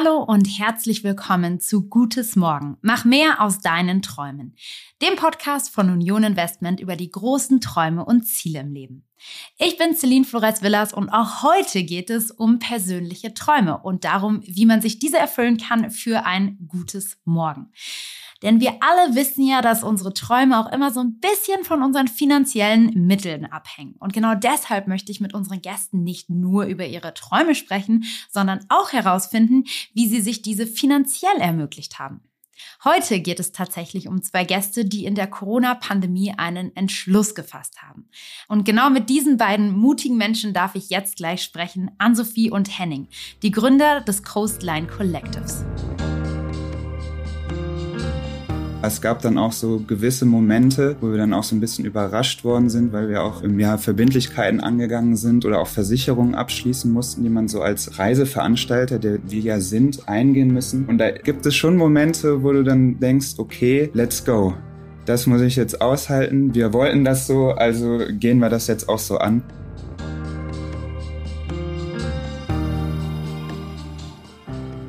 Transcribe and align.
Hallo 0.00 0.22
und 0.22 0.46
herzlich 0.46 1.04
willkommen 1.04 1.60
zu 1.60 1.86
Gutes 1.88 2.34
Morgen. 2.34 2.78
Mach 2.80 3.04
mehr 3.04 3.42
aus 3.42 3.60
deinen 3.60 4.00
Träumen. 4.00 4.56
Dem 5.02 5.16
Podcast 5.16 5.68
von 5.74 5.90
Union 5.90 6.22
Investment 6.22 6.80
über 6.80 6.96
die 6.96 7.10
großen 7.10 7.60
Träume 7.60 8.06
und 8.06 8.22
Ziele 8.22 8.60
im 8.60 8.72
Leben. 8.72 9.04
Ich 9.58 9.76
bin 9.76 9.94
Celine 9.94 10.24
Flores 10.24 10.62
Villas 10.62 10.94
und 10.94 11.10
auch 11.10 11.42
heute 11.42 11.82
geht 11.82 12.08
es 12.08 12.30
um 12.30 12.58
persönliche 12.58 13.34
Träume 13.34 13.76
und 13.76 14.04
darum, 14.04 14.40
wie 14.46 14.64
man 14.64 14.80
sich 14.80 15.00
diese 15.00 15.18
erfüllen 15.18 15.58
kann 15.58 15.90
für 15.90 16.24
ein 16.24 16.56
gutes 16.66 17.18
Morgen. 17.26 17.70
Denn 18.42 18.60
wir 18.60 18.78
alle 18.80 19.14
wissen 19.14 19.46
ja, 19.46 19.60
dass 19.62 19.82
unsere 19.82 20.14
Träume 20.14 20.58
auch 20.58 20.72
immer 20.72 20.90
so 20.90 21.00
ein 21.00 21.20
bisschen 21.20 21.64
von 21.64 21.82
unseren 21.82 22.08
finanziellen 22.08 23.06
Mitteln 23.06 23.46
abhängen. 23.46 23.96
Und 23.98 24.12
genau 24.12 24.34
deshalb 24.34 24.88
möchte 24.88 25.12
ich 25.12 25.20
mit 25.20 25.34
unseren 25.34 25.60
Gästen 25.60 26.02
nicht 26.02 26.30
nur 26.30 26.64
über 26.64 26.86
ihre 26.86 27.14
Träume 27.14 27.54
sprechen, 27.54 28.04
sondern 28.30 28.64
auch 28.68 28.92
herausfinden, 28.92 29.64
wie 29.94 30.08
sie 30.08 30.20
sich 30.20 30.42
diese 30.42 30.66
finanziell 30.66 31.36
ermöglicht 31.38 31.98
haben. 31.98 32.22
Heute 32.84 33.20
geht 33.20 33.40
es 33.40 33.52
tatsächlich 33.52 34.08
um 34.08 34.22
zwei 34.22 34.44
Gäste, 34.44 34.84
die 34.84 35.04
in 35.04 35.14
der 35.14 35.26
Corona-Pandemie 35.26 36.34
einen 36.36 36.74
Entschluss 36.76 37.34
gefasst 37.34 37.82
haben. 37.82 38.08
Und 38.48 38.64
genau 38.64 38.90
mit 38.90 39.08
diesen 39.08 39.36
beiden 39.36 39.72
mutigen 39.72 40.16
Menschen 40.16 40.52
darf 40.52 40.74
ich 40.74 40.90
jetzt 40.90 41.16
gleich 41.16 41.42
sprechen, 41.42 41.90
Ann-Sophie 41.98 42.50
und 42.50 42.78
Henning, 42.78 43.08
die 43.42 43.50
Gründer 43.50 44.00
des 44.00 44.22
Coastline 44.22 44.86
Collectives. 44.86 45.64
Es 48.82 49.02
gab 49.02 49.20
dann 49.20 49.36
auch 49.36 49.52
so 49.52 49.78
gewisse 49.86 50.24
Momente, 50.24 50.96
wo 51.02 51.10
wir 51.10 51.18
dann 51.18 51.34
auch 51.34 51.42
so 51.42 51.54
ein 51.54 51.60
bisschen 51.60 51.84
überrascht 51.84 52.44
worden 52.44 52.70
sind, 52.70 52.94
weil 52.94 53.10
wir 53.10 53.22
auch 53.22 53.42
im 53.42 53.60
Jahr 53.60 53.76
Verbindlichkeiten 53.76 54.60
angegangen 54.60 55.16
sind 55.16 55.44
oder 55.44 55.60
auch 55.60 55.66
Versicherungen 55.66 56.34
abschließen 56.34 56.90
mussten, 56.90 57.22
die 57.22 57.28
man 57.28 57.46
so 57.46 57.60
als 57.60 57.98
Reiseveranstalter, 57.98 58.98
der 58.98 59.18
wir 59.26 59.40
ja 59.40 59.60
sind, 59.60 60.08
eingehen 60.08 60.54
müssen. 60.54 60.86
Und 60.86 60.96
da 60.96 61.10
gibt 61.10 61.44
es 61.44 61.54
schon 61.54 61.76
Momente, 61.76 62.42
wo 62.42 62.52
du 62.52 62.64
dann 62.64 62.98
denkst, 62.98 63.34
okay, 63.36 63.90
let's 63.92 64.24
go. 64.24 64.54
Das 65.04 65.26
muss 65.26 65.42
ich 65.42 65.56
jetzt 65.56 65.82
aushalten. 65.82 66.54
Wir 66.54 66.72
wollten 66.72 67.04
das 67.04 67.26
so, 67.26 67.50
also 67.50 67.98
gehen 68.10 68.38
wir 68.38 68.48
das 68.48 68.66
jetzt 68.66 68.88
auch 68.88 68.98
so 68.98 69.18
an. 69.18 69.42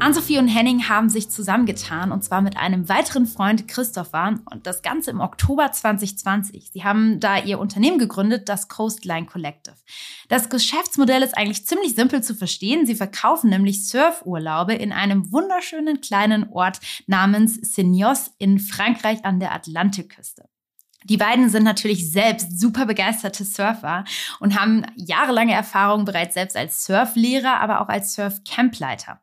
Ann-Sophie 0.02 0.40
und 0.40 0.48
Henning 0.48 0.90
haben 0.90 1.10
sich 1.10 1.30
zusammengetan 1.30 2.12
und 2.12 2.24
zwar 2.24 2.42
mit 2.42 2.58
einem 2.58 2.90
weiteren 2.90 3.28
Freund 3.28 3.68
Christopher 3.68 4.40
und 4.52 4.66
das 4.66 4.82
Ganze 4.82 5.12
im 5.12 5.20
Oktober 5.20 5.72
2020. 5.72 6.72
Sie 6.74 6.84
haben 6.84 7.20
da 7.20 7.38
ihr 7.38 7.60
Unternehmen 7.60 8.00
gegründet, 8.00 8.50
das 8.50 8.68
Coastline 8.68 9.28
Collective. 9.28 9.76
Das 10.28 10.50
Geschäftsmodell 10.50 11.22
ist 11.22 11.38
eigentlich 11.38 11.68
ziemlich 11.68 11.94
simpel 11.94 12.24
zu 12.24 12.34
verstehen. 12.34 12.88
Sie 12.88 12.96
verkaufen 12.96 13.52
nämlich 13.52 13.88
Surfurlaube 13.88 14.74
in 14.74 14.92
einem 14.92 15.32
wunderschönen 15.32 16.02
kleinen 16.02 16.50
Ort 16.50 16.80
namens 17.06 17.58
Signos 17.58 18.32
in 18.40 18.58
Frankreich 18.58 19.24
an 19.24 19.40
der 19.40 19.54
Atlantikküste. 19.54 20.51
Die 21.04 21.18
beiden 21.18 21.50
sind 21.50 21.64
natürlich 21.64 22.12
selbst 22.12 22.60
super 22.60 22.86
begeisterte 22.86 23.44
Surfer 23.44 24.06
und 24.40 24.60
haben 24.60 24.86
jahrelange 24.96 25.54
Erfahrung 25.54 26.06
bereits 26.06 26.36
selbst 26.36 26.56
als 26.56 26.86
Surflehrer, 26.86 27.60
aber 27.60 27.82
auch 27.82 27.90
als 27.90 28.14
Surfcampleiter. 28.14 29.20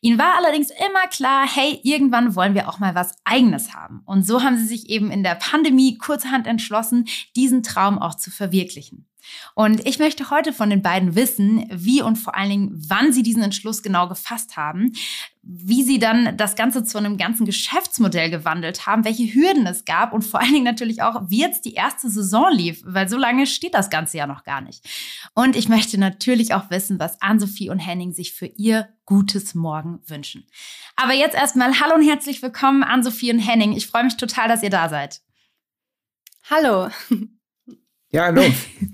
Ihnen 0.00 0.18
war 0.18 0.36
allerdings 0.36 0.68
immer 0.70 1.06
klar, 1.08 1.48
hey, 1.50 1.80
irgendwann 1.82 2.34
wollen 2.34 2.54
wir 2.54 2.68
auch 2.68 2.78
mal 2.78 2.94
was 2.94 3.12
eigenes 3.24 3.72
haben. 3.72 4.02
Und 4.04 4.26
so 4.26 4.42
haben 4.42 4.58
sie 4.58 4.66
sich 4.66 4.90
eben 4.90 5.10
in 5.10 5.22
der 5.22 5.34
Pandemie 5.34 5.96
kurzerhand 5.96 6.46
entschlossen, 6.46 7.06
diesen 7.36 7.62
Traum 7.62 7.98
auch 7.98 8.14
zu 8.14 8.30
verwirklichen. 8.30 9.06
Und 9.54 9.86
ich 9.86 9.98
möchte 9.98 10.28
heute 10.28 10.52
von 10.52 10.68
den 10.68 10.82
beiden 10.82 11.14
wissen, 11.14 11.66
wie 11.70 12.02
und 12.02 12.16
vor 12.16 12.34
allen 12.34 12.50
Dingen, 12.50 12.84
wann 12.88 13.14
sie 13.14 13.22
diesen 13.22 13.42
Entschluss 13.42 13.82
genau 13.82 14.08
gefasst 14.08 14.58
haben, 14.58 14.92
wie 15.46 15.82
sie 15.82 15.98
dann 15.98 16.36
das 16.36 16.56
Ganze 16.56 16.84
zu 16.84 16.96
einem 16.96 17.16
ganzen 17.18 17.44
Geschäftsmodell 17.44 18.30
gewandelt 18.30 18.86
haben, 18.86 19.04
welche 19.04 19.34
Hürden 19.34 19.66
es 19.66 19.84
gab 19.84 20.12
und 20.12 20.22
vor 20.22 20.40
allen 20.40 20.52
Dingen 20.52 20.64
natürlich 20.64 21.02
auch, 21.02 21.22
wie 21.28 21.40
jetzt 21.40 21.64
die 21.64 21.74
erste 21.74 22.08
Saison 22.08 22.50
lief, 22.50 22.82
weil 22.84 23.08
so 23.08 23.18
lange 23.18 23.46
steht 23.46 23.74
das 23.74 23.90
Ganze 23.90 24.16
ja 24.16 24.26
noch 24.26 24.44
gar 24.44 24.62
nicht. 24.62 24.84
Und 25.34 25.54
ich 25.54 25.68
möchte 25.68 25.98
natürlich 25.98 26.54
auch 26.54 26.70
wissen, 26.70 26.98
was 26.98 27.20
Ann-Sophie 27.20 27.68
und 27.68 27.78
Henning 27.78 28.12
sich 28.12 28.32
für 28.32 28.46
ihr 28.46 28.88
gutes 29.04 29.54
Morgen 29.54 30.00
wünschen. 30.06 30.46
Aber 30.96 31.12
jetzt 31.12 31.34
erstmal 31.34 31.78
hallo 31.78 31.96
und 31.96 32.08
herzlich 32.08 32.40
willkommen 32.40 32.82
Ann-Sophie 32.82 33.32
und 33.32 33.40
Henning. 33.40 33.72
Ich 33.72 33.86
freue 33.86 34.04
mich 34.04 34.16
total, 34.16 34.48
dass 34.48 34.62
ihr 34.62 34.70
da 34.70 34.88
seid. 34.88 35.20
Hallo. 36.50 36.88
Ja, 38.10 38.26
hallo. 38.26 38.44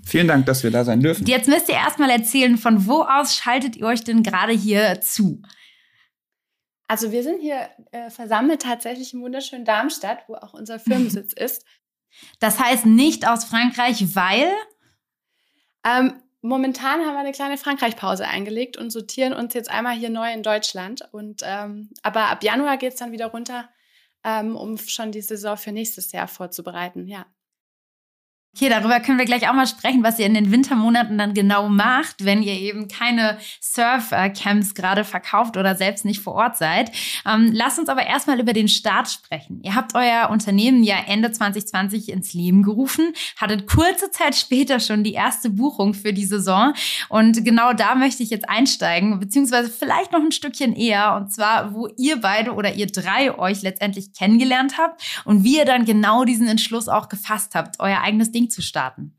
Vielen 0.07 0.29
Dank, 0.29 0.47
dass 0.47 0.63
wir 0.63 0.71
da 0.71 0.83
sein 0.83 1.01
dürfen. 1.01 1.27
Jetzt 1.27 1.47
müsst 1.47 1.69
ihr 1.69 1.75
erstmal 1.75 2.09
erzählen, 2.09 2.57
von 2.57 2.87
wo 2.87 3.03
aus 3.03 3.37
schaltet 3.37 3.77
ihr 3.77 3.85
euch 3.85 4.03
denn 4.03 4.23
gerade 4.23 4.53
hier 4.53 5.01
zu? 5.03 5.43
Also 6.91 7.13
wir 7.13 7.23
sind 7.23 7.41
hier 7.41 7.71
äh, 7.93 8.11
versammelt 8.11 8.63
tatsächlich 8.63 9.15
im 9.15 9.23
wunderschönen 9.23 9.65
Darmstadt, 9.65 10.25
wo 10.27 10.35
auch 10.35 10.55
unser 10.55 10.81
Firmensitz 10.81 11.33
ist. 11.37 11.65
Das 12.41 12.59
heißt 12.59 12.85
nicht 12.85 13.29
aus 13.29 13.45
Frankreich, 13.45 14.17
weil? 14.17 14.51
Ähm, 15.87 16.21
momentan 16.41 17.07
haben 17.07 17.13
wir 17.13 17.21
eine 17.21 17.31
kleine 17.31 17.59
Frankreich-Pause 17.59 18.27
eingelegt 18.27 18.77
und 18.77 18.91
sortieren 18.91 19.35
uns 19.35 19.55
jetzt 19.55 19.71
einmal 19.71 19.95
hier 19.95 20.11
neu 20.11 20.33
in 20.33 20.43
Deutschland. 20.43 21.09
Und, 21.13 21.43
ähm, 21.45 21.91
aber 22.03 22.23
ab 22.25 22.43
Januar 22.43 22.77
geht 22.77 22.95
es 22.95 22.99
dann 22.99 23.13
wieder 23.13 23.27
runter, 23.27 23.69
ähm, 24.25 24.57
um 24.57 24.77
schon 24.77 25.13
die 25.13 25.23
Saison 25.23 25.57
für 25.57 25.71
nächstes 25.71 26.11
Jahr 26.11 26.27
vorzubereiten. 26.27 27.07
Ja. 27.07 27.25
Okay, 28.57 28.69
darüber 28.69 28.99
können 28.99 29.17
wir 29.17 29.27
gleich 29.27 29.49
auch 29.49 29.53
mal 29.55 29.69
sprechen, 29.69 30.03
was 30.03 30.19
ihr 30.19 30.27
in 30.27 30.35
den 30.35 30.51
Wintermonaten 30.51 31.17
dann 31.17 31.35
genau 31.35 31.69
macht, 31.69 32.25
wenn 32.25 32.43
ihr 32.43 32.55
eben 32.55 32.89
keine 32.89 33.39
Surf-Camps 33.61 34.75
gerade 34.75 35.05
verkauft 35.05 35.57
oder 35.57 35.77
selbst 35.77 36.05
nicht 36.05 36.21
vor 36.21 36.35
Ort 36.35 36.57
seid. 36.57 36.91
Ähm, 37.25 37.51
lasst 37.53 37.79
uns 37.79 37.89
aber 37.89 38.05
erstmal 38.05 38.41
über 38.41 38.53
den 38.53 38.67
Start 38.67 39.09
sprechen. 39.09 39.61
Ihr 39.63 39.77
habt 39.77 39.95
euer 39.95 40.31
Unternehmen 40.31 40.83
ja 40.83 40.97
Ende 41.07 41.31
2020 41.31 42.09
ins 42.09 42.35
Leben 42.35 42.65
gerufen, 42.65 43.13
hattet 43.37 43.69
kurze 43.69 44.11
Zeit 44.11 44.35
später 44.35 44.81
schon 44.81 45.05
die 45.05 45.13
erste 45.13 45.49
Buchung 45.49 45.95
für 45.95 46.13
die 46.13 46.27
Saison. 46.27 46.75
Und 47.09 47.45
genau 47.45 47.73
da 47.73 47.95
möchte 47.95 48.25
ich 48.25 48.31
jetzt 48.31 48.49
einsteigen, 48.49 49.21
beziehungsweise 49.21 49.71
vielleicht 49.71 50.11
noch 50.11 50.21
ein 50.21 50.33
Stückchen 50.33 50.75
eher, 50.75 51.15
und 51.15 51.33
zwar, 51.33 51.73
wo 51.73 51.87
ihr 51.97 52.21
beide 52.21 52.55
oder 52.55 52.75
ihr 52.75 52.89
drei 52.89 53.39
euch 53.39 53.63
letztendlich 53.63 54.13
kennengelernt 54.13 54.75
habt 54.77 55.01
und 55.25 55.45
wie 55.45 55.57
ihr 55.57 55.65
dann 55.65 55.85
genau 55.85 56.25
diesen 56.25 56.49
Entschluss 56.49 56.89
auch 56.89 57.09
gefasst 57.09 57.55
habt, 57.55 57.77
euer 57.79 58.01
eigenes 58.01 58.33
Ding 58.33 58.40
Ding 58.41 58.51
zu 58.51 58.63
starten? 58.63 59.19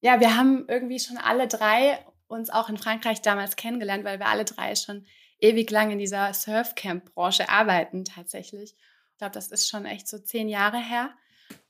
Ja, 0.00 0.20
wir 0.20 0.36
haben 0.36 0.66
irgendwie 0.68 1.00
schon 1.00 1.18
alle 1.18 1.48
drei 1.48 2.04
uns 2.28 2.50
auch 2.50 2.68
in 2.68 2.78
Frankreich 2.78 3.22
damals 3.22 3.56
kennengelernt, 3.56 4.04
weil 4.04 4.18
wir 4.18 4.28
alle 4.28 4.44
drei 4.44 4.74
schon 4.76 5.04
ewig 5.40 5.70
lang 5.70 5.90
in 5.90 5.98
dieser 5.98 6.32
Surfcamp-Branche 6.32 7.48
arbeiten 7.48 8.04
tatsächlich. 8.04 8.74
Ich 9.12 9.18
glaube, 9.18 9.32
das 9.32 9.48
ist 9.48 9.68
schon 9.68 9.84
echt 9.84 10.06
so 10.06 10.18
zehn 10.18 10.48
Jahre 10.48 10.78
her. 10.78 11.10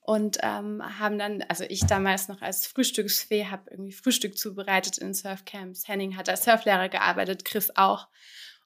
Und 0.02 0.38
ähm, 0.42 0.82
haben 0.98 1.18
dann, 1.18 1.42
also 1.48 1.64
ich 1.64 1.86
damals 1.86 2.28
noch 2.28 2.42
als 2.42 2.66
Frühstücksfee, 2.66 3.46
habe 3.46 3.70
irgendwie 3.70 3.92
Frühstück 3.92 4.36
zubereitet 4.36 4.98
in 4.98 5.14
Surfcamps. 5.14 5.86
Henning 5.86 6.16
hat 6.16 6.28
als 6.28 6.44
Surflehrer 6.44 6.88
gearbeitet, 6.88 7.44
Chris 7.44 7.70
auch. 7.76 8.08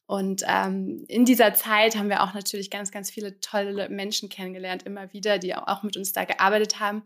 Und 0.07 0.43
ähm, 0.47 1.05
in 1.09 1.25
dieser 1.25 1.55
Zeit 1.55 1.97
haben 1.97 2.09
wir 2.09 2.23
auch 2.23 2.35
natürlich 2.35 2.71
ganz, 2.71 2.91
ganz 2.91 3.11
viele 3.11 3.41
tolle 3.41 3.89
Menschen 3.89 4.29
kennengelernt, 4.29 4.85
immer 4.85 5.13
wieder, 5.13 5.39
die 5.39 5.55
auch 5.55 5.83
mit 5.83 5.97
uns 5.97 6.13
da 6.13 6.25
gearbeitet 6.25 6.81
haben. 6.81 7.03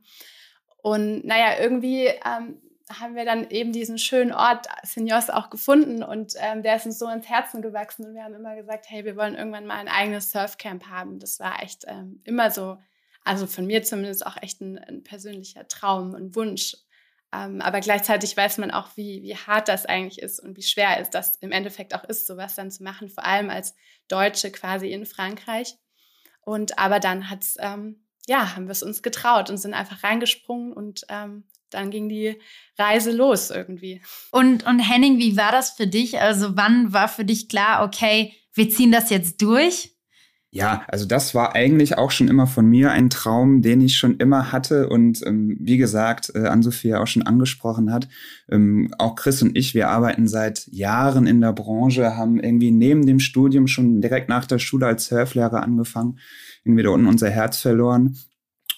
Und 0.82 1.24
naja, 1.24 1.60
irgendwie 1.60 2.06
ähm, 2.06 2.60
haben 2.90 3.14
wir 3.14 3.24
dann 3.24 3.50
eben 3.50 3.72
diesen 3.72 3.98
schönen 3.98 4.32
Ort 4.32 4.66
Seniors 4.82 5.30
auch 5.30 5.50
gefunden 5.50 6.02
und 6.02 6.34
ähm, 6.38 6.62
der 6.62 6.76
ist 6.76 6.86
uns 6.86 6.98
so 6.98 7.08
ins 7.08 7.28
Herzen 7.28 7.62
gewachsen 7.62 8.06
und 8.06 8.14
wir 8.14 8.24
haben 8.24 8.34
immer 8.34 8.56
gesagt, 8.56 8.86
hey, 8.88 9.04
wir 9.04 9.16
wollen 9.16 9.34
irgendwann 9.34 9.66
mal 9.66 9.78
ein 9.78 9.88
eigenes 9.88 10.30
Surfcamp 10.30 10.86
haben. 10.86 11.18
Das 11.18 11.38
war 11.40 11.62
echt 11.62 11.84
ähm, 11.86 12.22
immer 12.24 12.50
so, 12.50 12.78
also 13.24 13.46
von 13.46 13.66
mir 13.66 13.82
zumindest 13.82 14.24
auch 14.26 14.36
echt 14.40 14.60
ein, 14.60 14.78
ein 14.78 15.02
persönlicher 15.02 15.68
Traum, 15.68 16.14
ein 16.14 16.34
Wunsch. 16.34 16.76
Ähm, 17.30 17.60
aber 17.60 17.80
gleichzeitig 17.80 18.34
weiß 18.34 18.56
man 18.58 18.70
auch, 18.70 18.96
wie, 18.96 19.22
wie 19.22 19.36
hart 19.36 19.68
das 19.68 19.84
eigentlich 19.84 20.22
ist 20.22 20.40
und 20.40 20.56
wie 20.56 20.62
schwer 20.62 20.98
es 20.98 21.10
das 21.10 21.36
im 21.36 21.52
Endeffekt 21.52 21.94
auch 21.94 22.04
ist, 22.04 22.26
sowas 22.26 22.54
dann 22.54 22.70
zu 22.70 22.82
machen, 22.82 23.10
vor 23.10 23.24
allem 23.24 23.50
als 23.50 23.74
Deutsche 24.08 24.50
quasi 24.50 24.90
in 24.92 25.04
Frankreich. 25.04 25.76
Und 26.40 26.78
aber 26.78 27.00
dann 27.00 27.28
hat 27.28 27.42
es 27.42 27.56
ähm, 27.60 28.02
ja, 28.28 28.54
haben 28.54 28.66
wir 28.66 28.72
es 28.72 28.82
uns 28.82 29.02
getraut 29.02 29.50
und 29.50 29.56
sind 29.56 29.74
einfach 29.74 30.04
reingesprungen 30.04 30.72
und 30.72 31.04
ähm, 31.08 31.44
dann 31.70 31.90
ging 31.90 32.08
die 32.08 32.36
Reise 32.78 33.10
los 33.10 33.50
irgendwie. 33.50 34.02
Und, 34.30 34.66
und 34.66 34.78
Henning, 34.78 35.18
wie 35.18 35.36
war 35.36 35.50
das 35.50 35.70
für 35.70 35.86
dich? 35.86 36.20
Also 36.20 36.56
wann 36.56 36.92
war 36.92 37.08
für 37.08 37.24
dich 37.24 37.48
klar, 37.48 37.84
okay, 37.84 38.34
wir 38.54 38.68
ziehen 38.70 38.92
das 38.92 39.10
jetzt 39.10 39.40
durch? 39.42 39.94
Ja, 40.50 40.82
also 40.88 41.04
das 41.04 41.34
war 41.34 41.54
eigentlich 41.54 41.98
auch 41.98 42.10
schon 42.10 42.28
immer 42.28 42.46
von 42.46 42.64
mir 42.64 42.90
ein 42.90 43.10
Traum, 43.10 43.60
den 43.60 43.82
ich 43.82 43.98
schon 43.98 44.16
immer 44.16 44.50
hatte 44.50 44.88
und 44.88 45.24
ähm, 45.26 45.58
wie 45.60 45.76
gesagt, 45.76 46.32
äh, 46.34 46.46
Ann-Sophia 46.46 47.00
auch 47.00 47.06
schon 47.06 47.22
angesprochen 47.22 47.92
hat, 47.92 48.08
ähm, 48.50 48.90
auch 48.96 49.14
Chris 49.14 49.42
und 49.42 49.56
ich, 49.58 49.74
wir 49.74 49.90
arbeiten 49.90 50.26
seit 50.26 50.66
Jahren 50.68 51.26
in 51.26 51.42
der 51.42 51.52
Branche, 51.52 52.16
haben 52.16 52.40
irgendwie 52.40 52.70
neben 52.70 53.04
dem 53.04 53.20
Studium 53.20 53.66
schon 53.66 54.00
direkt 54.00 54.30
nach 54.30 54.46
der 54.46 54.58
Schule 54.58 54.86
als 54.86 55.06
Surflehrer 55.06 55.62
angefangen, 55.62 56.18
irgendwie 56.68 56.84
da 56.84 56.90
unten 56.90 57.06
unser 57.06 57.30
Herz 57.30 57.58
verloren 57.58 58.16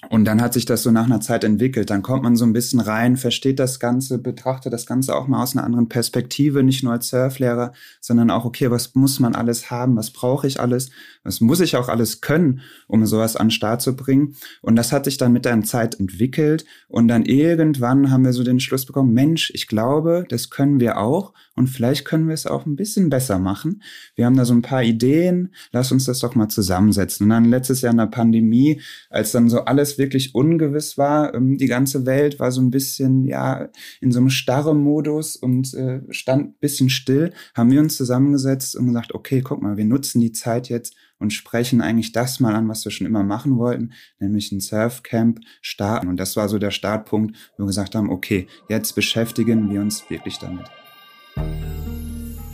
Und 0.08 0.25
dann 0.25 0.41
hat 0.41 0.55
sich 0.55 0.64
das 0.64 0.82
so 0.82 0.91
nach 0.91 1.05
einer 1.05 1.20
Zeit 1.20 1.44
entwickelt. 1.44 1.91
Dann 1.91 2.02
kommt 2.02 2.23
man 2.23 2.35
so 2.35 2.44
ein 2.44 2.55
bisschen 2.55 2.81
rein, 2.81 3.17
versteht 3.17 3.58
das 3.58 3.79
Ganze, 3.79 4.19
betrachtet 4.19 4.73
das 4.73 4.87
Ganze 4.87 5.14
auch 5.14 5.29
mal 5.29 5.43
aus 5.43 5.55
einer 5.55 5.64
anderen 5.64 5.88
Perspektive, 5.88 6.62
nicht 6.62 6.82
nur 6.82 6.94
als 6.94 7.08
Surflehrer, 7.08 7.73
sondern 8.00 8.31
auch, 8.31 8.47
okay, 8.47 8.70
was 8.70 8.94
muss 8.94 9.20
man 9.20 9.35
alles 9.35 9.70
haben? 9.70 9.97
Was 9.97 10.11
brauche 10.11 10.47
ich 10.47 10.58
alles? 10.58 10.91
Was 11.23 11.43
muss 11.43 11.61
ich 11.61 11.76
auch 11.76 11.88
alles 11.88 12.23
können, 12.23 12.62
um 12.87 13.05
sowas 13.05 13.37
an 13.37 13.49
den 13.49 13.52
Start 13.52 13.82
zu 13.82 13.94
bringen? 13.94 14.37
Und 14.62 14.76
das 14.76 14.91
hat 14.91 15.05
sich 15.05 15.19
dann 15.19 15.32
mit 15.32 15.44
der 15.44 15.61
Zeit 15.62 16.00
entwickelt. 16.00 16.64
Und 16.88 17.08
dann 17.08 17.26
irgendwann 17.26 18.11
haben 18.11 18.25
wir 18.25 18.32
so 18.32 18.43
den 18.43 18.61
Schluss 18.61 18.87
bekommen, 18.87 19.12
Mensch, 19.12 19.50
ich 19.55 19.67
glaube, 19.67 20.25
das 20.29 20.49
können 20.49 20.81
wir 20.81 20.99
auch. 20.99 21.35
Und 21.55 21.67
vielleicht 21.67 22.06
können 22.06 22.26
wir 22.26 22.35
es 22.35 22.47
auch 22.47 22.64
ein 22.64 22.76
bisschen 22.76 23.11
besser 23.11 23.38
machen. 23.38 23.82
Wir 24.14 24.25
haben 24.25 24.37
da 24.37 24.47
so 24.47 24.55
ein 24.55 24.62
paar 24.62 24.82
Ideen. 24.82 25.52
Lass 25.73 25.93
uns 25.93 26.06
das 26.06 26.20
doch 26.20 26.35
mal 26.35 26.49
zusammensetzen. 26.49 27.25
Und 27.25 27.31
dann 27.31 27.44
letztes 27.44 27.82
Jahr 27.82 27.91
in 27.91 27.99
der 27.99 28.06
Pandemie, 28.06 28.81
als 29.11 29.32
dann 29.32 29.50
so 29.50 29.67
alles 29.67 29.90
wirklich 29.99 30.35
ungewiss 30.35 30.99
war, 30.99 31.35
ähm, 31.35 31.59
die 31.59 31.67
ganze 31.67 32.07
Welt 32.07 32.39
war 32.39 32.53
so 32.53 32.61
ein 32.61 32.71
bisschen, 32.71 33.25
ja, 33.25 33.69
in 34.01 34.13
so 34.13 34.19
einem 34.19 34.31
starren 34.31 34.83
Modus 34.83 35.37
und 35.37 35.73
äh, 35.75 36.01
stand 36.11 36.49
ein 36.49 36.55
bisschen 36.61 36.91
still, 36.91 37.33
haben 37.55 37.71
wir 37.71 37.81
uns 37.81 37.97
zusammengesetzt 37.97 38.77
und 38.77 38.87
gesagt, 38.87 39.15
okay, 39.15 39.43
guck 39.43 39.63
mal, 39.63 39.77
wir 39.77 39.85
nutzen 39.85 40.21
die 40.21 40.33
Zeit 40.33 40.69
jetzt 40.69 40.95
und 41.19 41.33
sprechen 41.33 41.81
eigentlich 41.81 42.13
das 42.13 42.41
mal 42.41 42.55
an, 42.55 42.69
was 42.69 42.85
wir 42.85 42.93
schon 42.93 43.07
immer 43.07 43.23
machen 43.23 43.59
wollten, 43.59 43.93
nämlich 44.19 44.51
ein 44.51 44.61
Surfcamp 44.61 45.41
starten. 45.61 46.09
Und 46.09 46.19
das 46.19 46.37
war 46.37 46.49
so 46.49 46.59
der 46.59 46.71
Startpunkt, 46.71 47.37
wo 47.57 47.65
wir 47.65 47.67
gesagt 47.67 47.95
haben, 47.95 48.11
okay, 48.11 48.47
jetzt 48.69 48.95
beschäftigen 48.95 49.71
wir 49.71 49.81
uns 49.81 50.09
wirklich 50.09 50.39
damit. 50.39 50.67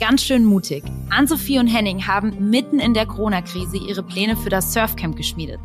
Ganz 0.07 0.23
schön 0.23 0.45
mutig. 0.45 0.85
Ann-Sophie 1.09 1.59
und 1.59 1.67
Henning 1.67 2.07
haben 2.07 2.49
mitten 2.49 2.79
in 2.79 2.93
der 2.93 3.05
Corona-Krise 3.05 3.75
ihre 3.75 4.03
Pläne 4.03 4.37
für 4.37 4.47
das 4.47 4.71
Surfcamp 4.71 5.17
geschmiedet. 5.17 5.59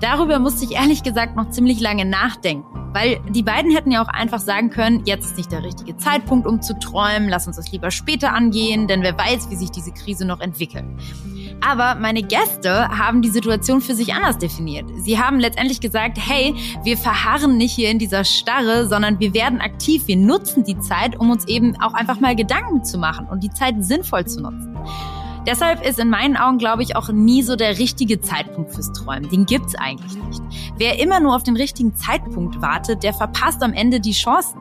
Darüber 0.00 0.38
musste 0.38 0.64
ich 0.64 0.76
ehrlich 0.76 1.02
gesagt 1.02 1.34
noch 1.34 1.50
ziemlich 1.50 1.80
lange 1.80 2.04
nachdenken, 2.04 2.92
weil 2.92 3.18
die 3.30 3.42
beiden 3.42 3.72
hätten 3.72 3.90
ja 3.90 4.00
auch 4.00 4.06
einfach 4.06 4.38
sagen 4.38 4.70
können, 4.70 5.02
jetzt 5.04 5.24
ist 5.24 5.36
nicht 5.36 5.50
der 5.50 5.64
richtige 5.64 5.96
Zeitpunkt, 5.96 6.46
um 6.46 6.62
zu 6.62 6.78
träumen, 6.78 7.28
lass 7.28 7.48
uns 7.48 7.56
das 7.56 7.72
lieber 7.72 7.90
später 7.90 8.32
angehen, 8.32 8.86
denn 8.86 9.02
wer 9.02 9.18
weiß, 9.18 9.50
wie 9.50 9.56
sich 9.56 9.72
diese 9.72 9.90
Krise 9.90 10.24
noch 10.24 10.38
entwickelt. 10.38 10.84
Aber 11.60 11.96
meine 11.96 12.22
Gäste 12.22 12.88
haben 12.88 13.22
die 13.22 13.28
Situation 13.28 13.80
für 13.80 13.94
sich 13.94 14.14
anders 14.14 14.38
definiert. 14.38 14.86
Sie 15.04 15.18
haben 15.18 15.40
letztendlich 15.40 15.80
gesagt, 15.80 16.18
hey, 16.20 16.54
wir 16.84 16.96
verharren 16.96 17.56
nicht 17.56 17.72
hier 17.72 17.90
in 17.90 17.98
dieser 17.98 18.24
Starre, 18.24 18.86
sondern 18.86 19.18
wir 19.20 19.34
werden 19.34 19.60
aktiv, 19.60 20.06
wir 20.06 20.16
nutzen 20.16 20.64
die 20.64 20.78
Zeit, 20.78 21.18
um 21.18 21.30
uns 21.30 21.46
eben 21.46 21.80
auch 21.80 21.94
einfach 21.94 22.20
mal 22.20 22.36
Gedanken 22.36 22.84
zu 22.84 22.98
machen 22.98 23.26
und 23.28 23.42
die 23.42 23.50
Zeit 23.50 23.74
sinnvoll 23.84 24.26
zu 24.26 24.40
nutzen. 24.40 24.76
Deshalb 25.46 25.84
ist 25.84 25.98
in 25.98 26.10
meinen 26.10 26.36
Augen, 26.36 26.58
glaube 26.58 26.82
ich, 26.82 26.96
auch 26.96 27.08
nie 27.10 27.42
so 27.42 27.56
der 27.56 27.78
richtige 27.78 28.20
Zeitpunkt 28.20 28.72
fürs 28.74 28.92
Träumen. 28.92 29.28
Den 29.30 29.46
gibt's 29.46 29.74
eigentlich 29.74 30.22
nicht. 30.22 30.42
Wer 30.76 31.00
immer 31.00 31.20
nur 31.20 31.34
auf 31.34 31.42
den 31.42 31.56
richtigen 31.56 31.94
Zeitpunkt 31.94 32.60
wartet, 32.60 33.02
der 33.02 33.14
verpasst 33.14 33.62
am 33.62 33.72
Ende 33.72 34.00
die 34.00 34.12
Chancen. 34.12 34.60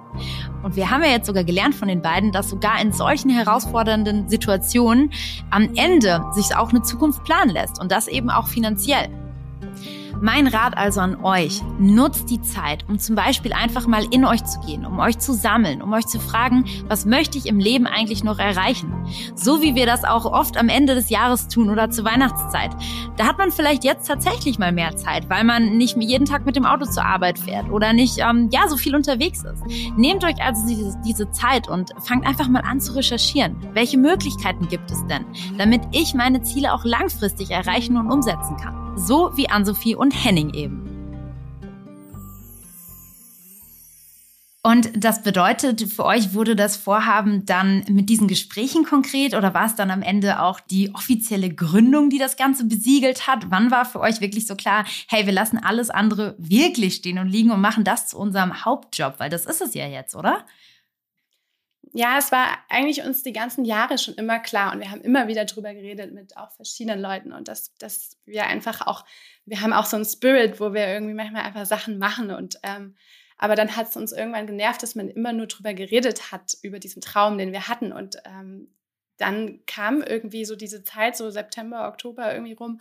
Und 0.64 0.76
wir 0.76 0.90
haben 0.90 1.04
ja 1.04 1.10
jetzt 1.10 1.28
sogar 1.28 1.44
gelernt 1.44 1.76
von 1.76 1.88
den 1.88 2.02
beiden, 2.02 2.32
dass 2.32 2.50
sogar 2.50 2.82
in 2.82 2.92
solchen 2.92 3.30
herausfordernden 3.30 4.28
Situationen 4.30 5.12
am 5.50 5.70
Ende 5.76 6.26
sich 6.34 6.56
auch 6.56 6.70
eine 6.70 6.82
Zukunft 6.82 7.24
planen 7.24 7.52
lässt 7.52 7.80
und 7.80 7.92
das 7.92 8.08
eben 8.08 8.30
auch 8.30 8.48
finanziell. 8.48 9.10
Mein 10.20 10.48
Rat 10.48 10.76
also 10.78 11.00
an 11.02 11.24
euch, 11.24 11.62
nutzt 11.78 12.32
die 12.32 12.42
Zeit, 12.42 12.86
um 12.88 12.98
zum 12.98 13.16
Beispiel 13.16 13.54
einfach 13.54 13.86
mal 13.86 14.04
in 14.10 14.26
euch 14.26 14.44
zu 14.44 14.60
gehen, 14.62 14.86
um 14.86 14.98
euch 15.00 15.20
zu 15.20 15.34
sammeln, 15.34 15.82
um 15.82 15.94
euch 15.94 16.08
zu 16.08 16.20
fragen, 16.20 16.66
was 16.88 17.06
möchte 17.06 17.38
ich 17.38 17.46
im 17.46 17.60
Leben 17.60 17.86
eigentlich 17.86 18.24
noch 18.24 18.40
erreichen? 18.40 18.92
So 19.36 19.62
wie 19.62 19.76
wir 19.76 19.86
das 19.86 20.04
auch 20.04 20.26
oft 20.26 20.58
am 20.58 20.70
Ende 20.70 20.96
des 20.96 21.10
Jahres 21.10 21.48
tun 21.50 21.70
oder 21.70 21.92
zur 21.92 22.06
Weihnachtszeit. 22.06 22.72
Da 23.16 23.28
hat 23.28 23.38
man 23.38 23.52
vielleicht 23.52 23.84
jetzt 23.84 24.08
tatsächlich 24.08 24.58
mal 24.58 24.72
mehr 24.72 24.96
Zeit, 24.96 25.30
weil 25.30 25.44
man 25.44 25.78
nicht 25.78 25.98
jeden 25.98 26.26
Tag 26.26 26.46
mit 26.46 26.56
dem 26.56 26.66
Auto 26.66 26.86
zur 26.86 27.06
Arbeit 27.06 27.38
fährt 27.38 27.70
oder 27.70 27.94
nicht 27.94 28.18
ähm, 28.18 28.50
ja 28.52 28.68
so 28.68 28.78
viel 28.78 28.96
unterwegs 28.96 29.44
ist. 29.44 29.64
Nehmt 29.98 30.24
euch 30.24 30.42
also 30.42 30.68
diese, 30.68 30.98
diese 31.06 31.30
Zeit 31.30 31.68
und 31.68 31.92
fangt 32.00 32.26
einfach 32.26 32.48
mal 32.48 32.62
an 32.62 32.82
zu 32.82 32.96
recherchieren. 32.96 33.56
Welche 33.74 33.98
Möglichkeiten 33.98 34.68
gibt 34.68 34.90
es 34.90 35.06
denn, 35.06 35.26
damit 35.58 35.82
ich 35.92 36.16
meine 36.16 36.42
Ziele 36.42 36.74
auch 36.74 36.86
langfristig 36.86 37.52
erreichen 37.52 37.98
und 37.98 38.12
umsetzen 38.12 38.58
kann? 38.58 38.87
So 38.98 39.32
wie 39.36 39.50
Ann-Sophie 39.50 39.96
und 39.96 40.12
Henning 40.12 40.54
eben. 40.54 40.98
Und 44.64 44.92
das 45.02 45.24
bedeutet, 45.24 45.82
für 45.94 46.04
euch 46.04 46.34
wurde 46.34 46.54
das 46.54 46.76
Vorhaben 46.76 47.46
dann 47.46 47.86
mit 47.90 48.10
diesen 48.10 48.28
Gesprächen 48.28 48.84
konkret 48.84 49.34
oder 49.34 49.54
war 49.54 49.66
es 49.66 49.76
dann 49.76 49.92
am 49.92 50.02
Ende 50.02 50.42
auch 50.42 50.60
die 50.60 50.94
offizielle 50.94 51.54
Gründung, 51.54 52.10
die 52.10 52.18
das 52.18 52.36
Ganze 52.36 52.66
besiegelt 52.66 53.28
hat? 53.28 53.50
Wann 53.50 53.72
war 53.72 53.86
für 53.86 54.02
euch 54.02 54.20
wirklich 54.20 54.46
so 54.46 54.56
klar, 54.56 54.84
hey, 55.08 55.26
wir 55.26 55.32
lassen 55.32 55.58
alles 55.58 55.90
andere 55.90 56.36
wirklich 56.38 56.96
stehen 56.96 57.18
und 57.18 57.30
liegen 57.30 57.52
und 57.52 57.62
machen 57.62 57.86
das 57.86 58.10
zu 58.10 58.18
unserem 58.18 58.66
Hauptjob? 58.66 59.20
Weil 59.20 59.30
das 59.30 59.46
ist 59.46 59.62
es 59.62 59.74
ja 59.74 59.88
jetzt, 59.88 60.18
oder? 60.18 60.44
Ja, 61.98 62.20
es 62.20 62.32
war 62.32 62.60
eigentlich 62.70 63.02
uns 63.02 63.24
die 63.24 63.34
ganzen 63.34 63.66
Jahre 63.66 63.98
schon 63.98 64.14
immer 64.14 64.38
klar 64.38 64.72
und 64.72 64.82
wir 64.82 64.92
haben 64.92 65.02
immer 65.02 65.28
wieder 65.28 65.46
drüber 65.46 65.74
geredet 65.74 66.14
mit 66.14 66.38
auch 66.38 66.52
verschiedenen 66.52 67.02
Leuten 67.02 67.34
und 67.34 67.48
dass, 67.48 67.76
dass 67.80 68.18
wir 68.24 68.46
einfach 68.46 68.86
auch, 68.86 69.04
wir 69.46 69.62
haben 69.62 69.74
auch 69.74 69.88
so 69.88 69.96
einen 69.96 70.06
Spirit, 70.06 70.60
wo 70.60 70.76
wir 70.76 70.86
irgendwie 70.86 71.16
manchmal 71.16 71.42
einfach 71.42 71.66
Sachen 71.66 71.98
machen 71.98 72.30
und 72.30 72.60
ähm, 72.62 72.96
aber 73.40 73.56
dann 73.56 73.76
hat 73.76 73.90
es 73.90 73.98
uns 73.98 74.12
irgendwann 74.12 74.46
genervt, 74.46 74.84
dass 74.84 74.94
man 74.94 75.10
immer 75.10 75.34
nur 75.34 75.48
drüber 75.48 75.74
geredet 75.74 76.32
hat, 76.32 76.56
über 76.62 76.78
diesen 76.78 77.02
Traum, 77.02 77.40
den 77.40 77.52
wir 77.52 77.68
hatten 77.68 77.92
und 77.92 78.18
ähm, 78.26 78.68
dann 79.18 79.66
kam 79.66 80.04
irgendwie 80.04 80.46
so 80.46 80.56
diese 80.56 80.84
Zeit, 80.84 81.18
so 81.18 81.32
September, 81.32 81.88
Oktober 81.88 82.32
irgendwie 82.32 82.54
rum, 82.54 82.80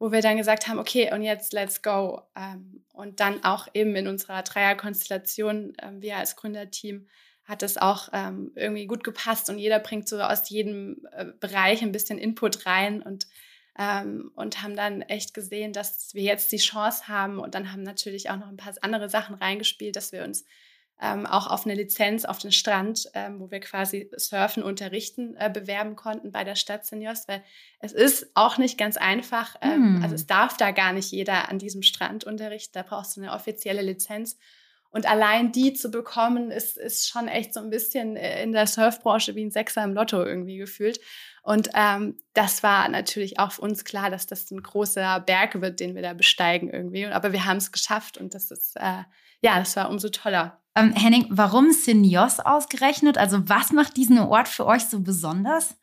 wo 0.00 0.10
wir 0.10 0.20
dann 0.20 0.36
gesagt 0.36 0.66
haben, 0.66 0.80
okay, 0.80 1.12
und 1.14 1.22
jetzt 1.22 1.52
let's 1.52 1.80
go. 1.80 2.22
Ähm, 2.34 2.84
und 2.92 3.20
dann 3.20 3.44
auch 3.44 3.68
eben 3.72 3.94
in 3.94 4.08
unserer 4.08 4.42
Dreierkonstellation, 4.42 5.74
äh, 5.78 5.92
wir 6.00 6.16
als 6.16 6.34
Gründerteam, 6.34 7.06
hat 7.48 7.62
es 7.62 7.78
auch 7.78 8.10
ähm, 8.12 8.52
irgendwie 8.54 8.86
gut 8.86 9.02
gepasst 9.02 9.48
und 9.48 9.58
jeder 9.58 9.78
bringt 9.78 10.06
so 10.06 10.20
aus 10.20 10.50
jedem 10.50 11.08
äh, 11.12 11.24
Bereich 11.40 11.82
ein 11.82 11.92
bisschen 11.92 12.18
Input 12.18 12.66
rein 12.66 13.02
und, 13.02 13.26
ähm, 13.78 14.30
und 14.36 14.62
haben 14.62 14.76
dann 14.76 15.00
echt 15.00 15.32
gesehen, 15.32 15.72
dass 15.72 16.12
wir 16.12 16.22
jetzt 16.22 16.52
die 16.52 16.58
Chance 16.58 17.08
haben 17.08 17.38
und 17.38 17.54
dann 17.54 17.72
haben 17.72 17.82
natürlich 17.82 18.28
auch 18.28 18.36
noch 18.36 18.48
ein 18.48 18.58
paar 18.58 18.74
andere 18.82 19.08
Sachen 19.08 19.34
reingespielt, 19.34 19.96
dass 19.96 20.12
wir 20.12 20.24
uns 20.24 20.44
ähm, 21.00 21.24
auch 21.24 21.46
auf 21.46 21.64
eine 21.64 21.74
Lizenz 21.74 22.26
auf 22.26 22.38
den 22.38 22.52
Strand, 22.52 23.08
ähm, 23.14 23.40
wo 23.40 23.50
wir 23.50 23.60
quasi 23.60 24.10
Surfen 24.16 24.62
unterrichten, 24.62 25.34
äh, 25.36 25.48
bewerben 25.48 25.96
konnten 25.96 26.32
bei 26.32 26.44
der 26.44 26.56
Stadt 26.56 26.84
Seniors, 26.84 27.28
weil 27.28 27.42
es 27.80 27.92
ist 27.92 28.30
auch 28.34 28.58
nicht 28.58 28.76
ganz 28.76 28.98
einfach. 28.98 29.56
Ähm, 29.62 30.00
mm. 30.00 30.02
Also 30.02 30.16
es 30.16 30.26
darf 30.26 30.58
da 30.58 30.72
gar 30.72 30.92
nicht 30.92 31.12
jeder 31.12 31.48
an 31.48 31.58
diesem 31.58 31.82
Strand 31.82 32.24
unterrichten, 32.24 32.72
da 32.74 32.82
brauchst 32.82 33.16
du 33.16 33.22
eine 33.22 33.32
offizielle 33.32 33.80
Lizenz. 33.82 34.36
Und 34.90 35.08
allein 35.08 35.52
die 35.52 35.74
zu 35.74 35.90
bekommen, 35.90 36.50
ist, 36.50 36.78
ist 36.78 37.08
schon 37.08 37.28
echt 37.28 37.52
so 37.52 37.60
ein 37.60 37.70
bisschen 37.70 38.16
äh, 38.16 38.42
in 38.42 38.52
der 38.52 38.66
Surfbranche 38.66 39.34
wie 39.34 39.44
ein 39.44 39.50
Sechser 39.50 39.84
im 39.84 39.92
Lotto 39.92 40.24
irgendwie 40.24 40.56
gefühlt. 40.56 40.98
Und 41.42 41.70
ähm, 41.74 42.18
das 42.34 42.62
war 42.62 42.88
natürlich 42.88 43.38
auch 43.38 43.52
für 43.52 43.62
uns 43.62 43.84
klar, 43.84 44.10
dass 44.10 44.26
das 44.26 44.50
ein 44.50 44.62
großer 44.62 45.20
Berg 45.20 45.60
wird, 45.60 45.80
den 45.80 45.94
wir 45.94 46.02
da 46.02 46.14
besteigen 46.14 46.70
irgendwie. 46.70 47.06
Aber 47.06 47.32
wir 47.32 47.44
haben 47.44 47.58
es 47.58 47.72
geschafft 47.72 48.18
und 48.18 48.34
das 48.34 48.50
ist, 48.50 48.76
äh, 48.76 49.02
ja, 49.40 49.58
das 49.58 49.76
war 49.76 49.90
umso 49.90 50.08
toller. 50.08 50.60
Ähm, 50.74 50.92
Henning, 50.92 51.26
warum 51.30 51.72
Seniors 51.72 52.40
ausgerechnet? 52.40 53.18
Also 53.18 53.48
was 53.48 53.72
macht 53.72 53.96
diesen 53.96 54.18
Ort 54.18 54.48
für 54.48 54.66
euch 54.66 54.84
so 54.86 55.00
besonders? 55.00 55.76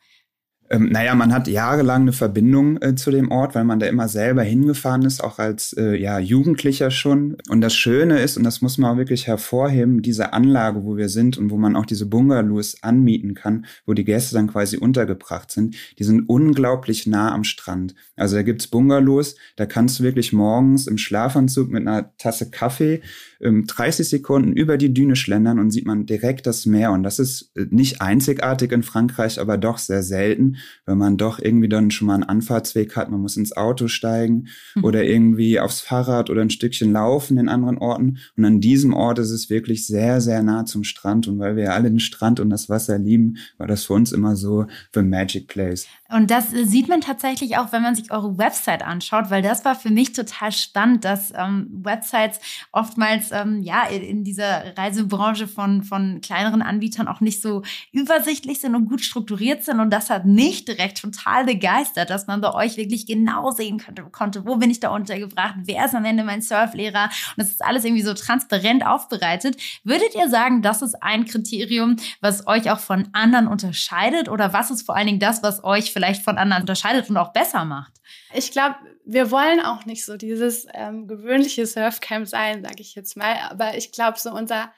Ähm, 0.68 0.90
naja, 0.90 1.14
man 1.14 1.32
hat 1.32 1.48
jahrelang 1.48 2.02
eine 2.02 2.14
Verbindung 2.14 2.82
äh, 2.82 2.96
zu 2.96 3.12
dem 3.12 3.30
Ort, 3.30 3.54
weil 3.54 3.66
man 3.66 3.80
da 3.80 3.86
immer 3.86 4.08
selber 4.08 4.42
hingefahren 4.42 5.04
ist, 5.04 5.24
auch 5.24 5.38
als 5.38 5.74
äh, 5.74 5.96
ja, 5.96 6.18
Jugendlicher 6.18 6.90
schon. 6.90 7.38
Und 7.50 7.62
das 7.62 7.76
Schöne 7.76 8.20
ist, 8.20 8.36
und 8.36 8.44
das 8.44 8.62
muss 8.62 8.80
man 8.80 8.92
auch 8.92 8.98
wirklich 8.98 9.28
hervorheben, 9.28 10.02
diese 10.02 10.34
Anlage, 10.34 10.84
wo 10.84 10.98
wir 10.98 11.10
sind 11.10 11.38
und 11.38 11.52
wo 11.52 11.58
man 11.58 11.76
auch 11.76 11.86
diese 11.86 12.08
Bungalows 12.08 12.82
anmieten 12.82 13.36
kann, 13.36 13.68
wo 13.86 13.94
die 13.94 14.06
Gäste 14.06 14.34
dann 14.34 14.48
quasi 14.48 14.78
untergebracht 14.78 15.52
sind, 15.52 15.76
die 16.00 16.04
sind 16.04 16.28
unglaublich 16.28 17.06
nah 17.06 17.32
am 17.32 17.44
Strand. 17.44 17.94
Also 18.16 18.36
da 18.36 18.42
gibt's 18.42 18.66
Bungalows, 18.66 19.36
da 19.58 19.68
kannst 19.68 20.00
du 20.00 20.04
wirklich 20.04 20.34
morgens 20.34 20.88
im 20.88 20.98
Schlafanzug 20.98 21.70
mit 21.70 21.88
einer 21.88 22.18
Tasse 22.18 22.50
Kaffee 22.50 23.02
30 23.46 24.00
ähm, 24.00 24.10
Sekunden 24.10 24.52
über 24.54 24.78
die 24.78 24.94
Düne 24.94 25.16
schlendern 25.16 25.60
und 25.60 25.72
sieht 25.72 25.86
man 25.86 26.06
direkt 26.06 26.48
das 26.48 26.66
Meer. 26.66 26.92
Und 26.92 27.04
das 27.04 27.20
ist 27.20 27.52
äh, 27.56 27.66
nicht 27.70 28.02
einzigartig 28.02 28.72
in 28.72 28.84
Frankreich, 28.84 29.40
aber 29.40 29.58
doch 29.58 29.78
sehr 29.78 30.04
selten, 30.04 30.58
wenn 30.86 30.98
man 30.98 31.18
doch 31.18 31.40
irgendwie 31.40 31.70
dann 31.70 31.92
schon 31.92 32.08
mal 32.08 32.16
einen 32.16 32.24
Anfahrtsweg 32.24 32.96
hat. 32.96 33.10
Man 33.10 33.22
muss 33.22 33.38
ins 33.38 33.56
Auto 33.56 33.88
steigen 33.88 34.48
mhm. 34.76 34.84
oder 34.84 35.04
irgendwie 35.04 35.60
aufs 35.60 35.82
Fahrrad 35.82 36.30
oder 36.30 36.42
ein 36.42 36.50
Stückchen 36.50 36.92
laufen 36.92 37.38
in 37.38 37.50
anderen 37.50 37.78
Orten. 37.78 38.18
Und 38.36 38.46
an 38.46 38.62
diesem 38.62 38.94
Ort 38.94 39.20
ist 39.20 39.32
es 39.32 39.50
wirklich 39.50 39.86
sehr, 39.86 40.22
sehr 40.22 40.42
nah 40.42 40.66
zum 40.66 40.84
Strand. 40.84 41.28
Und 41.28 41.40
weil 41.40 41.56
wir 41.56 41.74
alle 41.74 41.90
den 41.90 42.00
Strand 42.00 42.40
und 42.40 42.50
das 42.50 42.70
Wasser 42.70 42.98
lieben, 42.98 43.38
war 43.58 43.68
das 43.68 43.86
für 43.86 43.94
uns 43.94 44.12
immer 44.12 44.36
so 44.36 44.66
the 44.94 45.02
magic 45.02 45.48
place. 45.48 45.88
Und 46.08 46.30
das 46.30 46.52
sieht 46.52 46.88
man 46.88 47.02
tatsächlich 47.02 47.58
auch, 47.58 47.72
wenn 47.72 47.82
man 47.82 47.96
sich 47.96 48.12
eure 48.12 48.38
Website 48.38 48.84
anschaut, 48.84 49.32
weil 49.32 49.42
das 49.42 49.66
war 49.66 49.76
für 49.76 49.90
mich 49.90 50.14
total 50.14 50.52
spannend, 50.52 51.04
dass 51.04 51.34
ähm, 51.36 51.68
Websites 51.84 52.40
oftmals 52.72 53.32
ähm, 53.32 53.64
ja 53.64 53.88
in 53.88 54.24
dieser 54.24 54.78
Reisebranche 54.78 55.48
von, 55.48 55.82
von 55.82 56.22
kleineren 56.22 56.62
Anbietern 56.62 57.08
auch 57.08 57.22
nicht 57.22 57.42
so 57.42 57.64
übersichtlich 57.92 58.60
sind 58.60 58.76
und 58.76 58.88
gut 58.88 59.02
strukturiert 59.02 59.64
sind. 59.64 59.80
Und 59.80 59.90
das 59.90 60.12
hat 60.12 60.26
mich 60.26 60.64
direkt 60.66 61.02
total 61.02 61.46
begeistert, 61.46 62.12
dass 62.12 62.28
man 62.28 62.40
bei 62.40 62.54
euch 62.54 62.78
wirklich 62.78 63.08
genau 63.08 63.50
sehen 63.50 63.80
könnte, 63.80 64.04
konnte, 64.12 64.46
wo 64.46 64.58
bin 64.58 64.70
ich 64.70 64.80
da 64.80 64.90
untergebracht, 64.90 65.56
wer 65.64 65.86
ist 65.86 65.96
am 65.96 66.06
Ende 66.06 66.24
mein 66.24 66.44
Surflehrer. 66.44 67.06
Und 67.06 67.38
das 67.38 67.50
ist 67.50 67.66
alles 67.66 67.84
irgendwie 67.84 68.04
so 68.04 68.14
transparent 68.14 68.86
aufbereitet. 68.86 69.58
Würdet 69.84 70.14
ihr 70.14 70.30
sagen, 70.30 70.62
das 70.62 70.84
ist 70.84 71.02
ein 71.02 71.26
Kriterium, 71.26 71.96
was 72.22 72.46
euch 72.46 72.70
auch 72.70 72.80
von 72.80 73.08
anderen 73.14 73.48
unterscheidet? 73.48 74.30
Oder 74.30 74.54
was 74.54 74.70
ist 74.70 74.84
vor 74.84 74.96
allen 74.96 75.08
Dingen 75.08 75.20
das, 75.20 75.42
was 75.42 75.64
euch 75.64 75.95
vielleicht 75.96 76.24
von 76.24 76.38
anderen 76.38 76.64
unterscheidet 76.64 77.10
und 77.10 77.16
auch 77.16 77.32
besser 77.32 77.64
macht? 77.64 77.94
Ich 78.34 78.52
glaube, 78.52 78.76
wir 79.06 79.32
wollen 79.32 79.62
auch 79.62 79.86
nicht 79.86 80.04
so 80.04 80.18
dieses 80.18 80.68
ähm, 80.74 81.08
gewöhnliche 81.08 81.66
Surfcamp 81.66 82.28
sein, 82.28 82.64
sage 82.64 82.82
ich 82.82 82.94
jetzt 82.96 83.16
mal. 83.16 83.36
Aber 83.50 83.78
ich 83.78 83.94
glaube, 83.94 84.20
so 84.20 84.32
unser 84.32 84.74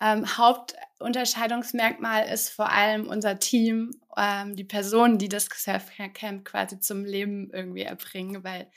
ähm, 0.00 0.24
Hauptunterscheidungsmerkmal 0.38 2.28
ist 2.28 2.50
vor 2.50 2.70
allem 2.70 3.08
unser 3.08 3.40
Team, 3.40 3.90
ähm, 4.16 4.54
die 4.54 4.64
Personen, 4.64 5.18
die 5.18 5.28
das 5.28 5.48
Surfcamp 5.52 6.44
quasi 6.44 6.78
zum 6.78 7.04
Leben 7.04 7.50
irgendwie 7.52 7.82
erbringen, 7.82 8.44
weil 8.44 8.70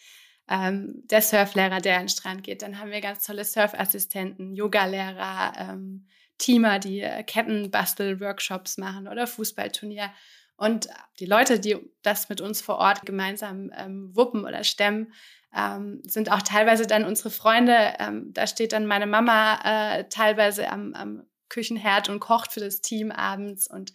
ähm, 0.50 1.04
der 1.06 1.22
Surflehrer, 1.22 1.80
der 1.80 1.96
an 1.96 2.04
den 2.04 2.10
Strand 2.10 2.44
geht, 2.44 2.62
dann 2.64 2.80
haben 2.80 2.92
wir 2.92 3.02
ganz 3.02 3.26
tolle 3.26 3.46
Surfassistenten, 3.46 4.56
Yogalehrer, 4.56 5.54
ähm, 5.58 6.08
Teamer, 6.38 6.80
die 6.80 7.02
äh, 7.02 7.24
Kettenbastel-Workshops 7.24 8.78
machen 8.78 9.08
oder 9.08 9.28
Fußballturnier. 9.28 10.12
Und 10.56 10.88
die 11.20 11.26
Leute, 11.26 11.60
die 11.60 11.78
das 12.02 12.30
mit 12.30 12.42
uns 12.42 12.62
vor 12.62 12.78
Ort 12.78 13.06
gemeinsam 13.06 13.72
ähm, 13.76 14.16
wuppen 14.16 14.46
oder 14.46 14.64
stemmen, 14.64 15.14
ähm, 15.56 16.02
sind 16.04 16.32
auch 16.32 16.42
teilweise 16.42 16.88
dann 16.88 17.06
unsere 17.06 17.30
Freunde. 17.30 17.94
Ähm, 18.00 18.34
da 18.34 18.48
steht 18.48 18.74
dann 18.74 18.88
meine 18.88 19.08
Mama 19.08 19.60
äh, 19.64 20.06
teilweise 20.10 20.70
am, 20.70 20.94
am, 20.94 21.24
Küchenherd 21.50 22.10
und 22.10 22.20
kocht 22.20 22.52
für 22.52 22.62
das 22.62 22.82
Team 22.82 23.12
abends. 23.12 23.68
Und 23.68 23.94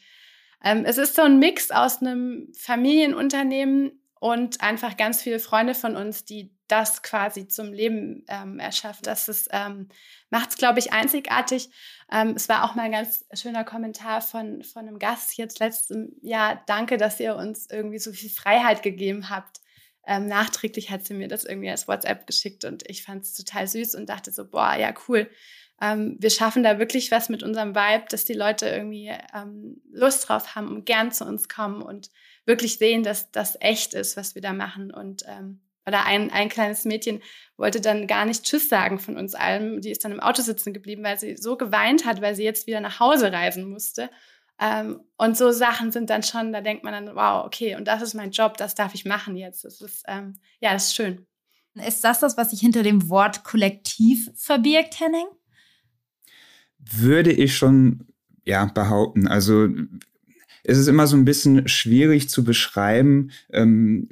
ähm, 0.62 0.84
es 0.84 0.96
ist 0.96 1.16
so 1.16 1.22
ein 1.22 1.40
Mix 1.40 1.72
aus 1.72 2.00
einem 2.00 2.52
Familienunternehmen 2.56 4.00
und 4.20 4.60
einfach 4.60 4.96
ganz 4.96 5.22
viele 5.22 5.40
Freunde 5.40 5.74
von 5.74 5.96
uns, 5.96 6.24
die 6.24 6.54
das 6.68 7.02
quasi 7.02 7.48
zum 7.48 7.72
Leben 7.72 8.24
ähm, 8.28 8.58
erschafft. 8.58 9.06
Das 9.06 9.28
ist, 9.28 9.48
ähm, 9.52 9.88
macht 10.30 10.50
es, 10.50 10.56
glaube 10.56 10.78
ich, 10.78 10.92
einzigartig. 10.92 11.70
Ähm, 12.12 12.34
es 12.36 12.48
war 12.48 12.64
auch 12.64 12.74
mal 12.74 12.84
ein 12.84 12.92
ganz 12.92 13.24
schöner 13.34 13.64
Kommentar 13.64 14.20
von, 14.20 14.62
von 14.62 14.86
einem 14.86 14.98
Gast 14.98 15.36
jetzt 15.36 15.58
letztem 15.58 16.12
Jahr. 16.22 16.62
Danke, 16.66 16.96
dass 16.96 17.20
ihr 17.20 17.36
uns 17.36 17.68
irgendwie 17.70 17.98
so 17.98 18.12
viel 18.12 18.30
Freiheit 18.30 18.82
gegeben 18.82 19.30
habt. 19.30 19.60
Ähm, 20.06 20.26
nachträglich 20.26 20.90
hat 20.90 21.04
sie 21.04 21.14
mir 21.14 21.28
das 21.28 21.44
irgendwie 21.44 21.70
als 21.70 21.88
WhatsApp 21.88 22.26
geschickt 22.26 22.64
und 22.64 22.88
ich 22.88 23.02
fand 23.02 23.24
es 23.24 23.34
total 23.34 23.66
süß 23.66 23.94
und 23.94 24.08
dachte 24.08 24.30
so, 24.30 24.48
boah, 24.48 24.74
ja, 24.74 24.94
cool. 25.08 25.28
Ähm, 25.80 26.16
wir 26.18 26.30
schaffen 26.30 26.62
da 26.62 26.78
wirklich 26.78 27.10
was 27.10 27.28
mit 27.28 27.42
unserem 27.42 27.74
Vibe, 27.74 28.06
dass 28.10 28.24
die 28.24 28.34
Leute 28.34 28.68
irgendwie 28.68 29.12
ähm, 29.34 29.80
Lust 29.92 30.28
drauf 30.28 30.54
haben 30.54 30.68
und 30.68 30.86
gern 30.86 31.12
zu 31.12 31.24
uns 31.24 31.48
kommen 31.48 31.82
und 31.82 32.10
wirklich 32.46 32.78
sehen, 32.78 33.02
dass 33.02 33.30
das 33.30 33.56
echt 33.60 33.94
ist, 33.94 34.16
was 34.16 34.34
wir 34.34 34.42
da 34.42 34.52
machen. 34.52 34.90
Und 34.90 35.24
ähm, 35.28 35.60
oder 35.88 36.06
ein, 36.06 36.30
ein 36.30 36.48
kleines 36.48 36.84
Mädchen 36.84 37.20
wollte 37.56 37.80
dann 37.80 38.06
gar 38.06 38.24
nicht 38.24 38.44
Tschüss 38.44 38.68
sagen 38.68 39.00
von 39.00 39.16
uns 39.16 39.34
allen. 39.34 39.80
Die 39.80 39.90
ist 39.90 40.04
dann 40.04 40.12
im 40.12 40.20
Auto 40.20 40.42
sitzen 40.42 40.72
geblieben, 40.72 41.02
weil 41.02 41.18
sie 41.18 41.36
so 41.36 41.56
geweint 41.56 42.04
hat, 42.04 42.20
weil 42.20 42.36
sie 42.36 42.44
jetzt 42.44 42.68
wieder 42.68 42.80
nach 42.80 43.00
Hause 43.00 43.32
reisen 43.32 43.68
musste. 43.68 44.10
Ähm, 44.60 45.00
und 45.16 45.36
so 45.36 45.50
Sachen 45.50 45.92
sind 45.92 46.10
dann 46.10 46.22
schon, 46.22 46.52
da 46.52 46.60
denkt 46.60 46.84
man 46.84 46.92
dann, 46.92 47.16
wow, 47.16 47.44
okay, 47.44 47.76
und 47.76 47.86
das 47.86 48.02
ist 48.02 48.14
mein 48.14 48.30
Job, 48.30 48.56
das 48.56 48.74
darf 48.74 48.94
ich 48.94 49.04
machen 49.04 49.36
jetzt. 49.36 49.64
Das 49.64 49.80
ist, 49.80 50.04
ähm, 50.06 50.34
ja, 50.60 50.72
das 50.72 50.88
ist 50.88 50.94
schön. 50.94 51.26
Ist 51.74 52.02
das 52.02 52.20
das, 52.20 52.36
was 52.36 52.50
sich 52.50 52.60
hinter 52.60 52.82
dem 52.82 53.08
Wort 53.08 53.44
Kollektiv 53.44 54.30
verbirgt, 54.34 55.00
Henning? 55.00 55.26
Würde 56.78 57.32
ich 57.32 57.56
schon, 57.56 58.08
ja, 58.44 58.64
behaupten. 58.66 59.28
Also, 59.28 59.68
es 60.64 60.76
ist 60.76 60.88
immer 60.88 61.06
so 61.06 61.16
ein 61.16 61.24
bisschen 61.24 61.68
schwierig 61.68 62.28
zu 62.28 62.42
beschreiben, 62.44 63.30
ähm, 63.52 64.08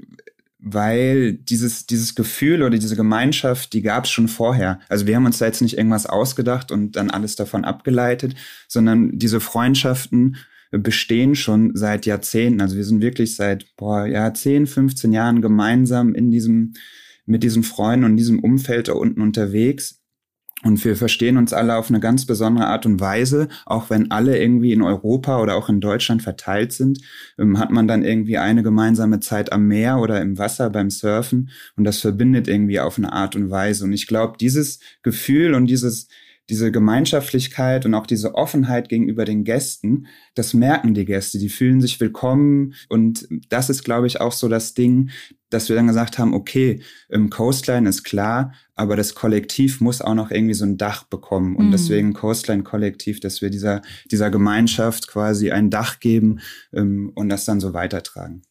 weil 0.59 1.35
dieses, 1.35 1.87
dieses 1.87 2.15
Gefühl 2.15 2.63
oder 2.63 2.79
diese 2.79 2.97
Gemeinschaft, 2.97 3.73
die 3.73 3.83
gab 3.83 4.05
es 4.05 4.11
schon 4.11 4.29
vorher. 4.29 4.81
Also 4.89 5.07
wir 5.07 5.17
haben 5.17 5.27
uns 5.27 5.39
da 5.39 5.47
jetzt 5.47 5.61
nicht 5.61 5.77
irgendwas 5.77 6.07
ausgedacht 6.07 6.73
und 6.73 6.97
dann 6.97 7.11
alles 7.11 7.37
davon 7.37 7.65
abgeleitet, 7.65 8.35
sondern 8.69 9.19
diese 9.19 9.41
Freundschaften 9.41 10.37
bestehen 10.71 11.35
schon 11.35 11.77
seit 11.77 12.07
Jahrzehnten. 12.07 12.61
Also 12.61 12.77
wir 12.77 12.85
sind 12.85 13.01
wirklich 13.01 13.37
seit 13.37 13.77
boah, 13.77 14.07
ja, 14.07 14.33
10, 14.33 14.67
15 14.67 15.13
Jahren 15.13 15.43
gemeinsam 15.43 16.15
in 16.15 16.31
diesem, 16.31 16.75
mit 17.27 17.43
diesen 17.43 17.63
Freunden 17.63 18.05
und 18.05 18.17
diesem 18.17 18.41
Umfeld 18.41 18.89
da 18.89 18.93
unten 18.95 19.21
unterwegs. 19.21 20.03
Und 20.63 20.83
wir 20.85 20.97
verstehen 20.97 21.37
uns 21.37 21.53
alle 21.53 21.77
auf 21.77 21.91
eine 21.91 22.01
ganz 22.01 22.25
besondere 22.25 22.67
Art 22.67 22.87
und 22.87 22.99
Weise, 22.99 23.49
auch 23.67 23.91
wenn 23.91 24.11
alle 24.11 24.39
irgendwie 24.39 24.73
in 24.73 24.81
Europa 24.81 25.41
oder 25.41 25.55
auch 25.55 25.69
in 25.69 25.81
Deutschland 25.81 26.23
verteilt 26.23 26.73
sind, 26.73 27.01
ähm, 27.39 27.59
hat 27.59 27.71
man 27.71 27.87
dann 27.87 28.03
irgendwie 28.03 28.39
eine 28.39 28.63
gemeinsame 28.63 29.21
Zeit 29.21 29.53
am 29.53 29.69
Meer 29.69 29.99
oder 29.99 30.21
im 30.23 30.39
Wasser 30.39 30.71
beim 30.71 30.89
Surfen. 30.89 31.51
Und 31.77 31.85
das 31.85 32.01
verbindet 32.01 32.49
irgendwie 32.49 32.81
auf 32.81 32.97
eine 32.97 33.13
Art 33.13 33.37
und 33.37 33.51
Weise. 33.51 33.85
Und 33.85 33.93
ich 33.93 34.07
glaube, 34.07 34.39
dieses 34.41 34.81
Gefühl 35.03 35.55
und 35.55 35.67
dieses, 35.67 36.09
diese 36.49 36.73
Gemeinschaftlichkeit 36.73 37.85
und 37.85 37.95
auch 37.95 38.07
diese 38.07 38.35
Offenheit 38.35 38.89
gegenüber 38.89 39.27
den 39.27 39.45
Gästen, 39.45 40.07
das 40.35 40.55
merken 40.55 40.95
die 40.95 41.05
Gäste, 41.05 41.39
die 41.39 41.51
fühlen 41.51 41.83
sich 41.83 42.01
willkommen. 42.01 42.75
Und 42.89 43.29
das 43.51 43.69
ist, 43.69 43.85
glaube 43.85 44.07
ich, 44.07 44.23
auch 44.23 44.33
so 44.33 44.49
das 44.49 44.73
Ding, 44.73 45.11
dass 45.51 45.69
wir 45.69 45.77
dann 45.77 45.87
gesagt 45.87 46.19
haben, 46.19 46.35
okay, 46.35 46.83
im 47.09 47.31
Coastline 47.31 47.89
ist 47.89 48.05
klar, 48.05 48.53
aber 48.75 48.97
das 48.97 49.15
Kollektiv 49.15 49.81
muss 49.81 50.03
auch 50.03 50.15
noch 50.15 50.31
irgendwie 50.31 50.55
so 50.55 50.65
ein 50.65 50.77
Dach 50.77 51.05
bekommen 51.05 51.57
und 51.57 51.69
mhm. 51.69 51.73
deswegen 51.73 52.13
Coastline 52.13 52.63
Kollektiv, 52.63 53.21
dass 53.21 53.43
wir 53.43 53.51
dieser, 53.51 53.83
dieser 54.11 54.31
Gemeinschaft 54.31 55.09
quasi 55.09 55.51
ein 55.51 55.71
Dach 55.71 56.01
geben 56.01 56.41
ähm, 56.73 57.13
und 57.15 57.29
das 57.29 57.45
dann 57.45 57.61
so 57.61 57.73
weitertragen. 57.75 58.43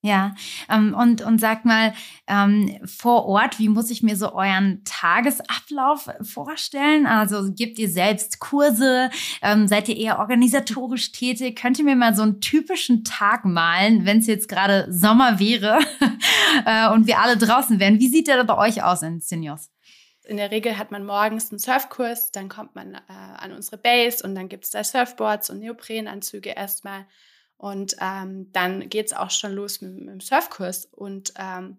Ja, 0.00 0.36
ähm, 0.70 0.94
und, 0.94 1.22
und 1.22 1.40
sag 1.40 1.64
mal, 1.64 1.92
ähm, 2.28 2.78
vor 2.84 3.26
Ort, 3.26 3.58
wie 3.58 3.68
muss 3.68 3.90
ich 3.90 4.00
mir 4.04 4.14
so 4.14 4.32
euren 4.32 4.82
Tagesablauf 4.84 6.08
vorstellen? 6.22 7.04
Also 7.04 7.52
gibt 7.52 7.80
ihr 7.80 7.88
selbst 7.88 8.38
Kurse? 8.38 9.10
Ähm, 9.42 9.66
seid 9.66 9.88
ihr 9.88 9.96
eher 9.96 10.20
organisatorisch 10.20 11.10
tätig? 11.10 11.58
Könnt 11.58 11.80
ihr 11.80 11.84
mir 11.84 11.96
mal 11.96 12.14
so 12.14 12.22
einen 12.22 12.40
typischen 12.40 13.02
Tag 13.02 13.44
malen, 13.44 14.04
wenn 14.04 14.18
es 14.18 14.28
jetzt 14.28 14.48
gerade 14.48 14.86
Sommer 14.88 15.40
wäre 15.40 15.80
äh, 16.64 16.88
und 16.90 17.08
wir 17.08 17.18
alle 17.18 17.36
draußen 17.36 17.80
wären? 17.80 17.98
Wie 17.98 18.08
sieht 18.08 18.28
der 18.28 18.44
bei 18.44 18.56
euch 18.56 18.84
aus 18.84 19.02
in 19.02 19.20
Seniors? 19.20 19.68
in 20.28 20.36
der 20.36 20.50
Regel 20.50 20.76
hat 20.76 20.90
man 20.90 21.06
morgens 21.06 21.50
einen 21.50 21.58
Surfkurs, 21.58 22.32
dann 22.32 22.50
kommt 22.50 22.74
man 22.74 22.94
äh, 22.94 22.98
an 23.08 23.52
unsere 23.52 23.78
Base 23.78 24.22
und 24.22 24.34
dann 24.34 24.50
gibt 24.50 24.64
es 24.64 24.70
da 24.70 24.84
Surfboards 24.84 25.48
und 25.48 25.58
Neoprenanzüge 25.60 26.50
erstmal. 26.50 27.06
Und 27.58 27.96
ähm, 28.00 28.50
dann 28.52 28.88
geht 28.88 29.06
es 29.06 29.12
auch 29.12 29.30
schon 29.30 29.52
los 29.52 29.80
mit, 29.80 29.94
mit 29.98 30.08
dem 30.08 30.20
Surfkurs. 30.20 30.86
Und 30.86 31.34
ähm, 31.36 31.76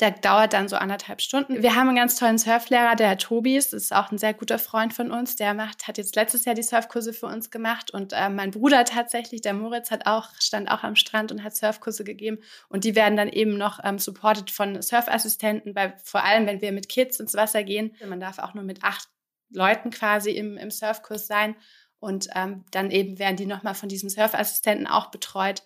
der 0.00 0.12
dauert 0.12 0.52
dann 0.52 0.68
so 0.68 0.76
anderthalb 0.76 1.20
Stunden. 1.20 1.62
Wir 1.62 1.74
haben 1.74 1.88
einen 1.88 1.96
ganz 1.96 2.16
tollen 2.16 2.38
Surflehrer, 2.38 2.94
der 2.94 3.08
Herr 3.08 3.18
Tobis, 3.18 3.72
ist 3.72 3.92
auch 3.92 4.12
ein 4.12 4.18
sehr 4.18 4.32
guter 4.32 4.58
Freund 4.58 4.94
von 4.94 5.10
uns. 5.10 5.34
Der 5.34 5.54
macht, 5.54 5.88
hat 5.88 5.98
jetzt 5.98 6.14
letztes 6.14 6.44
Jahr 6.44 6.54
die 6.54 6.62
Surfkurse 6.62 7.12
für 7.12 7.26
uns 7.26 7.50
gemacht 7.50 7.90
und 7.90 8.12
äh, 8.12 8.28
mein 8.28 8.52
Bruder 8.52 8.84
tatsächlich, 8.84 9.40
der 9.40 9.54
Moritz, 9.54 9.90
hat 9.90 10.06
auch 10.06 10.30
stand 10.38 10.70
auch 10.70 10.84
am 10.84 10.94
Strand 10.94 11.32
und 11.32 11.42
hat 11.42 11.56
Surfkurse 11.56 12.04
gegeben 12.04 12.38
und 12.68 12.84
die 12.84 12.94
werden 12.94 13.16
dann 13.16 13.28
eben 13.28 13.58
noch 13.58 13.80
ähm, 13.82 13.98
supported 13.98 14.50
von 14.50 14.80
Surfassistenten, 14.80 15.74
weil 15.74 15.94
vor 16.04 16.24
allem 16.24 16.46
wenn 16.46 16.60
wir 16.60 16.70
mit 16.70 16.88
Kids 16.88 17.18
ins 17.18 17.34
Wasser 17.34 17.64
gehen, 17.64 17.96
man 18.06 18.20
darf 18.20 18.38
auch 18.38 18.54
nur 18.54 18.64
mit 18.64 18.84
acht 18.84 19.08
Leuten 19.50 19.90
quasi 19.90 20.30
im, 20.30 20.58
im 20.58 20.70
Surfkurs 20.70 21.26
sein 21.26 21.56
und 22.00 22.28
ähm, 22.34 22.64
dann 22.70 22.90
eben 22.90 23.18
werden 23.18 23.36
die 23.36 23.46
nochmal 23.46 23.74
von 23.74 23.88
diesem 23.88 24.08
Surfassistenten 24.08 24.86
auch 24.86 25.10
betreut. 25.10 25.62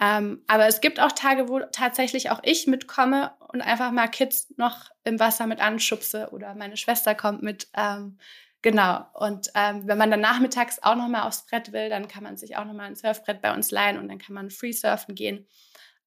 Ähm, 0.00 0.42
aber 0.46 0.66
es 0.66 0.80
gibt 0.80 0.98
auch 0.98 1.12
Tage, 1.12 1.48
wo 1.48 1.60
tatsächlich 1.72 2.30
auch 2.30 2.40
ich 2.42 2.66
mitkomme 2.66 3.32
und 3.52 3.60
einfach 3.60 3.90
mal 3.92 4.08
Kids 4.08 4.52
noch 4.56 4.90
im 5.04 5.20
Wasser 5.20 5.46
mit 5.46 5.60
anschubse 5.60 6.30
oder 6.32 6.54
meine 6.54 6.78
Schwester 6.78 7.14
kommt 7.14 7.42
mit. 7.42 7.68
Ähm, 7.76 8.18
genau. 8.62 9.04
Und 9.12 9.50
ähm, 9.54 9.86
wenn 9.86 9.98
man 9.98 10.10
dann 10.10 10.20
nachmittags 10.20 10.82
auch 10.82 10.96
nochmal 10.96 11.22
aufs 11.22 11.44
Brett 11.44 11.72
will, 11.72 11.90
dann 11.90 12.08
kann 12.08 12.22
man 12.22 12.38
sich 12.38 12.56
auch 12.56 12.64
nochmal 12.64 12.86
ein 12.86 12.96
Surfbrett 12.96 13.42
bei 13.42 13.52
uns 13.52 13.70
leihen 13.70 13.98
und 13.98 14.08
dann 14.08 14.18
kann 14.18 14.34
man 14.34 14.50
free 14.50 14.72
surfen 14.72 15.14
gehen. 15.14 15.46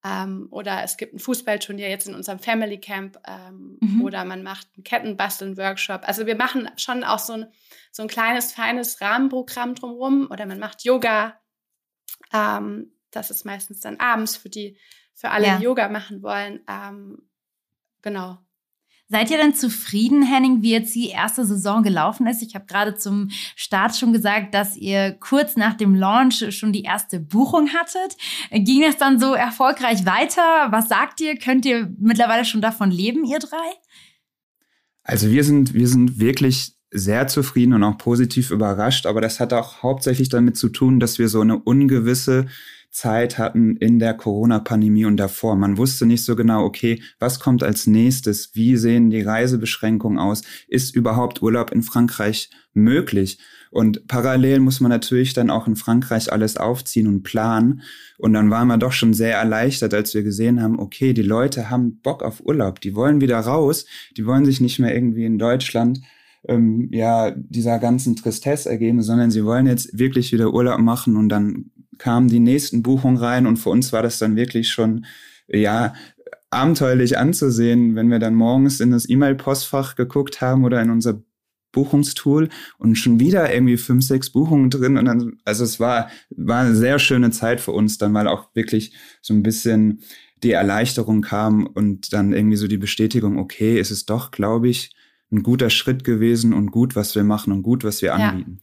Ähm, 0.05 0.47
oder 0.51 0.83
es 0.83 0.97
gibt 0.97 1.13
ein 1.13 1.19
Fußballturnier 1.19 1.89
jetzt 1.89 2.07
in 2.07 2.15
unserem 2.15 2.39
Family 2.39 2.77
Camp 2.77 3.17
ähm, 3.25 3.77
mhm. 3.79 4.01
oder 4.01 4.25
man 4.25 4.43
macht 4.43 4.67
einen 4.75 4.83
Kettenbasteln-Workshop. 4.83 6.01
Also 6.03 6.25
wir 6.25 6.35
machen 6.35 6.69
schon 6.75 7.05
auch 7.05 7.19
so 7.19 7.33
ein, 7.33 7.51
so 7.91 8.03
ein 8.03 8.09
kleines, 8.09 8.51
feines 8.51 8.99
Rahmenprogramm 8.99 9.75
drumherum 9.75 10.27
oder 10.29 10.45
man 10.45 10.59
macht 10.59 10.83
Yoga. 10.83 11.39
Ähm, 12.33 12.91
das 13.11 13.31
ist 13.31 13.45
meistens 13.45 13.79
dann 13.79 13.99
abends 13.99 14.35
für 14.35 14.49
die, 14.49 14.77
für 15.13 15.29
alle, 15.29 15.47
ja. 15.47 15.57
die 15.57 15.63
Yoga 15.63 15.87
machen 15.87 16.21
wollen. 16.21 16.61
Ähm, 16.67 17.29
genau. 18.01 18.39
Seid 19.09 19.29
ihr 19.29 19.37
denn 19.37 19.53
zufrieden, 19.53 20.23
Henning, 20.23 20.61
wie 20.61 20.71
jetzt 20.71 20.95
die 20.95 21.09
erste 21.09 21.45
Saison 21.45 21.83
gelaufen 21.83 22.25
ist? 22.25 22.41
Ich 22.41 22.55
habe 22.55 22.65
gerade 22.65 22.95
zum 22.95 23.29
Start 23.55 23.95
schon 23.95 24.13
gesagt, 24.13 24.53
dass 24.53 24.75
ihr 24.75 25.11
kurz 25.11 25.55
nach 25.55 25.75
dem 25.75 25.93
Launch 25.93 26.55
schon 26.55 26.71
die 26.71 26.83
erste 26.83 27.19
Buchung 27.19 27.69
hattet. 27.69 28.17
Ging 28.51 28.83
es 28.83 28.97
dann 28.97 29.19
so 29.19 29.33
erfolgreich 29.33 30.05
weiter? 30.05 30.71
Was 30.71 30.87
sagt 30.87 31.21
ihr? 31.21 31.37
Könnt 31.37 31.65
ihr 31.65 31.93
mittlerweile 31.99 32.45
schon 32.45 32.61
davon 32.61 32.91
leben, 32.91 33.25
ihr 33.25 33.39
drei? 33.39 33.57
Also 35.03 35.29
wir 35.29 35.43
sind, 35.43 35.73
wir 35.73 35.87
sind 35.87 36.17
wirklich 36.17 36.73
sehr 36.89 37.27
zufrieden 37.27 37.73
und 37.73 37.83
auch 37.83 37.97
positiv 37.97 38.51
überrascht, 38.51 39.05
aber 39.05 39.19
das 39.19 39.39
hat 39.39 39.51
auch 39.51 39.83
hauptsächlich 39.83 40.29
damit 40.29 40.57
zu 40.57 40.69
tun, 40.69 40.99
dass 40.99 41.19
wir 41.19 41.27
so 41.27 41.41
eine 41.41 41.57
ungewisse 41.57 42.45
Zeit 42.93 43.39
hatten 43.39 43.75
in 43.77 43.97
der 43.97 44.13
Corona-Pandemie 44.13 45.05
und 45.05 45.17
davor. 45.17 45.55
Man 45.55 45.77
wusste 45.77 46.05
nicht 46.05 46.23
so 46.23 46.35
genau, 46.35 46.63
okay, 46.63 47.01
was 47.19 47.39
kommt 47.39 47.63
als 47.63 47.87
nächstes? 47.87 48.51
Wie 48.53 48.77
sehen 48.77 49.09
die 49.09 49.21
Reisebeschränkungen 49.21 50.19
aus? 50.19 50.43
Ist 50.67 50.95
überhaupt 50.95 51.41
Urlaub 51.41 51.71
in 51.71 51.81
Frankreich 51.81 52.51
möglich? 52.73 53.39
Und 53.71 54.07
parallel 54.07 54.59
muss 54.59 54.79
man 54.79 54.91
natürlich 54.91 55.33
dann 55.33 55.49
auch 55.49 55.65
in 55.65 55.75
Frankreich 55.75 56.31
alles 56.31 56.57
aufziehen 56.57 57.07
und 57.07 57.23
planen. 57.23 57.81
Und 58.19 58.33
dann 58.33 58.51
waren 58.51 58.67
wir 58.67 58.77
doch 58.77 58.91
schon 58.91 59.15
sehr 59.15 59.37
erleichtert, 59.37 59.95
als 59.95 60.13
wir 60.13 60.21
gesehen 60.21 60.61
haben, 60.61 60.79
okay, 60.79 61.13
die 61.13 61.23
Leute 61.23 61.71
haben 61.71 61.99
Bock 61.99 62.21
auf 62.21 62.45
Urlaub. 62.45 62.79
Die 62.79 62.93
wollen 62.93 63.21
wieder 63.21 63.39
raus. 63.39 63.85
Die 64.15 64.27
wollen 64.27 64.45
sich 64.45 64.61
nicht 64.61 64.77
mehr 64.77 64.93
irgendwie 64.93 65.25
in 65.25 65.39
Deutschland 65.39 66.01
ähm, 66.47 66.89
ja 66.91 67.31
dieser 67.31 67.79
ganzen 67.79 68.15
Tristesse 68.15 68.69
ergeben, 68.69 69.01
sondern 69.01 69.31
sie 69.31 69.45
wollen 69.45 69.65
jetzt 69.65 69.97
wirklich 69.97 70.31
wieder 70.31 70.53
Urlaub 70.53 70.79
machen 70.79 71.15
und 71.15 71.29
dann 71.29 71.71
kamen 71.97 72.27
die 72.27 72.39
nächsten 72.39 72.83
Buchungen 72.83 73.17
rein 73.17 73.47
und 73.47 73.57
für 73.57 73.69
uns 73.69 73.93
war 73.93 74.03
das 74.03 74.19
dann 74.19 74.35
wirklich 74.35 74.69
schon, 74.69 75.05
ja, 75.47 75.93
abenteuerlich 76.49 77.17
anzusehen, 77.17 77.95
wenn 77.95 78.09
wir 78.09 78.19
dann 78.19 78.35
morgens 78.35 78.79
in 78.79 78.91
das 78.91 79.09
E-Mail-Postfach 79.09 79.95
geguckt 79.95 80.41
haben 80.41 80.63
oder 80.63 80.81
in 80.81 80.91
unser 80.91 81.23
Buchungstool 81.71 82.49
und 82.77 82.95
schon 82.95 83.19
wieder 83.19 83.51
irgendwie 83.51 83.77
fünf, 83.77 84.05
sechs 84.05 84.29
Buchungen 84.29 84.69
drin. 84.69 84.97
Und 84.97 85.05
dann, 85.05 85.37
also 85.43 85.63
es 85.63 85.79
war, 85.79 86.09
war 86.29 86.61
eine 86.61 86.75
sehr 86.75 86.99
schöne 86.99 87.31
Zeit 87.31 87.59
für 87.59 87.71
uns 87.71 87.97
dann, 87.97 88.13
weil 88.13 88.27
auch 88.27 88.49
wirklich 88.53 88.93
so 89.21 89.33
ein 89.33 89.43
bisschen 89.43 90.01
die 90.43 90.51
Erleichterung 90.51 91.21
kam 91.21 91.65
und 91.65 92.13
dann 92.13 92.33
irgendwie 92.33 92.57
so 92.57 92.67
die 92.67 92.77
Bestätigung, 92.77 93.39
okay, 93.39 93.79
es 93.79 93.91
ist 93.91 94.09
doch, 94.09 94.31
glaube 94.31 94.69
ich, 94.69 94.95
ein 95.31 95.41
guter 95.41 95.69
Schritt 95.69 96.03
gewesen 96.03 96.53
und 96.53 96.71
gut, 96.71 96.95
was 96.95 97.15
wir 97.15 97.23
machen 97.23 97.51
und 97.51 97.63
gut, 97.63 97.83
was 97.83 98.01
wir 98.01 98.13
anbieten. 98.13 98.61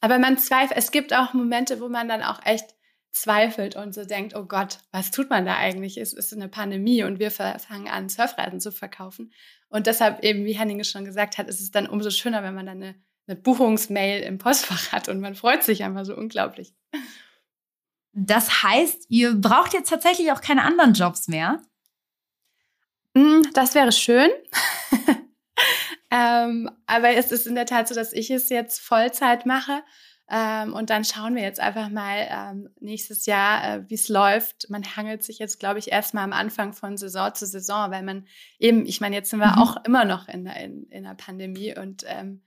Aber 0.00 0.18
man 0.18 0.38
zweifelt, 0.38 0.78
es 0.78 0.90
gibt 0.90 1.14
auch 1.14 1.32
Momente, 1.32 1.80
wo 1.80 1.88
man 1.88 2.08
dann 2.08 2.22
auch 2.22 2.44
echt 2.44 2.74
zweifelt 3.12 3.76
und 3.76 3.94
so 3.94 4.04
denkt, 4.04 4.36
oh 4.36 4.44
Gott, 4.44 4.78
was 4.92 5.10
tut 5.10 5.30
man 5.30 5.46
da 5.46 5.56
eigentlich? 5.56 5.96
Es 5.96 6.12
ist 6.12 6.32
eine 6.32 6.48
Pandemie 6.48 7.02
und 7.02 7.18
wir 7.18 7.30
fangen 7.30 7.88
an, 7.88 8.08
Surfreisen 8.08 8.60
zu 8.60 8.70
verkaufen. 8.70 9.32
Und 9.68 9.86
deshalb 9.86 10.22
eben, 10.22 10.44
wie 10.44 10.52
Henning 10.52 10.84
schon 10.84 11.04
gesagt 11.04 11.38
hat, 11.38 11.48
ist 11.48 11.60
es 11.60 11.70
dann 11.70 11.88
umso 11.88 12.10
schöner, 12.10 12.42
wenn 12.42 12.54
man 12.54 12.66
dann 12.66 12.82
eine, 12.82 12.94
eine 13.26 13.36
Buchungsmail 13.36 14.22
im 14.22 14.38
Postfach 14.38 14.92
hat 14.92 15.08
und 15.08 15.20
man 15.20 15.34
freut 15.34 15.64
sich 15.64 15.82
einfach 15.82 16.04
so 16.04 16.14
unglaublich. 16.14 16.74
Das 18.12 18.62
heißt, 18.62 19.06
ihr 19.08 19.34
braucht 19.34 19.74
jetzt 19.74 19.90
tatsächlich 19.90 20.32
auch 20.32 20.40
keine 20.40 20.62
anderen 20.62 20.94
Jobs 20.94 21.28
mehr? 21.28 21.60
Hm, 23.14 23.48
das 23.54 23.74
wäre 23.74 23.92
schön. 23.92 24.30
Ähm, 26.10 26.70
aber 26.86 27.10
es 27.10 27.32
ist 27.32 27.46
in 27.46 27.54
der 27.54 27.66
Tat 27.66 27.88
so, 27.88 27.94
dass 27.94 28.12
ich 28.12 28.30
es 28.30 28.48
jetzt 28.48 28.80
Vollzeit 28.80 29.46
mache. 29.46 29.82
Ähm, 30.28 30.74
und 30.74 30.90
dann 30.90 31.04
schauen 31.04 31.36
wir 31.36 31.42
jetzt 31.42 31.60
einfach 31.60 31.88
mal 31.88 32.26
ähm, 32.28 32.68
nächstes 32.80 33.26
Jahr, 33.26 33.76
äh, 33.76 33.88
wie 33.88 33.94
es 33.94 34.08
läuft. 34.08 34.68
Man 34.70 34.82
hangelt 34.96 35.22
sich 35.22 35.38
jetzt, 35.38 35.60
glaube 35.60 35.78
ich, 35.78 35.92
erstmal 35.92 36.24
am 36.24 36.32
Anfang 36.32 36.72
von 36.72 36.96
Saison 36.96 37.32
zu 37.32 37.46
Saison, 37.46 37.92
weil 37.92 38.02
man 38.02 38.26
eben, 38.58 38.86
ich 38.86 39.00
meine, 39.00 39.14
jetzt 39.14 39.30
sind 39.30 39.38
wir 39.38 39.52
mhm. 39.52 39.58
auch 39.62 39.76
immer 39.84 40.04
noch 40.04 40.26
in, 40.26 40.46
in, 40.46 40.84
in 40.90 41.04
der 41.04 41.14
Pandemie 41.14 41.76
und 41.78 42.04
ähm, 42.08 42.42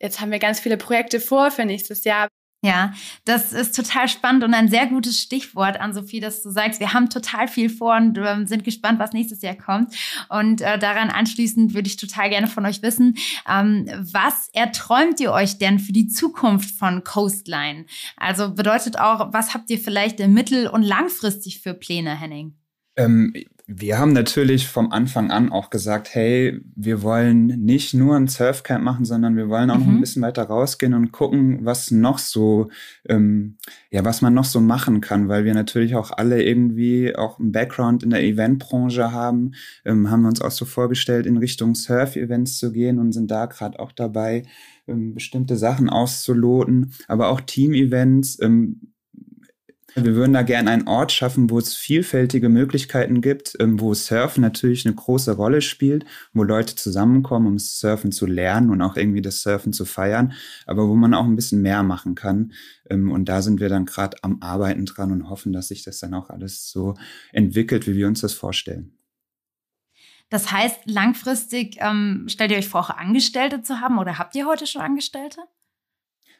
jetzt 0.00 0.20
haben 0.20 0.32
wir 0.32 0.40
ganz 0.40 0.58
viele 0.58 0.76
Projekte 0.76 1.20
vor 1.20 1.52
für 1.52 1.64
nächstes 1.64 2.02
Jahr. 2.02 2.28
Ja, 2.66 2.92
das 3.24 3.52
ist 3.52 3.76
total 3.76 4.08
spannend 4.08 4.42
und 4.42 4.52
ein 4.52 4.68
sehr 4.68 4.88
gutes 4.88 5.20
Stichwort 5.20 5.78
an 5.78 5.94
Sophie, 5.94 6.18
dass 6.18 6.42
du 6.42 6.50
sagst, 6.50 6.80
wir 6.80 6.92
haben 6.92 7.08
total 7.10 7.46
viel 7.46 7.70
vor 7.70 7.96
und 7.96 8.18
äh, 8.18 8.44
sind 8.44 8.64
gespannt, 8.64 8.98
was 8.98 9.12
nächstes 9.12 9.40
Jahr 9.40 9.54
kommt. 9.54 9.94
Und 10.30 10.62
äh, 10.62 10.76
daran 10.76 11.10
anschließend 11.10 11.74
würde 11.74 11.86
ich 11.86 11.96
total 11.96 12.28
gerne 12.28 12.48
von 12.48 12.66
euch 12.66 12.82
wissen, 12.82 13.18
ähm, 13.48 13.88
was 14.12 14.48
erträumt 14.52 15.20
ihr 15.20 15.30
euch 15.30 15.58
denn 15.58 15.78
für 15.78 15.92
die 15.92 16.08
Zukunft 16.08 16.76
von 16.76 17.04
Coastline? 17.04 17.86
Also 18.16 18.52
bedeutet 18.52 18.98
auch, 18.98 19.32
was 19.32 19.54
habt 19.54 19.70
ihr 19.70 19.78
vielleicht 19.78 20.18
mittel- 20.26 20.66
und 20.66 20.82
langfristig 20.82 21.60
für 21.60 21.72
Pläne, 21.72 22.18
Henning? 22.20 22.56
Ähm, 22.96 23.32
wir 23.68 23.98
haben 23.98 24.12
natürlich 24.12 24.68
vom 24.68 24.92
Anfang 24.92 25.32
an 25.32 25.50
auch 25.50 25.70
gesagt, 25.70 26.14
hey, 26.14 26.60
wir 26.76 27.02
wollen 27.02 27.46
nicht 27.46 27.94
nur 27.94 28.14
ein 28.14 28.28
Surfcamp 28.28 28.84
machen, 28.84 29.04
sondern 29.04 29.36
wir 29.36 29.48
wollen 29.48 29.70
auch 29.70 29.78
mhm. 29.78 29.80
noch 29.80 29.88
ein 29.88 29.96
mhm. 29.96 30.00
bisschen 30.00 30.22
weiter 30.22 30.44
rausgehen 30.44 30.94
und 30.94 31.10
gucken, 31.10 31.64
was 31.64 31.90
noch 31.90 32.18
so, 32.18 32.68
ähm, 33.08 33.58
ja, 33.90 34.04
was 34.04 34.22
man 34.22 34.34
noch 34.34 34.44
so 34.44 34.60
machen 34.60 35.00
kann, 35.00 35.28
weil 35.28 35.44
wir 35.44 35.52
natürlich 35.52 35.96
auch 35.96 36.12
alle 36.12 36.44
irgendwie 36.44 37.16
auch 37.16 37.40
einen 37.40 37.50
Background 37.50 38.04
in 38.04 38.10
der 38.10 38.22
Eventbranche 38.22 39.10
haben, 39.10 39.52
ähm, 39.84 40.10
haben 40.12 40.22
wir 40.22 40.28
uns 40.28 40.40
auch 40.40 40.52
so 40.52 40.64
vorgestellt, 40.64 41.26
in 41.26 41.36
Richtung 41.36 41.74
Surf-Events 41.74 42.58
zu 42.58 42.70
gehen 42.70 43.00
und 43.00 43.10
sind 43.10 43.32
da 43.32 43.46
gerade 43.46 43.80
auch 43.80 43.90
dabei, 43.90 44.44
ähm, 44.86 45.14
bestimmte 45.14 45.56
Sachen 45.56 45.90
auszuloten, 45.90 46.92
aber 47.08 47.30
auch 47.30 47.40
Team-Events. 47.40 48.40
Ähm, 48.40 48.92
wir 50.04 50.14
würden 50.14 50.34
da 50.34 50.42
gerne 50.42 50.70
einen 50.70 50.88
Ort 50.88 51.10
schaffen, 51.10 51.48
wo 51.48 51.58
es 51.58 51.74
vielfältige 51.74 52.50
Möglichkeiten 52.50 53.22
gibt, 53.22 53.56
ähm, 53.60 53.80
wo 53.80 53.94
Surfen 53.94 54.42
natürlich 54.42 54.84
eine 54.84 54.94
große 54.94 55.34
Rolle 55.36 55.62
spielt, 55.62 56.04
wo 56.34 56.42
Leute 56.42 56.76
zusammenkommen, 56.76 57.46
um 57.46 57.58
Surfen 57.58 58.12
zu 58.12 58.26
lernen 58.26 58.70
und 58.70 58.82
auch 58.82 58.96
irgendwie 58.96 59.22
das 59.22 59.40
Surfen 59.40 59.72
zu 59.72 59.86
feiern, 59.86 60.34
aber 60.66 60.86
wo 60.88 60.94
man 60.94 61.14
auch 61.14 61.24
ein 61.24 61.36
bisschen 61.36 61.62
mehr 61.62 61.82
machen 61.82 62.14
kann. 62.14 62.52
Ähm, 62.90 63.10
und 63.10 63.26
da 63.26 63.40
sind 63.40 63.58
wir 63.58 63.70
dann 63.70 63.86
gerade 63.86 64.18
am 64.22 64.42
Arbeiten 64.42 64.84
dran 64.84 65.12
und 65.12 65.30
hoffen, 65.30 65.54
dass 65.54 65.68
sich 65.68 65.82
das 65.82 65.98
dann 65.98 66.12
auch 66.12 66.28
alles 66.28 66.70
so 66.70 66.94
entwickelt, 67.32 67.86
wie 67.86 67.94
wir 67.94 68.06
uns 68.06 68.20
das 68.20 68.34
vorstellen. 68.34 68.92
Das 70.28 70.52
heißt, 70.52 70.80
langfristig 70.86 71.78
ähm, 71.80 72.24
stellt 72.28 72.50
ihr 72.50 72.58
euch 72.58 72.68
vor, 72.68 72.80
auch 72.80 72.90
Angestellte 72.90 73.62
zu 73.62 73.80
haben 73.80 73.98
oder 73.98 74.18
habt 74.18 74.34
ihr 74.34 74.46
heute 74.46 74.66
schon 74.66 74.82
Angestellte? 74.82 75.40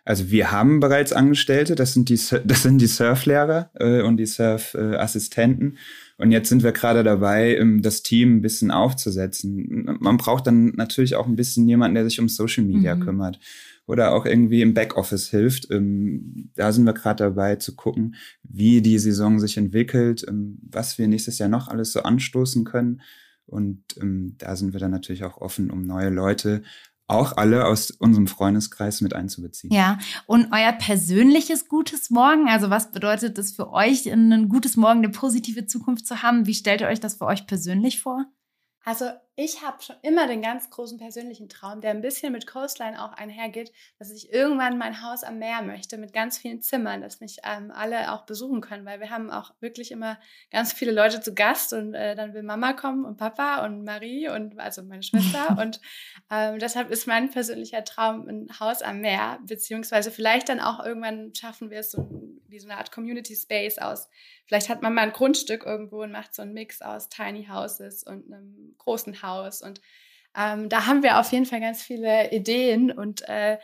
Also 0.06 0.30
wir 0.30 0.52
haben 0.52 0.78
bereits 0.78 1.12
Angestellte, 1.12 1.74
das 1.74 1.92
sind 1.92 2.08
die, 2.08 2.18
das 2.44 2.62
sind 2.62 2.78
die 2.78 2.86
Surflehrer 2.86 3.70
äh, 3.74 4.02
und 4.02 4.16
die 4.16 4.26
Surfassistenten. 4.26 5.78
Und 6.16 6.30
jetzt 6.30 6.48
sind 6.48 6.62
wir 6.62 6.72
gerade 6.72 7.02
dabei, 7.02 7.56
ähm, 7.56 7.82
das 7.82 8.02
Team 8.02 8.36
ein 8.36 8.40
bisschen 8.40 8.70
aufzusetzen. 8.70 9.98
Man 10.00 10.16
braucht 10.16 10.46
dann 10.46 10.68
natürlich 10.76 11.16
auch 11.16 11.26
ein 11.26 11.36
bisschen 11.36 11.68
jemanden, 11.68 11.96
der 11.96 12.04
sich 12.04 12.20
um 12.20 12.28
Social 12.28 12.64
Media 12.64 12.94
mhm. 12.94 13.00
kümmert 13.00 13.40
oder 13.86 14.12
auch 14.12 14.26
irgendwie 14.26 14.62
im 14.62 14.74
Backoffice 14.74 15.28
hilft. 15.28 15.70
Ähm, 15.72 16.50
da 16.54 16.72
sind 16.72 16.84
wir 16.84 16.94
gerade 16.94 17.24
dabei 17.24 17.56
zu 17.56 17.74
gucken, 17.74 18.14
wie 18.44 18.82
die 18.82 19.00
Saison 19.00 19.40
sich 19.40 19.56
entwickelt, 19.56 20.24
ähm, 20.28 20.58
was 20.70 20.98
wir 20.98 21.08
nächstes 21.08 21.38
Jahr 21.38 21.48
noch 21.48 21.66
alles 21.66 21.92
so 21.92 22.02
anstoßen 22.02 22.64
können. 22.64 23.00
Und 23.44 23.82
ähm, 24.00 24.36
da 24.38 24.54
sind 24.54 24.72
wir 24.72 24.80
dann 24.80 24.92
natürlich 24.92 25.24
auch 25.24 25.38
offen, 25.38 25.70
um 25.70 25.82
neue 25.82 26.10
Leute 26.10 26.62
auch 27.08 27.36
alle 27.36 27.66
aus 27.66 27.90
unserem 27.90 28.26
Freundeskreis 28.26 29.00
mit 29.00 29.14
einzubeziehen. 29.14 29.72
Ja, 29.72 29.98
und 30.26 30.48
euer 30.52 30.72
persönliches 30.72 31.68
gutes 31.68 32.10
Morgen, 32.10 32.48
also 32.48 32.70
was 32.70 32.90
bedeutet 32.90 33.38
das 33.38 33.52
für 33.52 33.72
euch, 33.72 34.10
ein 34.10 34.48
gutes 34.48 34.76
Morgen, 34.76 34.98
eine 34.98 35.10
positive 35.10 35.66
Zukunft 35.66 36.06
zu 36.06 36.22
haben? 36.22 36.46
Wie 36.46 36.54
stellt 36.54 36.80
ihr 36.80 36.88
euch 36.88 37.00
das 37.00 37.16
für 37.16 37.26
euch 37.26 37.46
persönlich 37.46 38.00
vor? 38.00 38.26
Also 38.84 39.06
ich 39.38 39.62
habe 39.62 39.82
schon 39.82 39.96
immer 40.00 40.26
den 40.26 40.40
ganz 40.40 40.70
großen 40.70 40.96
persönlichen 40.96 41.50
Traum, 41.50 41.82
der 41.82 41.90
ein 41.90 42.00
bisschen 42.00 42.32
mit 42.32 42.46
Coastline 42.46 43.02
auch 43.02 43.12
einhergeht, 43.12 43.70
dass 43.98 44.10
ich 44.10 44.32
irgendwann 44.32 44.78
mein 44.78 45.02
Haus 45.02 45.24
am 45.24 45.38
Meer 45.38 45.60
möchte 45.60 45.98
mit 45.98 46.14
ganz 46.14 46.38
vielen 46.38 46.62
Zimmern, 46.62 47.02
dass 47.02 47.20
mich 47.20 47.38
ähm, 47.44 47.70
alle 47.70 48.14
auch 48.14 48.24
besuchen 48.24 48.62
können, 48.62 48.86
weil 48.86 48.98
wir 48.98 49.10
haben 49.10 49.30
auch 49.30 49.52
wirklich 49.60 49.92
immer 49.92 50.18
ganz 50.50 50.72
viele 50.72 50.92
Leute 50.92 51.20
zu 51.20 51.34
Gast 51.34 51.74
und 51.74 51.92
äh, 51.92 52.14
dann 52.14 52.32
will 52.32 52.42
Mama 52.42 52.72
kommen 52.72 53.04
und 53.04 53.18
Papa 53.18 53.62
und 53.66 53.84
Marie 53.84 54.30
und 54.30 54.58
also 54.58 54.82
meine 54.82 55.02
Schwester 55.02 55.58
und 55.60 55.82
ähm, 56.30 56.58
deshalb 56.58 56.90
ist 56.90 57.06
mein 57.06 57.30
persönlicher 57.30 57.84
Traum 57.84 58.26
ein 58.26 58.48
Haus 58.58 58.80
am 58.80 59.02
Meer, 59.02 59.38
beziehungsweise 59.44 60.10
vielleicht 60.10 60.48
dann 60.48 60.60
auch 60.60 60.82
irgendwann 60.82 61.34
schaffen 61.34 61.68
wir 61.68 61.80
es 61.80 61.90
so 61.90 62.08
wie 62.48 62.58
so 62.58 62.68
eine 62.68 62.78
Art 62.78 62.92
Community 62.92 63.34
Space 63.34 63.78
aus. 63.78 64.08
Vielleicht 64.46 64.68
hat 64.68 64.80
man 64.80 64.94
mal 64.94 65.02
ein 65.02 65.12
Grundstück 65.12 65.64
irgendwo 65.64 66.02
und 66.02 66.12
macht 66.12 66.34
so 66.34 66.42
einen 66.42 66.52
Mix 66.52 66.80
aus 66.80 67.08
Tiny 67.08 67.46
Houses 67.46 68.04
und 68.04 68.32
einem 68.32 68.74
großen 68.78 69.22
Haus. 69.22 69.25
Und 69.62 69.80
ähm, 70.36 70.68
da 70.68 70.86
haben 70.86 71.02
wir 71.02 71.18
auf 71.18 71.32
jeden 71.32 71.46
Fall 71.46 71.60
ganz 71.60 71.82
viele 71.82 72.32
Ideen 72.32 72.90
und 72.90 73.28
äh, 73.28 73.58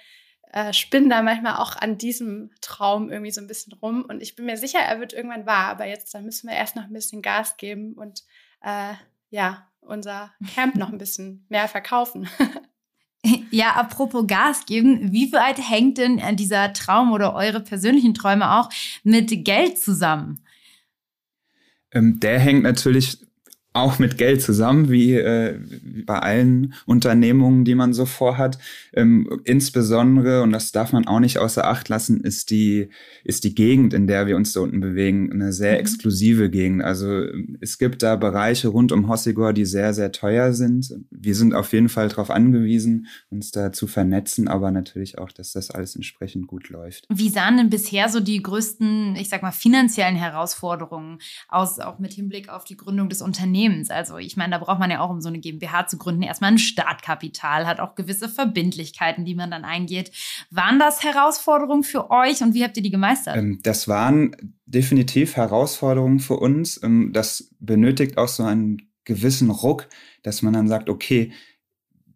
äh, 0.52 0.72
spinnen 0.72 1.08
da 1.08 1.22
manchmal 1.22 1.56
auch 1.56 1.76
an 1.76 1.98
diesem 1.98 2.50
Traum 2.60 3.10
irgendwie 3.10 3.30
so 3.30 3.40
ein 3.40 3.46
bisschen 3.46 3.72
rum. 3.74 4.04
Und 4.06 4.22
ich 4.22 4.36
bin 4.36 4.46
mir 4.46 4.56
sicher, 4.56 4.78
er 4.78 5.00
wird 5.00 5.12
irgendwann 5.12 5.46
wahr. 5.46 5.66
Aber 5.68 5.86
jetzt, 5.86 6.14
da 6.14 6.20
müssen 6.20 6.48
wir 6.48 6.56
erst 6.56 6.76
noch 6.76 6.84
ein 6.84 6.92
bisschen 6.92 7.22
Gas 7.22 7.56
geben 7.56 7.94
und 7.94 8.22
äh, 8.62 8.94
ja, 9.30 9.66
unser 9.80 10.32
Camp 10.54 10.76
noch 10.76 10.90
ein 10.90 10.98
bisschen 10.98 11.46
mehr 11.48 11.68
verkaufen. 11.68 12.28
Ja, 13.52 13.74
apropos 13.74 14.26
Gas 14.26 14.66
geben, 14.66 15.12
wie 15.12 15.30
weit 15.32 15.58
hängt 15.58 15.98
denn 15.98 16.20
dieser 16.36 16.72
Traum 16.72 17.12
oder 17.12 17.34
eure 17.34 17.60
persönlichen 17.60 18.14
Träume 18.14 18.58
auch 18.58 18.68
mit 19.04 19.44
Geld 19.44 19.78
zusammen? 19.78 20.44
Ähm, 21.92 22.18
der 22.18 22.40
hängt 22.40 22.64
natürlich 22.64 23.18
auch 23.74 23.98
mit 23.98 24.18
Geld 24.18 24.42
zusammen, 24.42 24.90
wie, 24.90 25.14
äh, 25.14 25.58
wie 25.82 26.02
bei 26.02 26.18
allen 26.18 26.74
Unternehmungen, 26.84 27.64
die 27.64 27.74
man 27.74 27.94
so 27.94 28.04
vorhat. 28.04 28.58
Ähm, 28.92 29.40
insbesondere, 29.44 30.42
und 30.42 30.52
das 30.52 30.72
darf 30.72 30.92
man 30.92 31.06
auch 31.06 31.20
nicht 31.20 31.38
außer 31.38 31.66
Acht 31.66 31.88
lassen, 31.88 32.20
ist 32.20 32.50
die, 32.50 32.90
ist 33.24 33.44
die 33.44 33.54
Gegend, 33.54 33.94
in 33.94 34.06
der 34.06 34.26
wir 34.26 34.36
uns 34.36 34.52
da 34.52 34.60
unten 34.60 34.80
bewegen, 34.80 35.32
eine 35.32 35.52
sehr 35.54 35.72
mhm. 35.72 35.80
exklusive 35.80 36.50
Gegend. 36.50 36.82
Also 36.82 37.24
es 37.60 37.78
gibt 37.78 38.02
da 38.02 38.16
Bereiche 38.16 38.68
rund 38.68 38.92
um 38.92 39.08
Hossigor, 39.08 39.54
die 39.54 39.64
sehr, 39.64 39.94
sehr 39.94 40.12
teuer 40.12 40.52
sind. 40.52 40.92
Wir 41.10 41.34
sind 41.34 41.54
auf 41.54 41.72
jeden 41.72 41.88
Fall 41.88 42.08
darauf 42.08 42.30
angewiesen, 42.30 43.06
uns 43.30 43.52
da 43.52 43.72
zu 43.72 43.86
vernetzen, 43.86 44.48
aber 44.48 44.70
natürlich 44.70 45.16
auch, 45.16 45.32
dass 45.32 45.52
das 45.52 45.70
alles 45.70 45.96
entsprechend 45.96 46.46
gut 46.46 46.68
läuft. 46.68 47.06
Wie 47.08 47.30
sahen 47.30 47.56
denn 47.56 47.70
bisher 47.70 48.10
so 48.10 48.20
die 48.20 48.42
größten, 48.42 49.16
ich 49.16 49.30
sag 49.30 49.42
mal, 49.42 49.50
finanziellen 49.50 50.16
Herausforderungen 50.16 51.20
aus, 51.48 51.78
auch 51.78 51.98
mit 51.98 52.12
Hinblick 52.12 52.50
auf 52.50 52.64
die 52.64 52.76
Gründung 52.76 53.08
des 53.08 53.22
Unternehmens? 53.22 53.61
Unternehmens. 53.62 53.90
Also 53.90 54.18
ich 54.18 54.36
meine, 54.36 54.52
da 54.52 54.58
braucht 54.58 54.78
man 54.78 54.90
ja 54.90 55.00
auch, 55.00 55.10
um 55.10 55.20
so 55.20 55.28
eine 55.28 55.38
GmbH 55.38 55.86
zu 55.86 55.98
gründen, 55.98 56.22
erstmal 56.22 56.52
ein 56.52 56.58
Startkapital, 56.58 57.66
hat 57.66 57.80
auch 57.80 57.94
gewisse 57.94 58.28
Verbindlichkeiten, 58.28 59.24
die 59.24 59.34
man 59.34 59.50
dann 59.50 59.64
eingeht. 59.64 60.10
Waren 60.50 60.78
das 60.78 61.02
Herausforderungen 61.02 61.82
für 61.82 62.10
euch 62.10 62.42
und 62.42 62.54
wie 62.54 62.64
habt 62.64 62.76
ihr 62.76 62.82
die 62.82 62.90
gemeistert? 62.90 63.36
Ähm, 63.36 63.60
das 63.62 63.88
waren 63.88 64.36
definitiv 64.66 65.36
Herausforderungen 65.36 66.20
für 66.20 66.36
uns. 66.36 66.82
Ähm, 66.82 67.10
das 67.12 67.50
benötigt 67.60 68.18
auch 68.18 68.28
so 68.28 68.44
einen 68.44 68.82
gewissen 69.04 69.50
Ruck, 69.50 69.88
dass 70.22 70.42
man 70.42 70.52
dann 70.52 70.68
sagt, 70.68 70.88
okay, 70.88 71.32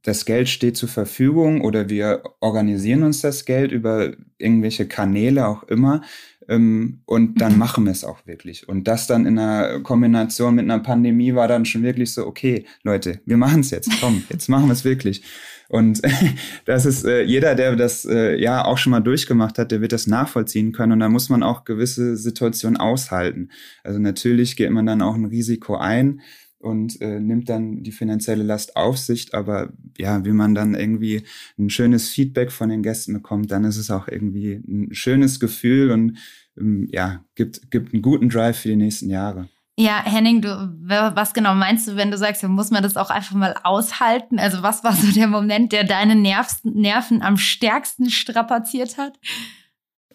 das 0.03 0.25
Geld 0.25 0.49
steht 0.49 0.77
zur 0.77 0.89
Verfügung 0.89 1.63
oder 1.63 1.89
wir 1.89 2.23
organisieren 2.39 3.03
uns 3.03 3.23
das 3.23 3.45
Geld 3.45 3.73
über 3.73 4.13
irgendwelche 4.39 4.87
Kanäle 4.87 5.49
auch 5.49 5.65
immer. 5.65 6.03
Ähm, 6.49 7.01
und 7.05 7.41
dann 7.41 7.59
machen 7.59 7.85
wir 7.85 7.93
es 7.93 8.05
auch 8.05 8.27
wirklich. 8.27 8.69
Und 8.69 8.89
das 8.89 9.07
dann 9.07 9.27
in 9.27 9.39
einer 9.39 9.81
Kombination 9.81 10.55
mit 10.55 10.65
einer 10.65 10.81
Pandemie 10.81 11.35
war 11.35 11.49
dann 11.49 11.65
schon 11.65 11.83
wirklich 11.83 12.13
so, 12.13 12.27
okay, 12.27 12.65
Leute, 12.83 13.21
wir 13.27 13.37
machen 13.37 13.61
es 13.61 13.71
jetzt, 13.71 13.91
komm, 14.01 14.25
jetzt 14.31 14.49
machen 14.49 14.67
wir 14.67 14.73
es 14.73 14.85
wirklich. 14.85 15.23
Und 15.69 16.01
das 16.65 16.87
ist 16.87 17.05
äh, 17.05 17.23
jeder, 17.23 17.55
der 17.55 17.75
das 17.77 18.05
äh, 18.05 18.41
ja 18.41 18.65
auch 18.65 18.79
schon 18.79 18.93
mal 18.93 19.01
durchgemacht 19.01 19.59
hat, 19.59 19.73
der 19.73 19.81
wird 19.81 19.93
das 19.93 20.07
nachvollziehen 20.07 20.73
können. 20.73 20.93
Und 20.93 21.01
da 21.01 21.09
muss 21.09 21.29
man 21.29 21.43
auch 21.43 21.65
gewisse 21.65 22.17
Situationen 22.17 22.77
aushalten. 22.77 23.51
Also 23.83 23.99
natürlich 23.99 24.57
geht 24.57 24.71
man 24.71 24.87
dann 24.87 25.03
auch 25.03 25.15
ein 25.15 25.25
Risiko 25.25 25.77
ein 25.77 26.21
und 26.59 27.01
äh, 27.01 27.21
nimmt 27.21 27.49
dann 27.49 27.83
die 27.83 27.93
finanzielle 27.93 28.43
Last 28.43 28.77
auf 28.77 28.99
sich. 28.99 29.35
Aber 29.35 29.73
ja, 29.99 30.25
wie 30.25 30.33
man 30.33 30.55
dann 30.55 30.75
irgendwie 30.75 31.23
ein 31.59 31.71
schönes 31.71 32.09
Feedback 32.09 32.51
von 32.53 32.69
den 32.69 32.83
Gästen 32.83 33.13
bekommt, 33.13 33.51
dann 33.51 33.65
ist 33.65 33.77
es 33.77 33.91
auch 33.91 34.09
irgendwie 34.09 34.55
ein 34.55 34.89
schönes 34.93 35.41
Gefühl 35.41 35.91
und 35.91 36.19
ähm, 36.59 36.89
ja, 36.91 37.25
gibt, 37.35 37.71
gibt 37.71 37.93
einen 37.93 38.03
guten 38.03 38.29
Drive 38.29 38.59
für 38.59 38.69
die 38.69 38.77
nächsten 38.77 39.11
Jahre. 39.11 39.49
Ja, 39.79 40.03
Henning, 40.03 40.41
du, 40.41 40.49
was 40.81 41.35
genau 41.35 41.55
meinst 41.55 41.87
du, 41.87 41.97
wenn 41.97 42.11
du 42.11 42.17
sagst, 42.17 42.43
muss 42.45 42.71
man 42.71 42.83
das 42.83 42.97
auch 42.97 43.11
einfach 43.11 43.35
mal 43.35 43.55
aushalten? 43.63 44.39
Also 44.39 44.63
was 44.63 44.83
war 44.85 44.95
so 44.95 45.13
der 45.13 45.27
Moment, 45.27 45.73
der 45.73 45.85
deine 45.85 46.15
Nerven, 46.15 46.81
Nerven 46.81 47.21
am 47.21 47.37
stärksten 47.37 48.09
strapaziert 48.09 48.97
hat? 48.97 49.19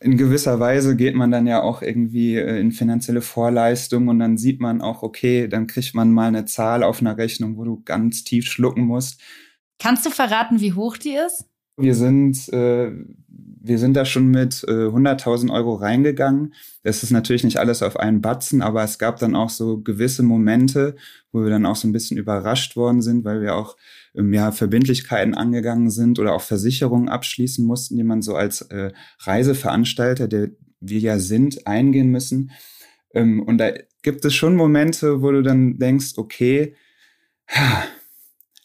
In 0.01 0.17
gewisser 0.17 0.59
Weise 0.59 0.95
geht 0.95 1.15
man 1.15 1.29
dann 1.29 1.45
ja 1.45 1.61
auch 1.61 1.83
irgendwie 1.83 2.35
äh, 2.35 2.59
in 2.59 2.71
finanzielle 2.71 3.21
Vorleistung 3.21 4.07
und 4.07 4.19
dann 4.19 4.37
sieht 4.37 4.59
man 4.59 4.81
auch, 4.81 5.03
okay, 5.03 5.47
dann 5.47 5.67
kriegt 5.67 5.93
man 5.93 6.11
mal 6.11 6.27
eine 6.27 6.45
Zahl 6.45 6.83
auf 6.83 7.01
einer 7.01 7.17
Rechnung, 7.17 7.55
wo 7.57 7.63
du 7.63 7.81
ganz 7.83 8.23
tief 8.23 8.47
schlucken 8.47 8.85
musst. 8.85 9.21
Kannst 9.77 10.05
du 10.05 10.09
verraten, 10.09 10.59
wie 10.59 10.73
hoch 10.73 10.97
die 10.97 11.13
ist? 11.13 11.45
Wir 11.81 11.95
sind, 11.95 12.49
äh, 12.49 12.91
wir 13.63 13.77
sind 13.77 13.95
da 13.95 14.05
schon 14.05 14.27
mit 14.27 14.63
äh, 14.67 14.87
100.000 14.87 15.51
Euro 15.51 15.75
reingegangen. 15.75 16.53
Das 16.83 17.03
ist 17.03 17.11
natürlich 17.11 17.43
nicht 17.43 17.57
alles 17.57 17.83
auf 17.83 17.97
einen 17.97 18.21
Batzen, 18.21 18.61
aber 18.61 18.83
es 18.83 18.97
gab 18.97 19.19
dann 19.19 19.35
auch 19.35 19.49
so 19.49 19.79
gewisse 19.79 20.23
Momente, 20.23 20.95
wo 21.31 21.43
wir 21.43 21.49
dann 21.49 21.65
auch 21.65 21.75
so 21.75 21.87
ein 21.87 21.91
bisschen 21.91 22.17
überrascht 22.17 22.75
worden 22.75 23.01
sind, 23.01 23.23
weil 23.23 23.41
wir 23.41 23.55
auch 23.55 23.77
ähm, 24.15 24.33
ja, 24.33 24.51
Verbindlichkeiten 24.51 25.35
angegangen 25.35 25.89
sind 25.89 26.19
oder 26.19 26.33
auch 26.33 26.41
Versicherungen 26.41 27.09
abschließen 27.09 27.65
mussten, 27.65 27.97
die 27.97 28.03
man 28.03 28.21
so 28.21 28.35
als 28.35 28.61
äh, 28.63 28.91
Reiseveranstalter, 29.19 30.27
der 30.27 30.49
wir 30.79 30.99
ja 30.99 31.19
sind, 31.19 31.67
eingehen 31.67 32.09
müssen. 32.09 32.51
Ähm, 33.13 33.43
und 33.43 33.59
da 33.59 33.71
gibt 34.01 34.25
es 34.25 34.33
schon 34.33 34.55
Momente, 34.55 35.21
wo 35.21 35.31
du 35.31 35.43
dann 35.43 35.77
denkst, 35.77 36.13
okay, 36.17 36.75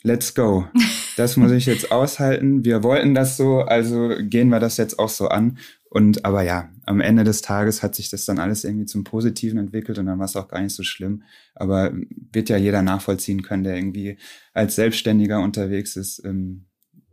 let's 0.03 0.35
go. 0.35 0.67
Das 1.17 1.37
muss 1.37 1.51
ich 1.51 1.67
jetzt 1.67 1.91
aushalten. 1.91 2.65
Wir 2.65 2.83
wollten 2.83 3.15
das 3.15 3.37
so, 3.37 3.61
also 3.61 4.11
gehen 4.21 4.51
wir 4.51 4.61
das 4.61 4.77
jetzt 4.77 4.99
auch 4.99 5.09
so 5.09 5.29
an. 5.29 5.59
Und 5.89 6.27
aber 6.27 6.43
ja, 6.43 6.69
am 6.85 7.01
Ende 7.01 7.25
des 7.25 7.41
Tages 7.41 7.83
hat 7.83 7.95
sich 7.95 8.11
das 8.11 8.27
dann 8.27 8.39
alles 8.39 8.65
irgendwie 8.65 8.85
zum 8.85 9.03
Positiven 9.03 9.59
entwickelt 9.59 9.99
und 9.99 10.07
dann 10.07 10.19
war 10.19 10.27
es 10.27 10.37
auch 10.37 10.49
gar 10.49 10.61
nicht 10.61 10.75
so 10.75 10.83
schlimm. 10.83 11.23
Aber 11.55 11.93
wird 12.33 12.51
ja 12.51 12.59
jeder 12.59 12.83
nachvollziehen 12.83 13.43
können, 13.43 13.65
der 13.65 13.77
irgendwie 13.77 14.19
als 14.53 14.75
Selbstständiger 14.77 15.41
unterwegs 15.41 15.97
ist. 15.97 16.23
Ähm, 16.25 16.67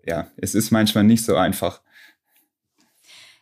ja, 0.05 0.27
es 0.35 0.53
ist 0.53 0.71
manchmal 0.71 1.05
nicht 1.05 1.23
so 1.23 1.37
einfach. 1.37 1.81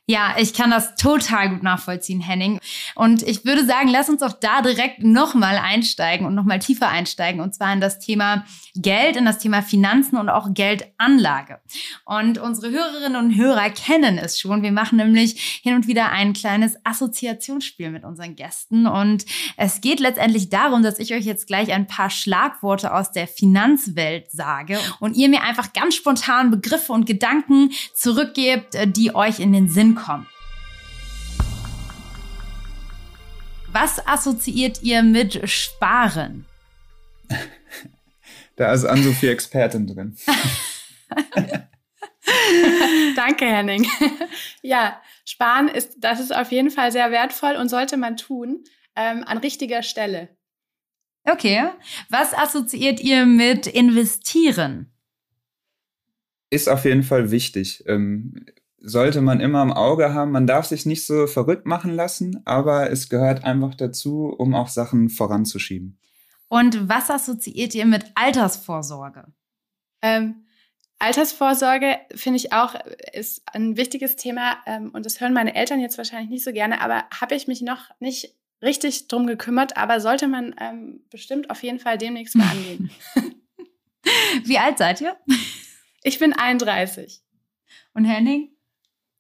Ja, 0.08 0.36
ich 0.38 0.54
kann 0.54 0.72
das 0.72 0.96
total 0.96 1.50
gut 1.50 1.64
nachvollziehen, 1.64 2.20
Henning. 2.20 2.60
Und 2.96 3.24
ich 3.24 3.46
würde 3.46 3.66
sagen, 3.66 3.88
lass 3.88 4.10
uns 4.10 4.22
auch 4.22 4.34
da 4.34 4.62
direkt 4.62 5.04
nochmal 5.04 5.58
einsteigen 5.58 6.26
und 6.26 6.36
nochmal 6.36 6.60
tiefer 6.60 6.90
einsteigen. 6.90 7.40
Und 7.40 7.56
zwar 7.56 7.72
in 7.72 7.80
das 7.80 8.00
Thema 8.00 8.44
Geld, 8.76 9.16
in 9.16 9.24
das 9.24 9.38
Thema 9.38 9.62
Finanzen 9.62 10.18
und 10.18 10.28
auch 10.28 10.54
Geldanlage. 10.54 11.62
Und 12.04 12.40
unsere 12.40 12.72
Hörerinnen 12.72 13.16
und 13.16 13.38
Hörer 13.38 13.70
kennen 13.70 14.18
es 14.18 14.38
schon. 14.38 14.64
Wir 14.64 14.74
machen 14.74 14.98
nämlich 14.98 15.62
hin 15.64 15.76
und 15.76 15.88
wieder 15.88 16.12
ein 16.12 16.34
kleines 16.34 16.76
Assoziationsspiel 16.84 17.90
mit 17.90 18.04
unseren 18.04 18.36
Gästen. 18.36 18.88
Und 18.88 19.24
es 19.56 19.80
geht 19.80 20.02
letztendlich 20.02 20.50
darum, 20.50 20.84
dass 20.84 21.00
ich 21.00 21.14
euch 21.14 21.24
jetzt 21.24 21.48
gleich 21.48 21.72
ein 21.72 21.88
paar 21.88 22.10
Schlagworte 22.10 22.94
aus 22.94 23.14
der 23.14 23.28
Finanzwelt 23.28 24.30
sage 24.30 24.78
und 25.00 25.16
ihr 25.16 25.30
mir 25.30 25.44
einfach 25.44 25.72
ganz 25.72 25.96
spontan 25.96 26.52
Begriffe 26.52 26.92
und 26.92 27.06
Gedanken 27.06 27.72
zurückgebt, 27.94 28.76
die 28.88 29.16
euch 29.16 29.40
in 29.40 29.54
den 29.54 29.70
Sinn 29.70 29.96
kommen 29.96 30.01
kommen. 30.04 30.28
Was 33.72 34.06
assoziiert 34.06 34.84
ihr 34.84 35.04
mit 35.04 35.50
Sparen? 35.50 36.46
Da 38.58 38.74
ist 38.74 38.84
Ann-Sophie 38.86 39.30
Expertin 39.30 39.88
drin. 39.88 40.16
Danke, 43.16 43.46
Henning. 43.46 43.88
ja, 44.62 45.02
Sparen 45.26 45.68
ist, 45.68 45.96
das 46.00 46.20
ist 46.20 46.36
auf 46.36 46.52
jeden 46.52 46.70
Fall 46.70 46.92
sehr 46.92 47.10
wertvoll 47.12 47.56
und 47.56 47.70
sollte 47.70 47.98
man 47.98 48.18
tun 48.18 48.64
ähm, 48.96 49.24
an 49.26 49.40
richtiger 49.40 49.82
Stelle. 49.82 50.30
Okay. 51.24 51.70
Was 52.10 52.36
assoziiert 52.36 53.00
ihr 53.00 53.26
mit 53.26 53.66
investieren? 53.68 54.92
Ist 56.50 56.68
auf 56.68 56.84
jeden 56.86 57.04
Fall 57.04 57.30
wichtig. 57.32 57.84
Ähm, 57.88 58.46
sollte 58.82 59.22
man 59.22 59.40
immer 59.40 59.62
im 59.62 59.72
Auge 59.72 60.14
haben. 60.14 60.32
Man 60.32 60.48
darf 60.48 60.66
sich 60.66 60.86
nicht 60.86 61.06
so 61.06 61.28
verrückt 61.28 61.66
machen 61.66 61.94
lassen, 61.94 62.42
aber 62.46 62.90
es 62.90 63.10
gehört 63.10 63.44
einfach 63.44 63.76
dazu, 63.76 64.34
um 64.38 64.56
auch 64.56 64.68
Sachen 64.68 65.10
voranzuschieben. 65.10 66.00
Und 66.50 66.90
was 66.90 67.10
assoziiert 67.10 67.76
ihr 67.76 67.86
mit 67.86 68.06
Altersvorsorge? 68.16 69.26
Ähm, 70.02 70.46
Altersvorsorge 71.00 71.98
finde 72.14 72.38
ich 72.38 72.54
auch 72.54 72.76
ist 73.14 73.42
ein 73.54 73.78
wichtiges 73.78 74.16
Thema 74.16 74.58
ähm, 74.66 74.92
und 74.94 75.06
das 75.06 75.20
hören 75.20 75.34
meine 75.34 75.56
Eltern 75.56 75.80
jetzt 75.80 75.98
wahrscheinlich 75.98 76.30
nicht 76.30 76.44
so 76.44 76.52
gerne, 76.52 76.82
aber 76.82 77.06
habe 77.20 77.36
ich 77.36 77.48
mich 77.48 77.62
noch 77.62 77.90
nicht 78.00 78.36
richtig 78.62 79.08
drum 79.08 79.26
gekümmert, 79.28 79.78
aber 79.78 80.00
sollte 80.00 80.28
man 80.28 80.54
ähm, 80.60 81.02
bestimmt 81.10 81.50
auf 81.50 81.64
jeden 81.64 81.80
Fall 81.80 81.98
demnächst 81.98 82.36
mal 82.36 82.50
angehen. 82.50 82.92
Wie 84.44 84.60
alt 84.60 84.78
seid 84.78 85.02
ihr? 85.02 85.16
Ich 86.04 86.20
bin 86.20 86.34
31. 86.34 87.24
Und 87.94 88.06
Henning? 88.06 88.50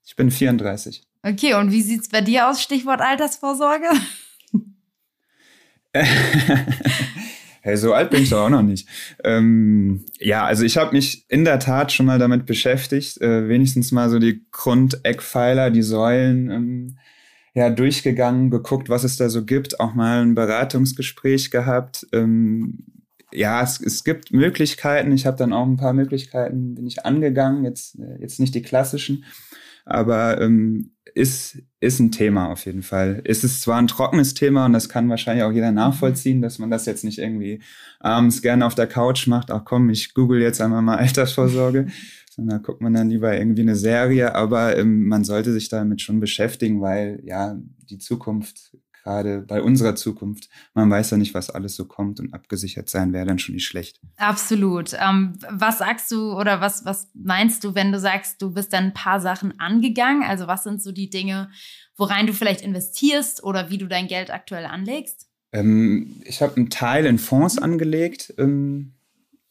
Ich 0.05 0.15
bin 0.15 0.31
34. 0.31 1.03
Okay, 1.23 1.53
und 1.53 1.71
wie 1.71 1.81
sieht 1.81 2.01
es 2.01 2.09
bei 2.09 2.21
dir 2.21 2.49
aus, 2.49 2.61
Stichwort 2.61 3.01
Altersvorsorge? 3.01 3.87
hey, 7.61 7.77
so 7.77 7.93
alt 7.93 8.09
bin 8.09 8.23
ich 8.23 8.29
doch 8.29 8.45
auch 8.45 8.49
noch 8.49 8.63
nicht. 8.63 8.87
Ähm, 9.23 10.05
ja, 10.19 10.45
also 10.45 10.63
ich 10.63 10.77
habe 10.77 10.93
mich 10.93 11.25
in 11.29 11.45
der 11.45 11.59
Tat 11.59 11.91
schon 11.91 12.05
mal 12.05 12.17
damit 12.17 12.45
beschäftigt, 12.45 13.21
äh, 13.21 13.47
wenigstens 13.47 13.91
mal 13.91 14.09
so 14.09 14.17
die 14.19 14.45
Grundeckpfeiler, 14.51 15.69
die 15.69 15.83
Säulen 15.83 16.49
ähm, 16.49 16.97
ja, 17.53 17.69
durchgegangen, 17.69 18.49
geguckt, 18.49 18.89
was 18.89 19.03
es 19.03 19.17
da 19.17 19.29
so 19.29 19.45
gibt, 19.45 19.79
auch 19.79 19.93
mal 19.93 20.21
ein 20.21 20.35
Beratungsgespräch 20.35 21.51
gehabt. 21.51 22.07
Ähm, 22.13 22.85
ja, 23.33 23.61
es, 23.61 23.79
es 23.81 24.03
gibt 24.03 24.31
Möglichkeiten. 24.31 25.11
Ich 25.11 25.25
habe 25.25 25.37
dann 25.37 25.53
auch 25.53 25.65
ein 25.65 25.77
paar 25.77 25.93
Möglichkeiten, 25.93 26.75
bin 26.75 26.87
ich 26.87 27.05
angegangen, 27.05 27.63
jetzt, 27.63 27.99
äh, 27.99 28.19
jetzt 28.19 28.39
nicht 28.39 28.55
die 28.55 28.61
klassischen 28.61 29.25
aber 29.85 30.39
ähm, 30.41 30.91
ist, 31.13 31.61
ist 31.79 31.99
ein 31.99 32.11
Thema 32.11 32.49
auf 32.49 32.65
jeden 32.65 32.83
Fall. 32.83 33.21
Es 33.25 33.43
ist 33.43 33.61
zwar 33.61 33.77
ein 33.77 33.87
trockenes 33.87 34.33
Thema 34.33 34.65
und 34.65 34.73
das 34.73 34.89
kann 34.89 35.09
wahrscheinlich 35.09 35.43
auch 35.43 35.51
jeder 35.51 35.71
nachvollziehen, 35.71 36.41
dass 36.41 36.59
man 36.59 36.71
das 36.71 36.85
jetzt 36.85 37.03
nicht 37.03 37.19
irgendwie 37.19 37.61
abends 37.99 38.41
gerne 38.41 38.65
auf 38.65 38.75
der 38.75 38.87
Couch 38.87 39.27
macht, 39.27 39.51
ach 39.51 39.65
komm, 39.65 39.89
ich 39.89 40.13
google 40.13 40.41
jetzt 40.41 40.61
einmal 40.61 40.81
mal 40.81 40.97
Altersvorsorge, 40.99 41.87
sondern 42.29 42.59
da 42.59 42.65
guckt 42.65 42.81
man 42.81 42.93
dann 42.93 43.09
lieber 43.09 43.37
irgendwie 43.37 43.61
eine 43.61 43.75
Serie, 43.75 44.35
aber 44.35 44.77
ähm, 44.77 45.07
man 45.07 45.23
sollte 45.23 45.51
sich 45.51 45.69
damit 45.69 46.01
schon 46.01 46.19
beschäftigen, 46.19 46.81
weil 46.81 47.19
ja, 47.23 47.57
die 47.89 47.97
Zukunft 47.97 48.77
gerade 49.03 49.41
bei 49.41 49.61
unserer 49.61 49.95
Zukunft. 49.95 50.49
Man 50.73 50.89
weiß 50.89 51.11
ja 51.11 51.17
nicht, 51.17 51.33
was 51.33 51.49
alles 51.49 51.75
so 51.75 51.85
kommt 51.85 52.19
und 52.19 52.33
abgesichert 52.33 52.89
sein 52.89 53.13
wäre 53.13 53.25
dann 53.25 53.39
schon 53.39 53.55
nicht 53.55 53.65
schlecht. 53.65 53.99
Absolut. 54.17 54.93
Ähm, 54.99 55.33
was 55.49 55.79
sagst 55.79 56.11
du 56.11 56.33
oder 56.33 56.61
was, 56.61 56.85
was 56.85 57.09
meinst 57.13 57.63
du, 57.63 57.75
wenn 57.75 57.91
du 57.91 57.99
sagst, 57.99 58.41
du 58.41 58.53
bist 58.53 58.73
dann 58.73 58.85
ein 58.85 58.93
paar 58.93 59.19
Sachen 59.19 59.59
angegangen? 59.59 60.23
Also 60.23 60.47
was 60.47 60.63
sind 60.63 60.81
so 60.81 60.91
die 60.91 61.09
Dinge, 61.09 61.49
worein 61.97 62.27
du 62.27 62.33
vielleicht 62.33 62.61
investierst 62.61 63.43
oder 63.43 63.69
wie 63.69 63.77
du 63.77 63.87
dein 63.87 64.07
Geld 64.07 64.31
aktuell 64.31 64.65
anlegst? 64.65 65.27
Ähm, 65.53 66.21
ich 66.23 66.41
habe 66.41 66.55
einen 66.55 66.69
Teil 66.69 67.05
in 67.05 67.17
Fonds 67.17 67.57
angelegt. 67.57 68.33
Ähm, 68.37 68.93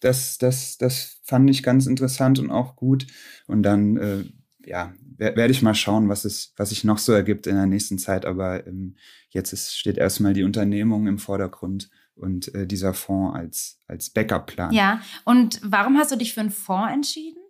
das, 0.00 0.38
das, 0.38 0.78
das 0.78 1.18
fand 1.24 1.50
ich 1.50 1.62
ganz 1.62 1.86
interessant 1.86 2.38
und 2.38 2.50
auch 2.50 2.76
gut. 2.76 3.06
Und 3.46 3.62
dann, 3.62 3.96
äh, 3.96 4.24
ja, 4.64 4.94
werde 5.18 5.50
ich 5.50 5.60
mal 5.60 5.74
schauen, 5.74 6.08
was 6.08 6.24
es, 6.24 6.54
was 6.56 6.70
sich 6.70 6.84
noch 6.84 6.98
so 6.98 7.12
ergibt 7.12 7.46
in 7.46 7.54
der 7.54 7.66
nächsten 7.66 7.98
Zeit. 7.98 8.24
Aber 8.24 8.66
ähm, 8.66 8.96
jetzt 9.30 9.52
ist, 9.52 9.78
steht 9.78 9.98
erstmal 9.98 10.34
die 10.34 10.44
Unternehmung 10.44 11.06
im 11.06 11.18
Vordergrund 11.18 11.90
und 12.14 12.54
äh, 12.54 12.66
dieser 12.66 12.94
Fonds 12.94 13.36
als, 13.36 13.78
als 13.86 14.10
Backup-Plan. 14.10 14.72
Ja, 14.72 15.00
und 15.24 15.60
warum 15.64 15.96
hast 15.96 16.12
du 16.12 16.16
dich 16.16 16.34
für 16.34 16.40
einen 16.40 16.50
Fonds 16.50 16.92
entschieden? 16.92 17.40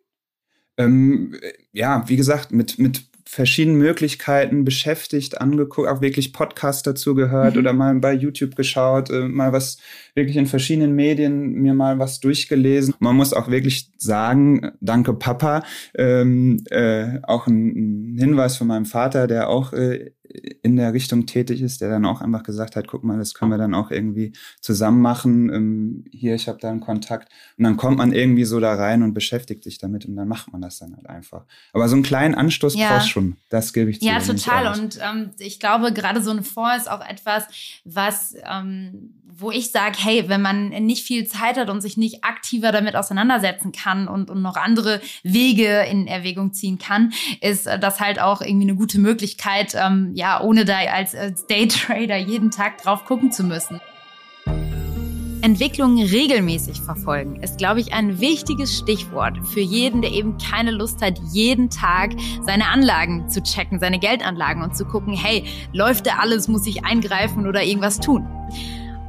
Ähm, 0.77 1.37
ja, 1.73 2.09
wie 2.09 2.17
gesagt, 2.17 2.53
mit, 2.53 2.79
mit 2.79 3.11
verschiedenen 3.31 3.79
Möglichkeiten 3.79 4.65
beschäftigt, 4.65 5.41
angeguckt, 5.41 5.89
auch 5.89 6.01
wirklich 6.01 6.33
Podcasts 6.33 6.83
dazu 6.83 7.15
gehört 7.15 7.55
mhm. 7.55 7.61
oder 7.61 7.73
mal 7.73 7.95
bei 7.95 8.13
YouTube 8.13 8.57
geschaut, 8.57 9.09
äh, 9.11 9.29
mal 9.29 9.53
was 9.53 9.79
wirklich 10.17 10.37
in 10.37 10.47
verschiedenen 10.47 10.97
Medien 10.97 11.53
mir 11.53 11.73
mal 11.73 12.01
was 12.01 12.19
durchgelesen. 12.19 12.93
Man 12.99 13.15
muss 13.15 13.33
auch 13.33 13.49
wirklich 13.49 13.93
sagen, 13.99 14.73
danke 14.81 15.15
Papa, 15.15 15.63
ähm, 15.95 16.65
äh, 16.71 17.21
auch 17.23 17.47
ein, 17.47 18.15
ein, 18.15 18.19
Hinweis 18.19 18.57
von 18.57 18.67
meinem 18.67 18.87
Vater, 18.87 19.29
der 19.29 19.49
auch 19.49 19.73
äh, 19.75 20.11
in 20.63 20.77
der 20.77 20.93
Richtung 20.93 21.27
tätig 21.27 21.61
ist, 21.61 21.81
der 21.81 21.91
dann 21.91 22.05
auch 22.05 22.21
einfach 22.21 22.43
gesagt 22.43 22.77
hat, 22.77 22.87
guck 22.87 23.03
mal, 23.03 23.19
das 23.19 23.35
können 23.35 23.51
wir 23.51 23.59
dann 23.59 23.75
auch 23.75 23.91
irgendwie 23.91 24.33
zusammen 24.61 25.01
machen. 25.01 25.53
Ähm, 25.53 26.05
hier, 26.11 26.35
ich 26.35 26.49
habe 26.49 26.59
da 26.61 26.71
einen 26.71 26.81
Kontakt. 26.81 27.33
Und 27.59 27.65
dann 27.65 27.77
kommt 27.77 27.99
man 27.99 28.13
irgendwie 28.13 28.45
so 28.45 28.61
da 28.61 28.75
rein 28.75 29.03
und 29.03 29.13
beschäftigt 29.13 29.65
sich 29.65 29.79
damit 29.79 30.07
und 30.07 30.17
dann 30.17 30.29
macht 30.29 30.53
man 30.53 30.63
das 30.63 30.79
dann 30.79 30.95
halt 30.97 31.09
einfach. 31.09 31.45
Aber 31.73 31.89
so 31.89 31.97
einen 31.97 32.03
kleinen 32.03 32.35
Anstoß 32.35 32.77
ja. 32.77 32.89
brauchst 32.89 33.11
schon. 33.11 33.37
Das 33.49 33.73
gebe 33.73 33.91
ich 33.91 34.01
zu. 34.01 34.07
Ja, 34.07 34.21
total. 34.21 34.79
Und 34.79 34.99
ähm, 35.03 35.31
ich 35.39 35.59
glaube, 35.59 35.93
gerade 35.93 36.23
so 36.23 36.31
ein 36.31 36.43
Fonds 36.43 36.85
ist 36.85 36.91
auch 36.91 37.05
etwas, 37.07 37.45
was, 37.85 38.35
ähm, 38.45 39.20
wo 39.39 39.51
ich 39.51 39.71
sage, 39.71 39.97
hey, 39.99 40.29
wenn 40.29 40.43
man 40.43 40.69
nicht 40.69 41.05
viel 41.05 41.27
Zeit 41.27 41.57
hat 41.57 41.71
und 41.71 41.81
sich 41.81 41.97
nicht 41.97 42.25
aktiver 42.25 42.73
damit 42.73 42.97
auseinandersetzen 42.97 43.73
kann 43.73 44.09
und, 44.09 44.31
und 44.31 44.43
noch 44.43 44.57
andere 44.57 45.01
Wege 45.23 45.85
in 45.91 46.07
Erwägung 46.07 46.53
ziehen 46.53 46.79
kann, 46.79 47.13
ist 47.41 47.67
das 47.67 48.01
halt 48.01 48.21
auch 48.21 48.41
irgendwie 48.41 48.69
eine 48.69 48.77
gute 48.77 48.99
Möglichkeit, 48.99 49.75
ähm, 49.75 50.13
ja, 50.15 50.41
ohne 50.41 50.65
da 50.65 50.79
als, 50.79 51.15
als 51.15 51.47
Daytrader 51.47 52.17
jeden 52.17 52.51
Tag 52.51 52.83
drauf 52.83 53.05
gucken 53.05 53.33
zu 53.33 53.45
müssen. 53.45 53.81
Entwicklungen 55.43 56.07
regelmäßig 56.07 56.81
verfolgen 56.83 57.37
ist, 57.43 57.59
glaube 57.59 57.81
ich, 57.81 57.95
ein 57.95 58.21
wichtiges 58.21 58.77
Stichwort 58.77 59.39
für 59.49 59.61
jeden, 59.61 60.03
der 60.03 60.13
eben 60.13 60.37
keine 60.37 60.71
Lust 60.71 61.01
hat, 61.01 61.19
jeden 61.33 61.71
Tag 61.71 62.13
seine 62.43 62.69
Anlagen 62.69 63.29
zu 63.29 63.43
checken, 63.43 63.81
seine 63.81 63.99
Geldanlagen 63.99 64.63
und 64.63 64.77
zu 64.77 64.85
gucken, 64.85 65.15
hey, 65.15 65.45
läuft 65.73 66.07
da 66.07 66.17
alles, 66.19 66.49
muss 66.49 66.67
ich 66.67 66.85
eingreifen 66.85 67.47
oder 67.47 67.63
irgendwas 67.63 68.01
tun? 68.01 68.27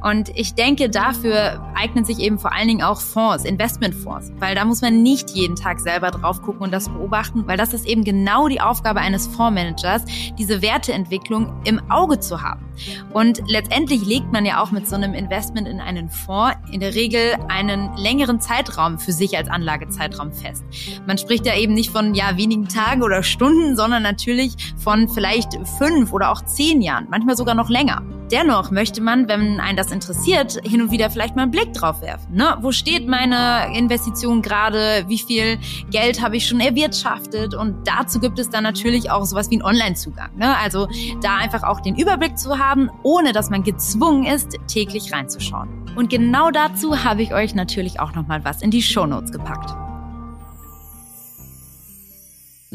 Und 0.02 0.30
ich 0.34 0.54
denke, 0.54 0.90
dafür 0.90 1.64
eignen 1.74 2.04
sich 2.04 2.18
eben 2.18 2.38
vor 2.38 2.52
allen 2.52 2.68
Dingen 2.68 2.82
auch 2.82 3.00
Fonds, 3.00 3.44
Investmentfonds, 3.44 4.32
weil 4.38 4.54
da 4.54 4.64
muss 4.64 4.82
man 4.82 5.02
nicht 5.02 5.30
jeden 5.30 5.56
Tag 5.56 5.80
selber 5.80 6.10
drauf 6.10 6.42
gucken 6.42 6.62
und 6.62 6.72
das 6.72 6.88
beobachten, 6.88 7.46
weil 7.46 7.56
das 7.56 7.72
ist 7.72 7.86
eben 7.86 8.04
genau 8.04 8.48
die 8.48 8.60
Aufgabe 8.60 9.00
eines 9.00 9.26
Fondsmanagers, 9.26 10.04
diese 10.38 10.62
Werteentwicklung 10.62 11.52
im 11.64 11.80
Auge 11.90 12.20
zu 12.20 12.42
haben. 12.42 12.64
Und 13.12 13.42
letztendlich 13.46 14.04
legt 14.04 14.32
man 14.32 14.44
ja 14.44 14.62
auch 14.62 14.70
mit 14.70 14.88
so 14.88 14.96
einem 14.96 15.14
Investment 15.14 15.68
in 15.68 15.80
einen 15.80 16.08
Fonds 16.08 16.56
in 16.70 16.80
der 16.80 16.94
Regel 16.94 17.36
einen 17.48 17.96
längeren 17.96 18.40
Zeitraum 18.40 18.98
für 18.98 19.12
sich 19.12 19.36
als 19.36 19.48
Anlagezeitraum 19.48 20.32
fest. 20.32 20.64
Man 21.06 21.18
spricht 21.18 21.46
ja 21.46 21.56
eben 21.56 21.74
nicht 21.74 21.90
von 21.90 22.14
ja 22.14 22.36
wenigen 22.36 22.68
Tagen 22.68 23.02
oder 23.02 23.22
Stunden, 23.22 23.76
sondern 23.76 24.02
natürlich 24.02 24.74
von 24.76 25.08
vielleicht 25.08 25.54
fünf 25.78 26.12
oder 26.12 26.30
auch 26.30 26.42
zehn 26.44 26.82
Jahren, 26.82 27.06
manchmal 27.10 27.36
sogar 27.36 27.54
noch 27.54 27.68
länger. 27.68 28.02
Dennoch 28.32 28.70
möchte 28.70 29.02
man, 29.02 29.28
wenn 29.28 29.60
einen 29.60 29.76
das 29.76 29.92
interessiert, 29.92 30.58
hin 30.64 30.80
und 30.80 30.90
wieder 30.90 31.10
vielleicht 31.10 31.36
mal 31.36 31.42
einen 31.42 31.50
Blick 31.50 31.74
drauf 31.74 32.00
werfen. 32.00 32.34
Ne? 32.34 32.56
Wo 32.62 32.72
steht 32.72 33.06
meine 33.06 33.76
Investition 33.76 34.40
gerade? 34.40 35.04
Wie 35.06 35.18
viel 35.18 35.58
Geld 35.90 36.22
habe 36.22 36.38
ich 36.38 36.48
schon 36.48 36.58
erwirtschaftet? 36.60 37.52
Und 37.54 37.86
dazu 37.86 38.20
gibt 38.20 38.38
es 38.38 38.48
dann 38.48 38.64
natürlich 38.64 39.10
auch 39.10 39.26
sowas 39.26 39.50
wie 39.50 39.56
einen 39.56 39.64
Online-Zugang. 39.64 40.34
Ne? 40.36 40.56
Also 40.56 40.88
da 41.20 41.36
einfach 41.36 41.62
auch 41.62 41.80
den 41.80 41.94
Überblick 41.94 42.38
zu 42.38 42.58
haben, 42.58 42.88
ohne 43.02 43.32
dass 43.32 43.50
man 43.50 43.64
gezwungen 43.64 44.24
ist, 44.24 44.56
täglich 44.66 45.12
reinzuschauen. 45.12 45.68
Und 45.94 46.08
genau 46.08 46.50
dazu 46.50 47.04
habe 47.04 47.22
ich 47.22 47.34
euch 47.34 47.54
natürlich 47.54 48.00
auch 48.00 48.14
nochmal 48.14 48.42
was 48.46 48.62
in 48.62 48.70
die 48.70 48.82
Shownotes 48.82 49.30
gepackt 49.30 49.74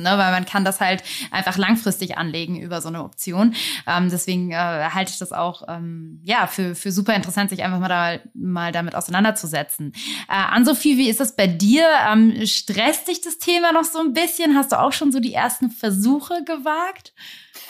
ne? 0.04 0.18
weil 0.18 0.32
man 0.32 0.46
kann 0.46 0.66
das 0.66 0.80
halt 0.80 1.04
einfach 1.32 1.58
langfristig 1.58 2.18
anlegen 2.18 2.60
über 2.60 2.82
so 2.82 2.88
eine 2.88 3.04
Option. 3.04 3.56
Ähm, 3.88 4.10
deswegen 4.10 4.52
äh, 4.52 4.56
halte 4.56 5.12
ich 5.12 5.20
das 5.20 5.32
auch 5.32 5.64
ähm, 5.68 6.22
ja 6.24 6.48
für, 6.48 6.76
für 6.76 6.92
super 6.92 7.16
interessant, 7.16 7.50
sich 7.50 7.64
einfach 7.64 7.80
mal, 7.80 7.90
da, 7.90 8.20
mal 8.34 8.72
damit 8.72 8.96
auseinanderzusetzen. 8.96 9.94
Äh, 10.28 10.34
Ann-Sophie, 10.34 10.98
wie 10.98 11.10
ist 11.10 11.20
das 11.20 11.36
bei 11.36 11.48
dir? 11.48 11.88
Ähm, 12.12 12.46
stresst 12.46 13.08
dich 13.08 13.22
das 13.22 13.38
Thema 13.38 13.72
noch 13.72 13.84
so 13.84 14.00
ein 14.00 14.14
bisschen? 14.14 14.56
Hast 14.56 14.72
du 14.72 14.80
auch 14.80 14.94
schon 14.94 15.12
so 15.12 15.20
die 15.20 15.34
ersten 15.34 15.70
Versuche 15.70 16.44
gewagt? 16.44 17.14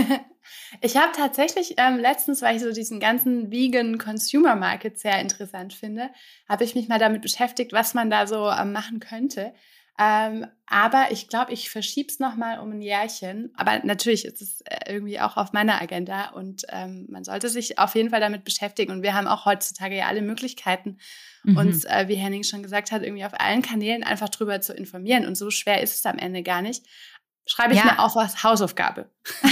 Ich 0.80 0.96
habe 0.96 1.12
tatsächlich 1.12 1.74
ähm, 1.78 1.98
letztens, 1.98 2.42
weil 2.42 2.56
ich 2.56 2.62
so 2.62 2.72
diesen 2.72 3.00
ganzen 3.00 3.50
Vegan 3.50 3.98
Consumer 3.98 4.56
Market 4.56 4.98
sehr 4.98 5.20
interessant 5.20 5.72
finde, 5.72 6.10
habe 6.48 6.64
ich 6.64 6.74
mich 6.74 6.88
mal 6.88 6.98
damit 6.98 7.22
beschäftigt, 7.22 7.72
was 7.72 7.94
man 7.94 8.10
da 8.10 8.26
so 8.26 8.50
ähm, 8.50 8.72
machen 8.72 9.00
könnte. 9.00 9.54
Ähm, 9.98 10.46
aber 10.66 11.08
ich 11.12 11.28
glaube, 11.28 11.52
ich 11.52 11.70
verschiebe 11.70 12.08
es 12.08 12.18
nochmal 12.18 12.58
um 12.58 12.72
ein 12.72 12.80
Jährchen. 12.80 13.52
Aber 13.56 13.78
natürlich 13.84 14.24
ist 14.24 14.42
es 14.42 14.60
äh, 14.62 14.92
irgendwie 14.92 15.20
auch 15.20 15.36
auf 15.36 15.52
meiner 15.52 15.80
Agenda 15.80 16.30
und 16.30 16.64
ähm, 16.70 17.06
man 17.08 17.22
sollte 17.22 17.48
sich 17.48 17.78
auf 17.78 17.94
jeden 17.94 18.10
Fall 18.10 18.20
damit 18.20 18.44
beschäftigen. 18.44 18.90
Und 18.90 19.02
wir 19.02 19.14
haben 19.14 19.28
auch 19.28 19.44
heutzutage 19.44 19.96
ja 19.96 20.06
alle 20.06 20.22
Möglichkeiten, 20.22 20.98
mhm. 21.44 21.56
uns, 21.56 21.84
äh, 21.84 22.06
wie 22.08 22.16
Henning 22.16 22.42
schon 22.42 22.62
gesagt 22.62 22.90
hat, 22.90 23.02
irgendwie 23.02 23.24
auf 23.24 23.38
allen 23.38 23.62
Kanälen 23.62 24.02
einfach 24.02 24.28
drüber 24.28 24.60
zu 24.60 24.74
informieren. 24.74 25.26
Und 25.26 25.36
so 25.36 25.50
schwer 25.50 25.82
ist 25.82 25.94
es 25.94 26.06
am 26.06 26.18
Ende 26.18 26.42
gar 26.42 26.62
nicht. 26.62 26.84
Schreibe 27.46 27.74
ich 27.74 27.78
ja. 27.78 27.84
mir 27.84 27.98
auf 28.00 28.16
als 28.16 28.42
Hausaufgabe. 28.42 29.10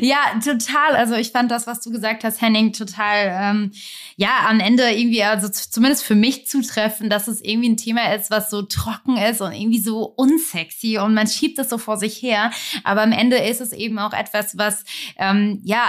ja, 0.00 0.18
total. 0.42 0.96
Also 0.96 1.14
ich 1.14 1.32
fand 1.32 1.50
das, 1.50 1.66
was 1.66 1.80
du 1.80 1.90
gesagt 1.90 2.24
hast, 2.24 2.40
Henning, 2.40 2.72
total, 2.72 3.32
ähm, 3.40 3.72
ja, 4.16 4.46
am 4.48 4.60
Ende 4.60 4.90
irgendwie, 4.90 5.22
also 5.22 5.48
zumindest 5.48 6.04
für 6.04 6.14
mich 6.14 6.46
zutreffen, 6.46 7.10
dass 7.10 7.28
es 7.28 7.40
irgendwie 7.40 7.70
ein 7.70 7.76
Thema 7.76 8.14
ist, 8.14 8.30
was 8.30 8.50
so 8.50 8.62
trocken 8.62 9.16
ist 9.16 9.40
und 9.40 9.52
irgendwie 9.52 9.80
so 9.80 10.04
unsexy 10.16 10.98
und 10.98 11.14
man 11.14 11.26
schiebt 11.26 11.58
es 11.58 11.68
so 11.68 11.78
vor 11.78 11.96
sich 11.96 12.22
her. 12.22 12.50
Aber 12.84 13.02
am 13.02 13.12
Ende 13.12 13.36
ist 13.36 13.60
es 13.60 13.72
eben 13.72 13.98
auch 13.98 14.12
etwas, 14.12 14.56
was, 14.56 14.84
ähm, 15.16 15.60
ja, 15.64 15.82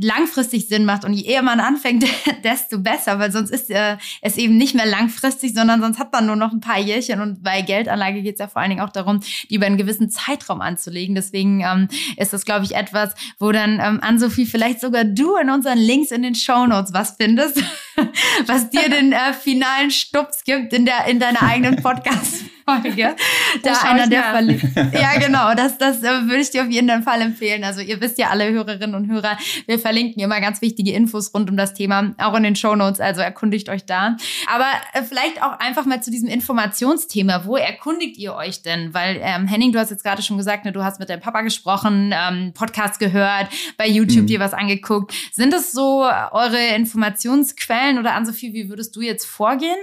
langfristig 0.00 0.68
Sinn 0.68 0.84
macht. 0.84 1.04
Und 1.04 1.12
je 1.14 1.24
eher 1.24 1.42
man 1.42 1.60
anfängt, 1.60 2.04
desto 2.44 2.78
besser, 2.78 3.18
weil 3.18 3.32
sonst 3.32 3.50
ist 3.50 3.70
äh, 3.70 3.96
es 4.20 4.36
eben 4.36 4.56
nicht 4.56 4.74
mehr 4.74 4.86
langfristig, 4.86 5.54
sondern 5.54 5.80
sonst 5.80 5.98
hat 5.98 6.12
man 6.12 6.26
nur 6.26 6.36
noch 6.36 6.52
ein 6.52 6.60
paar 6.60 6.78
Jährchen. 6.78 7.20
Und 7.20 7.42
bei 7.42 7.62
Geldanlage 7.62 8.22
geht 8.22 8.34
es 8.34 8.40
ja 8.40 8.48
vor 8.48 8.62
allen 8.62 8.70
Dingen 8.70 8.82
auch 8.82 8.92
darum, 8.92 9.20
die 9.50 9.56
über 9.56 9.66
einen 9.66 9.76
gewissen 9.76 10.10
Zeitraum 10.10 10.60
anzulegen. 10.60 11.14
Deswegen 11.14 11.60
ähm, 11.60 11.88
ist 12.16 12.32
das, 12.32 12.44
glaube 12.44 12.64
ich, 12.64 12.74
etwas, 12.74 13.01
wo 13.38 13.52
dann 13.52 13.80
ähm, 13.80 14.00
Ann-Sophie 14.00 14.46
vielleicht 14.46 14.80
sogar 14.80 15.04
du 15.04 15.36
in 15.36 15.50
unseren 15.50 15.78
Links 15.78 16.10
in 16.10 16.22
den 16.22 16.34
Show 16.34 16.66
Notes 16.66 16.92
was 16.92 17.16
findest, 17.18 17.62
was 18.46 18.70
dir 18.70 18.88
den 18.88 19.12
äh, 19.12 19.32
finalen 19.32 19.90
Stups 19.90 20.44
gibt 20.44 20.72
in 20.72 20.84
der 20.84 21.06
in 21.06 21.18
deiner 21.18 21.42
eigenen 21.42 21.76
Podcast 21.82 22.44
Folge. 22.64 23.14
Da 23.62 23.72
einer 23.82 24.06
der 24.06 24.22
verlinkt. 24.22 24.64
Ja, 24.94 25.18
genau. 25.18 25.54
Das, 25.54 25.76
das 25.76 26.02
äh, 26.02 26.22
würde 26.22 26.38
ich 26.38 26.50
dir 26.50 26.62
auf 26.62 26.70
jeden 26.70 27.02
Fall 27.02 27.20
empfehlen. 27.20 27.64
Also 27.64 27.80
ihr 27.80 28.00
wisst 28.00 28.18
ja 28.18 28.30
alle 28.30 28.50
Hörerinnen 28.50 28.94
und 28.94 29.10
Hörer, 29.10 29.36
wir 29.66 29.78
verlinken 29.78 30.22
immer 30.22 30.40
ganz 30.40 30.62
wichtige 30.62 30.92
Infos 30.92 31.34
rund 31.34 31.50
um 31.50 31.56
das 31.56 31.74
Thema, 31.74 32.14
auch 32.18 32.34
in 32.34 32.44
den 32.44 32.56
Show 32.56 32.74
Notes. 32.74 33.00
Also 33.00 33.20
erkundigt 33.20 33.68
euch 33.68 33.84
da. 33.84 34.16
Aber 34.46 34.66
äh, 34.94 35.02
vielleicht 35.02 35.42
auch 35.42 35.58
einfach 35.58 35.84
mal 35.84 36.02
zu 36.02 36.10
diesem 36.10 36.28
Informationsthema. 36.28 37.44
Wo 37.44 37.56
erkundigt 37.56 38.16
ihr 38.16 38.34
euch 38.34 38.62
denn? 38.62 38.94
Weil 38.94 39.20
ähm, 39.20 39.46
Henning, 39.46 39.72
du 39.72 39.78
hast 39.78 39.90
jetzt 39.90 40.04
gerade 40.04 40.22
schon 40.22 40.38
gesagt, 40.38 40.64
ne, 40.64 40.72
du 40.72 40.82
hast 40.82 40.98
mit 40.98 41.10
deinem 41.10 41.20
Papa 41.20 41.42
gesprochen, 41.42 42.14
ähm, 42.14 42.52
Podcast 42.54 42.98
gehört, 42.98 43.48
bei 43.76 43.86
YouTube 43.86 44.22
mhm. 44.22 44.28
dir 44.28 44.40
was 44.40 44.54
angeguckt. 44.54 45.12
Sind 45.32 45.52
es 45.52 45.72
so 45.72 46.08
eure 46.30 46.74
Informationsquellen 46.74 47.98
oder 47.98 48.14
Ann-Sophie, 48.14 48.54
wie 48.54 48.68
würdest 48.68 48.96
du 48.96 49.02
jetzt 49.02 49.26
vorgehen? 49.26 49.76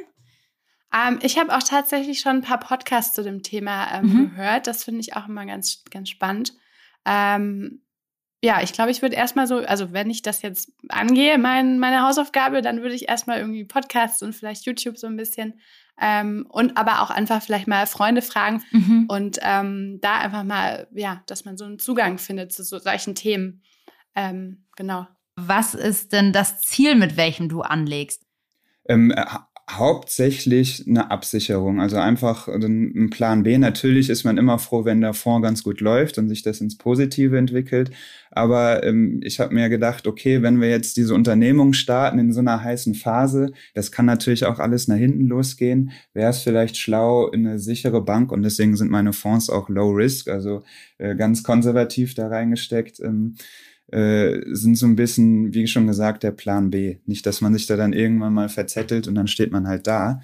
Ähm, 0.93 1.19
ich 1.21 1.37
habe 1.37 1.55
auch 1.55 1.63
tatsächlich 1.63 2.19
schon 2.19 2.37
ein 2.37 2.41
paar 2.41 2.59
Podcasts 2.59 3.13
zu 3.13 3.23
dem 3.23 3.43
Thema 3.43 3.93
ähm, 3.93 4.05
mhm. 4.05 4.29
gehört. 4.31 4.67
Das 4.67 4.83
finde 4.83 5.01
ich 5.01 5.15
auch 5.15 5.27
immer 5.27 5.45
ganz, 5.45 5.83
ganz 5.91 6.09
spannend. 6.09 6.53
Ähm, 7.05 7.81
ja, 8.41 8.61
ich 8.61 8.71
glaube, 8.71 8.91
ich 8.91 9.01
würde 9.01 9.15
erstmal 9.15 9.47
so, 9.47 9.57
also 9.57 9.91
wenn 9.91 10.09
ich 10.09 10.21
das 10.21 10.41
jetzt 10.41 10.71
angehe, 10.87 11.37
mein, 11.37 11.77
meine 11.77 12.03
Hausaufgabe, 12.03 12.61
dann 12.61 12.81
würde 12.81 12.95
ich 12.95 13.09
erstmal 13.09 13.39
irgendwie 13.39 13.65
Podcasts 13.65 14.21
und 14.21 14.33
vielleicht 14.33 14.65
YouTube 14.65 14.97
so 14.97 15.07
ein 15.07 15.17
bisschen 15.17 15.59
ähm, 15.99 16.45
und 16.49 16.77
aber 16.77 17.01
auch 17.01 17.09
einfach 17.09 17.43
vielleicht 17.43 17.67
mal 17.67 17.85
Freunde 17.85 18.21
fragen 18.21 18.63
mhm. 18.71 19.05
und 19.09 19.39
ähm, 19.41 19.99
da 20.01 20.19
einfach 20.19 20.43
mal, 20.43 20.87
ja, 20.93 21.21
dass 21.25 21.43
man 21.43 21.57
so 21.57 21.65
einen 21.65 21.79
Zugang 21.79 22.17
findet 22.17 22.53
zu 22.53 22.63
so 22.63 22.79
solchen 22.79 23.15
Themen. 23.15 23.61
Ähm, 24.15 24.65
genau. 24.77 25.07
Was 25.35 25.73
ist 25.73 26.13
denn 26.13 26.31
das 26.31 26.61
Ziel, 26.61 26.95
mit 26.95 27.17
welchem 27.17 27.49
du 27.49 27.61
anlegst? 27.61 28.25
Hauptsächlich 29.71 30.85
eine 30.87 31.11
Absicherung, 31.11 31.79
also 31.79 31.97
einfach 31.97 32.47
ein 32.47 33.11
Plan 33.11 33.43
B. 33.43 33.55
Natürlich 33.59 34.09
ist 34.09 34.23
man 34.23 34.39
immer 34.39 34.57
froh, 34.57 34.83
wenn 34.83 35.01
der 35.01 35.13
Fonds 35.13 35.45
ganz 35.45 35.61
gut 35.63 35.79
läuft 35.79 36.17
und 36.17 36.27
sich 36.27 36.41
das 36.41 36.59
ins 36.59 36.75
Positive 36.75 37.37
entwickelt. 37.37 37.91
Aber 38.31 38.83
ähm, 38.83 39.19
ich 39.23 39.39
habe 39.39 39.53
mir 39.53 39.69
gedacht, 39.69 40.07
okay, 40.07 40.41
wenn 40.41 40.59
wir 40.59 40.69
jetzt 40.69 40.97
diese 40.97 41.13
Unternehmung 41.13 41.73
starten 41.73 42.17
in 42.17 42.33
so 42.33 42.39
einer 42.39 42.63
heißen 42.63 42.95
Phase, 42.95 43.51
das 43.75 43.91
kann 43.91 44.07
natürlich 44.07 44.45
auch 44.45 44.57
alles 44.57 44.87
nach 44.87 44.97
hinten 44.97 45.27
losgehen, 45.27 45.91
wäre 46.13 46.31
es 46.31 46.39
vielleicht 46.39 46.75
schlau, 46.75 47.27
in 47.27 47.45
eine 47.45 47.59
sichere 47.59 48.01
Bank 48.03 48.31
und 48.31 48.41
deswegen 48.41 48.75
sind 48.75 48.89
meine 48.89 49.13
Fonds 49.13 49.51
auch 49.51 49.69
Low 49.69 49.91
Risk, 49.91 50.29
also 50.29 50.63
äh, 50.97 51.15
ganz 51.15 51.43
konservativ 51.43 52.15
da 52.15 52.27
reingesteckt. 52.27 52.99
Ähm, 53.01 53.35
äh, 53.91 54.41
sind 54.51 54.75
so 54.75 54.85
ein 54.85 54.95
bisschen, 54.95 55.53
wie 55.53 55.67
schon 55.67 55.87
gesagt, 55.87 56.23
der 56.23 56.31
Plan 56.31 56.69
B. 56.69 56.97
Nicht, 57.05 57.25
dass 57.25 57.41
man 57.41 57.53
sich 57.53 57.67
da 57.67 57.75
dann 57.75 57.93
irgendwann 57.93 58.33
mal 58.33 58.49
verzettelt 58.49 59.07
und 59.07 59.15
dann 59.15 59.27
steht 59.27 59.51
man 59.51 59.67
halt 59.67 59.87
da. 59.87 60.21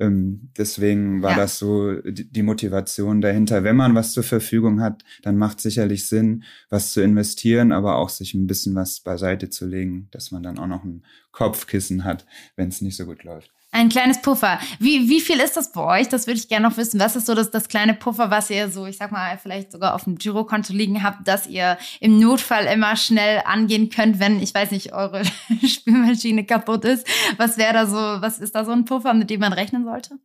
Ähm, 0.00 0.50
deswegen 0.56 1.22
war 1.22 1.32
ja. 1.32 1.36
das 1.38 1.58
so 1.58 2.00
die, 2.02 2.30
die, 2.30 2.42
Motivation 2.42 3.20
dahinter. 3.20 3.64
Wenn 3.64 3.76
man 3.76 3.94
was 3.94 4.12
zur 4.12 4.22
Verfügung 4.22 4.80
hat, 4.80 5.02
dann 5.22 5.36
macht 5.36 5.60
sicherlich 5.60 6.06
Sinn, 6.06 6.44
was 6.70 6.92
zu 6.92 7.00
investieren, 7.02 7.72
aber 7.72 7.96
auch 7.96 8.08
sich 8.08 8.34
ein 8.34 8.46
bisschen 8.46 8.74
was 8.74 9.00
beiseite 9.00 9.50
zu 9.50 9.66
legen, 9.66 10.08
dass 10.12 10.30
man 10.30 10.42
dann 10.42 10.58
auch 10.58 10.68
noch 10.68 10.84
ein 10.84 11.02
Kopfkissen 11.32 12.04
hat, 12.04 12.26
wenn 12.54 12.68
es 12.68 12.80
nicht 12.80 12.96
so 12.96 13.06
gut 13.06 13.24
läuft. 13.24 13.50
Ein 13.78 13.90
kleines 13.90 14.20
Puffer. 14.20 14.58
Wie, 14.80 15.08
wie 15.08 15.20
viel 15.20 15.38
ist 15.38 15.56
das 15.56 15.70
bei 15.70 16.00
euch? 16.00 16.08
Das 16.08 16.26
würde 16.26 16.40
ich 16.40 16.48
gerne 16.48 16.68
noch 16.68 16.76
wissen. 16.76 16.98
Was 16.98 17.14
ist 17.14 17.26
so 17.26 17.36
das, 17.36 17.52
das 17.52 17.68
kleine 17.68 17.94
Puffer, 17.94 18.28
was 18.28 18.50
ihr 18.50 18.68
so, 18.70 18.86
ich 18.86 18.96
sag 18.96 19.12
mal, 19.12 19.38
vielleicht 19.38 19.70
sogar 19.70 19.94
auf 19.94 20.02
dem 20.02 20.18
Girokonto 20.18 20.72
liegen 20.72 21.04
habt, 21.04 21.28
dass 21.28 21.46
ihr 21.46 21.78
im 22.00 22.18
Notfall 22.18 22.64
immer 22.64 22.96
schnell 22.96 23.40
angehen 23.44 23.88
könnt, 23.88 24.18
wenn, 24.18 24.42
ich 24.42 24.52
weiß 24.52 24.72
nicht, 24.72 24.94
eure 24.94 25.22
Spülmaschine 25.64 26.44
kaputt 26.44 26.84
ist? 26.86 27.06
Was 27.36 27.56
wäre 27.56 27.72
da 27.72 27.86
so, 27.86 27.96
was 27.96 28.40
ist 28.40 28.56
da 28.56 28.64
so 28.64 28.72
ein 28.72 28.84
Puffer, 28.84 29.14
mit 29.14 29.30
dem 29.30 29.38
man 29.38 29.52
rechnen 29.52 29.84
sollte? 29.84 30.18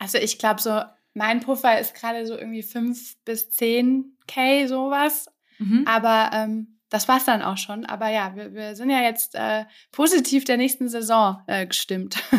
Also 0.00 0.18
ich 0.18 0.40
glaube 0.40 0.60
so, 0.60 0.82
mein 1.14 1.38
Puffer 1.38 1.78
ist 1.78 1.94
gerade 1.94 2.26
so 2.26 2.36
irgendwie 2.36 2.64
5 2.64 3.22
bis 3.24 3.48
10 3.52 4.16
K 4.26 4.66
sowas. 4.66 5.26
Mhm. 5.58 5.84
Aber 5.86 6.32
ähm, 6.34 6.80
das 6.92 7.08
war's 7.08 7.24
dann 7.24 7.40
auch 7.42 7.56
schon. 7.56 7.86
Aber 7.86 8.08
ja, 8.08 8.36
wir, 8.36 8.52
wir 8.52 8.76
sind 8.76 8.90
ja 8.90 9.00
jetzt 9.00 9.34
äh, 9.34 9.64
positiv 9.92 10.44
der 10.44 10.58
nächsten 10.58 10.88
Saison 10.88 11.38
äh, 11.46 11.66
gestimmt. 11.66 12.16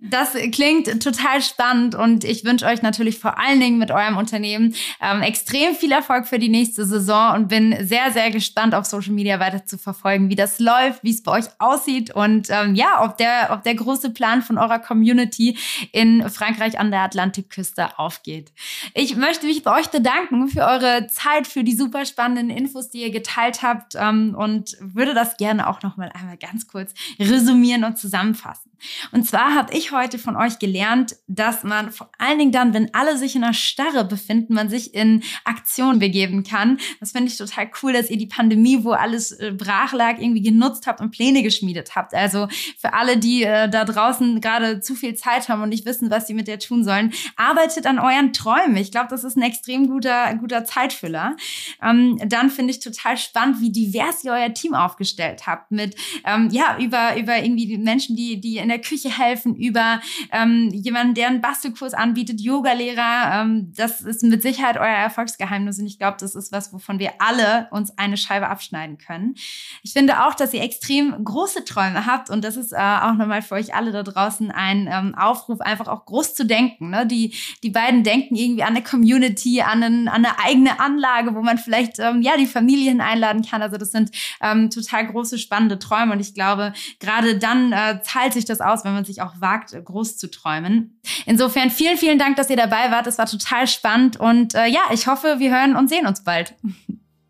Das 0.00 0.34
klingt 0.52 1.02
total 1.02 1.42
spannend 1.42 1.94
und 1.94 2.24
ich 2.24 2.44
wünsche 2.44 2.66
euch 2.66 2.82
natürlich 2.82 3.18
vor 3.18 3.38
allen 3.38 3.58
Dingen 3.58 3.78
mit 3.78 3.90
eurem 3.90 4.16
Unternehmen 4.16 4.74
ähm, 5.00 5.22
extrem 5.22 5.74
viel 5.74 5.90
Erfolg 5.92 6.26
für 6.26 6.38
die 6.38 6.48
nächste 6.48 6.84
Saison 6.84 7.34
und 7.34 7.48
bin 7.48 7.76
sehr, 7.84 8.12
sehr 8.12 8.30
gespannt 8.30 8.74
auf 8.74 8.84
Social 8.84 9.12
Media 9.12 9.40
weiter 9.40 9.66
zu 9.66 9.78
verfolgen, 9.78 10.28
wie 10.28 10.36
das 10.36 10.60
läuft, 10.60 11.02
wie 11.02 11.10
es 11.10 11.22
bei 11.22 11.32
euch 11.32 11.46
aussieht 11.58 12.14
und 12.14 12.48
ähm, 12.50 12.74
ja, 12.74 13.02
ob 13.04 13.16
der, 13.16 13.48
ob 13.52 13.62
der 13.62 13.74
große 13.74 14.10
Plan 14.10 14.42
von 14.42 14.58
eurer 14.58 14.78
Community 14.78 15.58
in 15.92 16.28
Frankreich 16.28 16.78
an 16.78 16.90
der 16.90 17.00
Atlantikküste 17.00 17.98
aufgeht. 17.98 18.52
Ich 18.94 19.16
möchte 19.16 19.46
mich 19.46 19.62
bei 19.62 19.80
euch 19.80 19.88
bedanken 19.88 20.48
für 20.48 20.64
eure 20.64 21.06
Zeit, 21.08 21.46
für 21.46 21.64
die 21.64 21.74
super 21.74 22.04
spannenden 22.04 22.50
Infos, 22.50 22.83
die 22.90 23.02
ihr 23.02 23.10
geteilt 23.10 23.62
habt 23.62 23.94
ähm, 23.96 24.34
und 24.36 24.76
würde 24.80 25.14
das 25.14 25.36
gerne 25.36 25.68
auch 25.68 25.82
noch 25.82 25.96
mal 25.96 26.10
einmal 26.12 26.36
ganz 26.36 26.66
kurz 26.66 26.92
resümieren 27.18 27.84
und 27.84 27.98
zusammenfassen. 27.98 28.70
Und 29.12 29.26
zwar 29.26 29.54
habe 29.54 29.74
ich 29.74 29.92
heute 29.92 30.18
von 30.18 30.36
euch 30.36 30.58
gelernt, 30.58 31.16
dass 31.26 31.62
man 31.64 31.90
vor 31.90 32.10
allen 32.18 32.38
Dingen 32.38 32.52
dann, 32.52 32.74
wenn 32.74 32.92
alle 32.94 33.16
sich 33.16 33.36
in 33.36 33.44
einer 33.44 33.54
Starre 33.54 34.04
befinden, 34.04 34.54
man 34.54 34.68
sich 34.68 34.94
in 34.94 35.22
Aktion 35.44 35.98
begeben 35.98 36.42
kann. 36.42 36.78
Das 37.00 37.12
finde 37.12 37.28
ich 37.28 37.38
total 37.38 37.70
cool, 37.82 37.92
dass 37.92 38.10
ihr 38.10 38.16
die 38.16 38.26
Pandemie, 38.26 38.84
wo 38.84 38.92
alles 38.92 39.32
äh, 39.32 39.52
brach 39.52 39.92
lag, 39.92 40.18
irgendwie 40.18 40.42
genutzt 40.42 40.86
habt 40.86 41.00
und 41.00 41.10
Pläne 41.10 41.42
geschmiedet 41.42 41.94
habt. 41.96 42.14
Also 42.14 42.48
für 42.78 42.92
alle, 42.94 43.16
die 43.16 43.44
äh, 43.44 43.68
da 43.68 43.84
draußen 43.84 44.40
gerade 44.40 44.80
zu 44.80 44.94
viel 44.94 45.14
Zeit 45.14 45.48
haben 45.48 45.62
und 45.62 45.68
nicht 45.68 45.86
wissen, 45.86 46.10
was 46.10 46.26
sie 46.26 46.34
mit 46.34 46.48
der 46.48 46.58
tun 46.58 46.84
sollen, 46.84 47.12
arbeitet 47.36 47.86
an 47.86 47.98
euren 47.98 48.32
Träumen. 48.32 48.76
Ich 48.76 48.90
glaube, 48.90 49.08
das 49.10 49.24
ist 49.24 49.36
ein 49.36 49.42
extrem 49.42 49.88
guter, 49.88 50.34
guter 50.36 50.64
Zeitfüller. 50.64 51.36
Ähm, 51.82 52.18
dann 52.26 52.50
finde 52.50 52.72
ich 52.72 52.80
total 52.80 53.16
spannend, 53.16 53.60
wie 53.60 53.70
divers 53.70 54.24
ihr 54.24 54.32
euer 54.32 54.52
Team 54.54 54.74
aufgestellt 54.74 55.46
habt 55.46 55.70
mit, 55.70 55.96
ähm, 56.24 56.48
ja, 56.50 56.78
über, 56.78 57.16
über 57.16 57.38
irgendwie 57.38 57.66
die 57.66 57.78
Menschen, 57.78 58.16
die, 58.16 58.40
die 58.40 58.58
in 58.58 58.68
der 58.68 58.73
Küche 58.80 59.10
helfen, 59.10 59.54
über 59.54 60.00
ähm, 60.32 60.70
jemanden, 60.72 61.14
der 61.14 61.28
einen 61.28 61.40
Bastelkurs 61.40 61.94
anbietet, 61.94 62.40
Yogalehrer. 62.40 63.42
Ähm, 63.42 63.72
das 63.76 64.00
ist 64.00 64.22
mit 64.22 64.42
Sicherheit 64.42 64.76
euer 64.76 64.86
Erfolgsgeheimnis 64.86 65.78
und 65.78 65.86
ich 65.86 65.98
glaube, 65.98 66.16
das 66.20 66.34
ist 66.34 66.52
was, 66.52 66.72
wovon 66.72 66.98
wir 66.98 67.12
alle 67.18 67.68
uns 67.70 67.96
eine 67.98 68.16
Scheibe 68.16 68.48
abschneiden 68.48 68.98
können. 68.98 69.34
Ich 69.82 69.92
finde 69.92 70.24
auch, 70.24 70.34
dass 70.34 70.54
ihr 70.54 70.62
extrem 70.62 71.24
große 71.24 71.64
Träume 71.64 72.06
habt 72.06 72.30
und 72.30 72.44
das 72.44 72.56
ist 72.56 72.72
äh, 72.72 72.76
auch 72.76 73.14
nochmal 73.14 73.42
für 73.42 73.54
euch 73.54 73.74
alle 73.74 73.92
da 73.92 74.02
draußen 74.02 74.50
ein 74.50 74.88
ähm, 74.90 75.14
Aufruf, 75.14 75.60
einfach 75.60 75.88
auch 75.88 76.04
groß 76.04 76.34
zu 76.34 76.44
denken. 76.44 76.90
Ne? 76.90 77.06
Die, 77.06 77.34
die 77.62 77.70
beiden 77.70 78.02
denken 78.02 78.34
irgendwie 78.34 78.62
an 78.62 78.70
eine 78.70 78.82
Community, 78.82 79.62
an, 79.62 79.82
einen, 79.82 80.08
an 80.08 80.24
eine 80.24 80.38
eigene 80.38 80.80
Anlage, 80.80 81.34
wo 81.34 81.42
man 81.42 81.58
vielleicht 81.58 81.98
ähm, 81.98 82.22
ja 82.22 82.36
die 82.36 82.46
Familien 82.46 83.00
einladen 83.00 83.42
kann. 83.42 83.62
Also 83.62 83.76
das 83.76 83.90
sind 83.90 84.10
ähm, 84.40 84.70
total 84.70 85.06
große, 85.06 85.38
spannende 85.38 85.78
Träume 85.78 86.12
und 86.12 86.20
ich 86.20 86.34
glaube, 86.34 86.72
gerade 87.00 87.38
dann 87.38 87.72
äh, 87.72 88.00
zahlt 88.02 88.32
sich 88.32 88.44
das 88.44 88.60
aus, 88.64 88.84
wenn 88.84 88.94
man 88.94 89.04
sich 89.04 89.22
auch 89.22 89.40
wagt, 89.40 89.76
groß 89.84 90.16
zu 90.16 90.30
träumen. 90.30 91.00
Insofern 91.26 91.70
vielen, 91.70 91.96
vielen 91.96 92.18
Dank, 92.18 92.36
dass 92.36 92.50
ihr 92.50 92.56
dabei 92.56 92.90
wart. 92.90 93.06
Es 93.06 93.18
war 93.18 93.26
total 93.26 93.66
spannend 93.66 94.18
und 94.18 94.54
äh, 94.54 94.66
ja, 94.66 94.80
ich 94.92 95.06
hoffe, 95.06 95.36
wir 95.38 95.50
hören 95.50 95.76
und 95.76 95.88
sehen 95.88 96.06
uns 96.06 96.24
bald. 96.24 96.54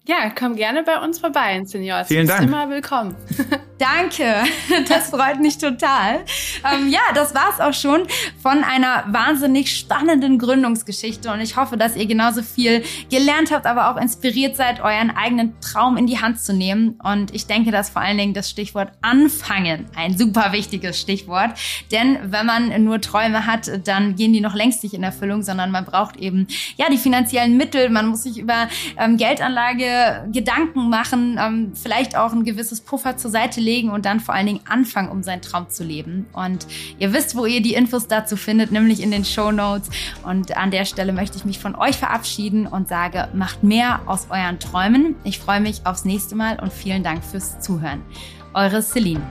Ja, 0.07 0.31
komm 0.39 0.55
gerne 0.55 0.83
bei 0.83 0.99
uns 0.99 1.19
vorbei, 1.19 1.63
Senior. 1.65 2.05
Vielen 2.05 2.27
Dank. 2.27 2.43
immer 2.43 2.69
willkommen. 2.69 3.17
Danke, 3.79 4.45
das 4.89 5.09
freut 5.09 5.41
mich 5.41 5.57
total. 5.57 6.25
Ähm, 6.63 6.89
ja, 6.91 7.01
das 7.15 7.35
war's 7.35 7.59
auch 7.59 7.73
schon 7.73 8.07
von 8.41 8.63
einer 8.65 9.05
wahnsinnig 9.09 9.75
spannenden 9.75 10.39
Gründungsgeschichte 10.39 11.33
und 11.33 11.41
ich 11.41 11.57
hoffe, 11.57 11.77
dass 11.77 11.97
ihr 11.97 12.07
genauso 12.07 12.43
viel 12.43 12.85
gelernt 13.11 13.51
habt, 13.51 13.67
aber 13.67 13.91
auch 13.91 13.97
inspiriert 13.97 14.57
seid, 14.57 14.81
euren 14.81 15.11
eigenen 15.11 15.59
Traum 15.61 15.97
in 15.97 16.07
die 16.07 16.21
Hand 16.21 16.39
zu 16.39 16.53
nehmen. 16.53 17.01
Und 17.03 17.35
ich 17.35 17.47
denke, 17.47 17.73
dass 17.73 17.91
vor 17.91 18.03
allen 18.03 18.19
Dingen 18.19 18.35
das 18.35 18.51
Stichwort 18.51 18.93
Anfangen 19.01 19.87
ein 19.97 20.17
super 20.17 20.53
wichtiges 20.53 21.01
Stichwort, 21.01 21.51
denn 21.91 22.19
wenn 22.25 22.47
man 22.47 22.85
nur 22.85 23.01
Träume 23.01 23.47
hat, 23.47 23.71
dann 23.87 24.17
gehen 24.17 24.35
die 24.35 24.41
noch 24.43 24.55
längst 24.55 24.83
nicht 24.83 24.95
in 24.95 25.03
Erfüllung, 25.03 25.43
sondern 25.43 25.71
man 25.71 25.87
braucht 25.87 26.17
eben 26.17 26.47
ja 26.77 26.91
die 26.91 26.99
finanziellen 26.99 27.57
Mittel, 27.57 27.89
man 27.89 28.07
muss 28.07 28.23
sich 28.23 28.39
über 28.39 28.69
ähm, 28.99 29.17
Geldanlage 29.17 29.94
Gedanken 30.33 30.89
machen, 30.89 31.39
ähm, 31.41 31.73
vielleicht 31.75 32.17
auch 32.17 32.33
ein 32.33 32.45
gewisses 32.45 32.81
Puffer 32.81 33.17
zur 33.17 33.31
Seite 33.31 33.61
legen 33.61 33.91
und 33.91 34.05
dann 34.05 34.21
vor 34.21 34.35
allen 34.35 34.47
Dingen 34.47 34.61
anfangen, 34.69 35.09
um 35.09 35.23
seinen 35.23 35.43
Traum 35.43 35.69
zu 35.69 35.85
leben. 35.85 36.27
Und 36.33 36.67
ihr 36.99 37.13
wisst, 37.13 37.37
wo 37.37 37.47
ihr 37.47 37.63
die 37.63 37.75
Infos 37.75 38.09
dazu 38.09 38.37
findet, 38.37 38.73
nämlich 38.73 39.03
in 39.03 39.11
den 39.11 39.25
Show 39.25 39.51
Notes. 39.53 39.91
Und 40.25 40.57
an 40.57 40.71
der 40.71 40.85
Stelle 40.85 41.13
möchte 41.13 41.37
ich 41.37 41.45
mich 41.45 41.59
von 41.59 41.75
euch 41.75 41.97
verabschieden 41.97 42.67
und 42.67 42.89
sage, 42.89 43.29
macht 43.35 43.63
mehr 43.63 44.01
aus 44.07 44.29
euren 44.31 44.59
Träumen. 44.59 45.17
Ich 45.25 45.39
freue 45.39 45.61
mich 45.61 45.85
aufs 45.85 46.05
nächste 46.05 46.35
Mal 46.35 46.59
und 46.61 46.73
vielen 46.73 47.03
Dank 47.03 47.25
fürs 47.25 47.61
Zuhören. 47.61 48.03
Eure 48.55 48.83
Celine. 48.83 49.23